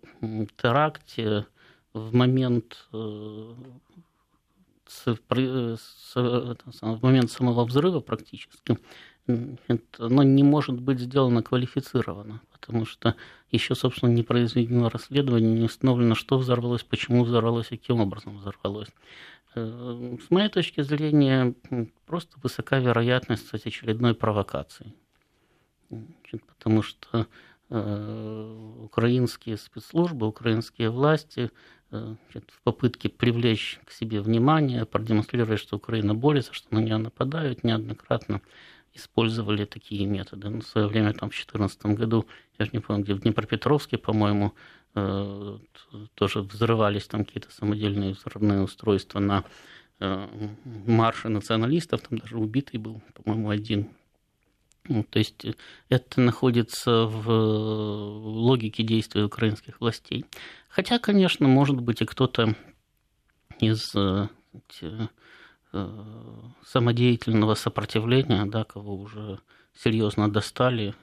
теракте 0.56 1.46
в 1.92 2.16
момент 2.16 2.88
э, 2.94 3.54
в 5.06 7.00
момент 7.02 7.32
самого 7.32 7.66
взрыва 7.66 8.00
практически, 8.00 8.78
оно 9.28 10.24
не 10.24 10.44
может 10.44 10.80
быть 10.80 11.00
сделано 11.00 11.44
квалифицированно 11.44 12.42
потому 12.64 12.86
что 12.86 13.16
еще, 13.52 13.76
собственно, 13.76 14.10
не 14.10 14.24
произведено 14.24 14.88
расследование, 14.88 15.54
не 15.54 15.66
установлено, 15.66 16.16
что 16.16 16.38
взорвалось, 16.38 16.84
почему 16.84 17.26
взорвалось 17.26 17.68
и 17.72 17.78
каким 17.78 18.00
образом 18.00 18.38
взорвалось. 18.38 18.88
Э, 19.56 20.18
с 20.26 20.32
моей 20.32 20.48
точки 20.48 20.82
зрения, 20.82 21.54
просто 22.06 22.38
высока 22.42 22.80
вероятность 22.80 23.46
кстати, 23.46 23.68
очередной 23.68 24.16
провокации. 24.16 24.94
Потому 26.48 26.82
что 26.84 27.28
э, 27.70 28.78
украинские 28.82 29.58
спецслужбы, 29.58 30.26
украинские 30.26 30.90
власти 30.90 31.52
э, 31.92 32.16
в 32.34 32.64
попытке 32.64 33.10
привлечь 33.10 33.82
к 33.86 33.92
себе 33.92 34.22
внимание, 34.22 34.86
продемонстрировать, 34.86 35.60
что 35.60 35.76
Украина 35.76 36.16
борется, 36.16 36.54
что 36.54 36.74
на 36.74 36.80
нее 36.80 36.96
нападают 36.96 37.66
неоднократно, 37.66 38.42
использовали 38.94 39.66
такие 39.66 40.06
методы. 40.06 40.50
Ну, 40.50 40.62
в 40.62 40.68
свое 40.68 40.88
время, 40.88 41.14
там, 41.14 41.30
в 41.30 41.34
2014 41.34 41.86
году, 41.98 42.28
я 42.60 42.66
же 42.66 42.72
не 42.74 42.80
помню, 42.80 43.04
где 43.04 43.14
в 43.14 43.22
Днепропетровске, 43.22 43.98
по-моему, 43.98 44.54
э, 44.96 45.58
тоже 46.16 46.42
взрывались 46.42 47.08
там 47.08 47.26
какие-то 47.26 47.52
самодельные 47.52 48.14
взрывные 48.14 48.62
устройства 48.62 49.20
на 49.20 49.44
э, 50.00 50.28
марше 50.64 51.30
националистов, 51.30 52.02
там 52.02 52.20
даже 52.20 52.38
убитый 52.38 52.80
был, 52.80 53.02
по-моему, 53.14 53.50
один. 53.50 53.90
Ну, 54.90 55.04
то 55.04 55.20
есть 55.20 55.46
это 55.88 56.22
находится 56.22 57.06
в 57.06 57.30
логике 57.30 58.84
действий 58.84 59.24
украинских 59.24 59.80
властей. 59.80 60.26
Хотя, 60.68 61.00
конечно, 61.00 61.48
может 61.48 61.80
быть 61.80 62.02
и 62.02 62.06
кто-то 62.06 62.56
из 63.60 63.96
э, 63.96 64.28
Э, 64.82 65.08
самодеятельного 66.66 67.56
сопротивления, 67.56 68.46
да, 68.46 68.64
кого 68.64 68.96
уже 68.96 69.40
серьезно 69.76 70.32
достали, 70.32 70.94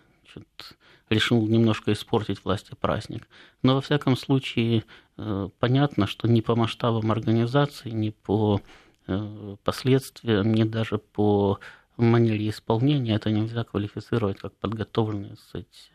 решил 1.09 1.47
немножко 1.47 1.93
испортить 1.93 2.45
власти 2.45 2.75
праздник. 2.81 3.29
Но 3.63 3.75
во 3.75 3.81
всяком 3.81 4.17
случае 4.17 4.85
э, 5.17 5.49
понятно, 5.59 6.07
что 6.07 6.29
ни 6.29 6.41
по 6.41 6.55
масштабам 6.55 7.11
организации, 7.11 7.91
ни 7.91 8.11
по 8.11 8.61
э, 9.07 9.57
последствиям, 9.65 10.55
ни 10.55 10.63
даже 10.63 10.99
по 10.99 11.59
манере 11.97 12.49
исполнения 12.49 13.17
это 13.17 13.31
нельзя 13.31 13.65
квалифицировать 13.65 14.39
как 14.39 14.55
подготовленный 14.55 15.37
кстати, 15.37 15.91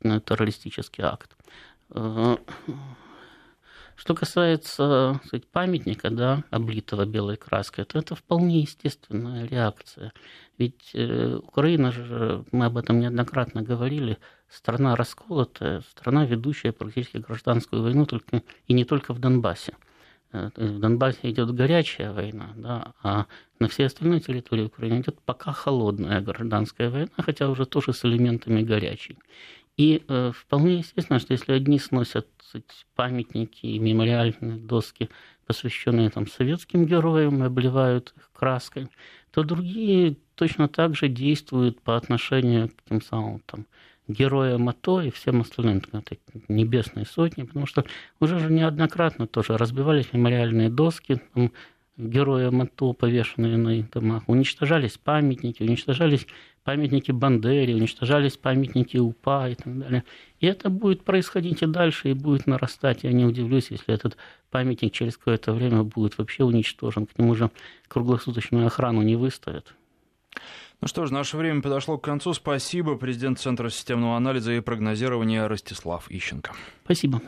террористический 0.00 1.04
акт. 1.04 1.34
Что 3.96 4.14
касается 4.14 5.20
сказать, 5.24 5.46
памятника, 5.46 6.10
да, 6.10 6.44
облитого 6.50 7.04
белой 7.04 7.36
краской, 7.36 7.84
то 7.84 7.98
это 7.98 8.14
вполне 8.14 8.60
естественная 8.60 9.46
реакция. 9.46 10.12
Ведь 10.58 10.90
э, 10.94 11.36
Украина 11.36 11.92
же, 11.92 12.44
мы 12.50 12.66
об 12.66 12.76
этом 12.76 13.00
неоднократно 13.00 13.62
говорили, 13.62 14.18
страна 14.48 14.96
расколотая, 14.96 15.82
страна, 15.82 16.24
ведущая 16.24 16.72
практически 16.72 17.18
гражданскую 17.18 17.82
войну 17.82 18.06
только, 18.06 18.42
и 18.66 18.72
не 18.72 18.84
только 18.84 19.14
в 19.14 19.20
Донбассе. 19.20 19.74
Э, 20.32 20.50
то 20.52 20.62
есть 20.62 20.74
в 20.74 20.80
Донбассе 20.80 21.30
идет 21.30 21.54
горячая 21.54 22.12
война, 22.12 22.52
да, 22.56 22.92
а 23.02 23.26
на 23.60 23.68
всей 23.68 23.86
остальной 23.86 24.20
территории 24.20 24.64
Украины 24.64 25.00
идет 25.00 25.20
пока 25.22 25.52
холодная 25.52 26.20
гражданская 26.20 26.90
война, 26.90 27.12
хотя 27.18 27.48
уже 27.48 27.64
тоже 27.64 27.92
с 27.92 28.04
элементами 28.04 28.62
горячей. 28.62 29.18
И 29.76 30.04
э, 30.06 30.32
вполне 30.34 30.78
естественно, 30.78 31.18
что 31.18 31.32
если 31.32 31.52
одни 31.52 31.78
сносят 31.78 32.28
сказать, 32.54 32.86
памятники 32.94 33.66
и 33.66 33.78
мемориальные 33.78 34.58
доски, 34.58 35.10
посвященные 35.46 36.10
там, 36.10 36.26
советским 36.26 36.86
героям, 36.86 37.42
обливают 37.42 38.14
их 38.16 38.30
краской, 38.32 38.88
то 39.32 39.42
другие 39.42 40.16
точно 40.36 40.68
так 40.68 40.94
же 40.94 41.08
действуют 41.08 41.80
по 41.80 41.96
отношению 41.96 42.68
к 42.68 42.88
тем 42.88 43.02
самым 43.02 43.40
там, 43.46 43.66
героям 44.06 44.68
АТО 44.68 45.02
и 45.02 45.10
всем 45.10 45.40
остальным, 45.40 45.82
это 45.92 46.16
небесные 46.48 47.06
сотни, 47.06 47.42
потому 47.42 47.66
что 47.66 47.84
уже 48.20 48.38
же 48.38 48.52
неоднократно 48.52 49.26
тоже 49.26 49.56
разбивались 49.56 50.12
мемориальные 50.12 50.70
доски, 50.70 51.20
там, 51.32 51.52
героям 51.96 52.60
АТО, 52.60 52.92
повешенные 52.92 53.56
на 53.56 53.78
их 53.78 53.90
домах, 53.90 54.24
уничтожались 54.28 54.98
памятники, 54.98 55.62
уничтожались 55.62 56.26
памятники 56.64 57.12
Бандере, 57.12 57.74
уничтожались 57.74 58.36
памятники 58.36 58.96
УПА 58.96 59.50
и 59.50 59.54
так 59.54 59.78
далее. 59.78 60.04
И 60.40 60.46
это 60.46 60.70
будет 60.70 61.04
происходить 61.04 61.62
и 61.62 61.66
дальше, 61.66 62.10
и 62.10 62.14
будет 62.14 62.46
нарастать. 62.46 63.04
Я 63.04 63.12
не 63.12 63.24
удивлюсь, 63.24 63.70
если 63.70 63.94
этот 63.94 64.16
памятник 64.50 64.92
через 64.92 65.16
какое-то 65.16 65.52
время 65.52 65.82
будет 65.82 66.18
вообще 66.18 66.44
уничтожен. 66.44 67.06
К 67.06 67.18
нему 67.18 67.34
же 67.34 67.50
круглосуточную 67.88 68.66
охрану 68.66 69.02
не 69.02 69.16
выставят. 69.16 69.74
Ну 70.80 70.88
что 70.88 71.06
ж, 71.06 71.10
наше 71.10 71.36
время 71.36 71.62
подошло 71.62 71.98
к 71.98 72.04
концу. 72.04 72.34
Спасибо. 72.34 72.96
Президент 72.96 73.38
Центра 73.38 73.68
системного 73.70 74.16
анализа 74.16 74.52
и 74.52 74.60
прогнозирования 74.60 75.46
Ростислав 75.46 76.10
Ищенко. 76.10 76.52
Спасибо. 76.84 77.22